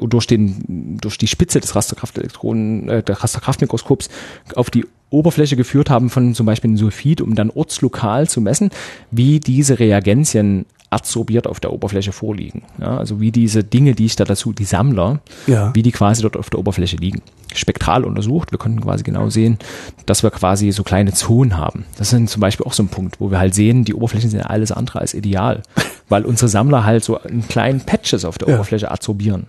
[0.00, 4.08] durch den durch die Spitze des Rasterkraftelektronen äh, der Rasterkraftmikroskops
[4.54, 8.70] auf die Oberfläche geführt haben von zum Beispiel einem Sulfid, um dann ortslokal zu messen,
[9.10, 12.62] wie diese Reagenzien adsorbiert auf der Oberfläche vorliegen.
[12.80, 15.74] Ja, also wie diese Dinge, die ich da dazu, die Sammler, ja.
[15.74, 17.22] wie die quasi dort auf der Oberfläche liegen.
[17.54, 18.52] Spektral untersucht.
[18.52, 19.58] Wir konnten quasi genau sehen,
[20.06, 21.84] dass wir quasi so kleine Zonen haben.
[21.98, 24.40] Das ist zum Beispiel auch so ein Punkt, wo wir halt sehen, die Oberflächen sind
[24.40, 25.62] alles andere als ideal,
[26.08, 28.54] weil unsere Sammler halt so einen kleinen Patches auf der ja.
[28.54, 29.46] Oberfläche adsorbieren.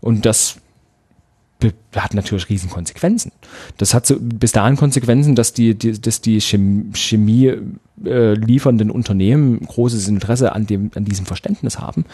[0.00, 0.58] Und das
[2.02, 3.32] hat natürlich riesen Konsequenzen.
[3.76, 7.54] Das hat so bis dahin Konsequenzen, dass die, die dass die Chemie
[8.04, 12.04] äh, liefernden Unternehmen großes Interesse an dem an diesem Verständnis haben,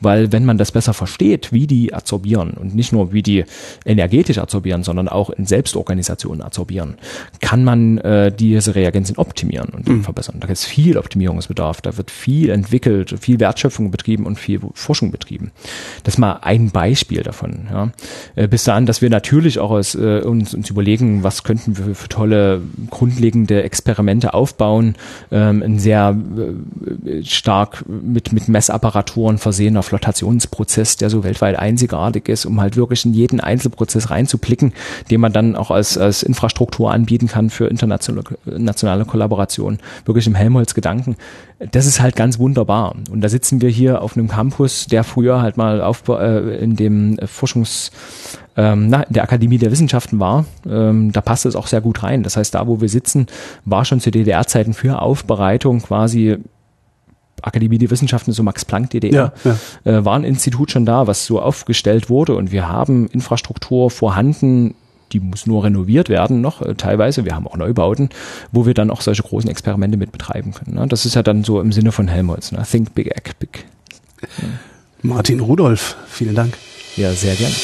[0.00, 3.44] weil wenn man das besser versteht, wie die adsorbieren und nicht nur wie die
[3.86, 6.96] energetisch adsorbieren, sondern auch in Selbstorganisationen adsorbieren,
[7.40, 10.04] kann man äh, diese Reagenzien optimieren und mhm.
[10.04, 10.36] verbessern.
[10.40, 15.10] Da gibt es viel Optimierungsbedarf, da wird viel entwickelt, viel Wertschöpfung betrieben und viel Forschung
[15.10, 15.52] betrieben.
[16.04, 17.68] Das ist mal ein Beispiel davon.
[17.70, 17.90] Ja.
[18.36, 21.94] Äh, bis dahin, dass wir natürlich auch aus, äh, uns, uns überlegen, was könnten wir
[21.94, 24.96] für tolle grundlegende Experimente aufbauen,
[25.30, 26.16] ähm, ein sehr
[27.06, 33.04] äh, stark mit, mit Messapparaturen versehener Flotationsprozess, der so weltweit einzigartig ist, um halt wirklich
[33.04, 34.72] in jeden Einzelprozess reinzublicken,
[35.10, 39.78] den man dann auch als, als Infrastruktur anbieten kann für internationale nationale Kollaboration.
[40.04, 41.16] Wirklich im Helmholtz-Gedanken.
[41.72, 42.94] Das ist halt ganz wunderbar.
[43.10, 46.76] Und da sitzen wir hier auf einem Campus, der früher halt mal auf, äh, in
[46.76, 47.90] dem Forschungs
[48.60, 52.02] ähm, na, in der Akademie der Wissenschaften war, ähm, da passt es auch sehr gut
[52.02, 52.22] rein.
[52.22, 53.26] Das heißt, da, wo wir sitzen,
[53.64, 56.36] war schon zu DDR-Zeiten für Aufbereitung quasi
[57.40, 59.98] Akademie der Wissenschaften, so Max Planck DDR, ja, ja.
[59.98, 64.74] Äh, war ein Institut schon da, was so aufgestellt wurde und wir haben Infrastruktur vorhanden,
[65.12, 67.24] die muss nur renoviert werden noch äh, teilweise.
[67.24, 68.10] Wir haben auch Neubauten,
[68.52, 70.76] wo wir dann auch solche großen Experimente mit betreiben können.
[70.76, 70.86] Ne?
[70.86, 72.52] Das ist ja dann so im Sinne von Helmholtz.
[72.52, 72.62] Ne?
[72.70, 73.64] Think big, act big.
[74.20, 74.48] Ja.
[75.00, 76.58] Martin Rudolf, vielen Dank.
[76.96, 77.54] Ja, sehr gerne.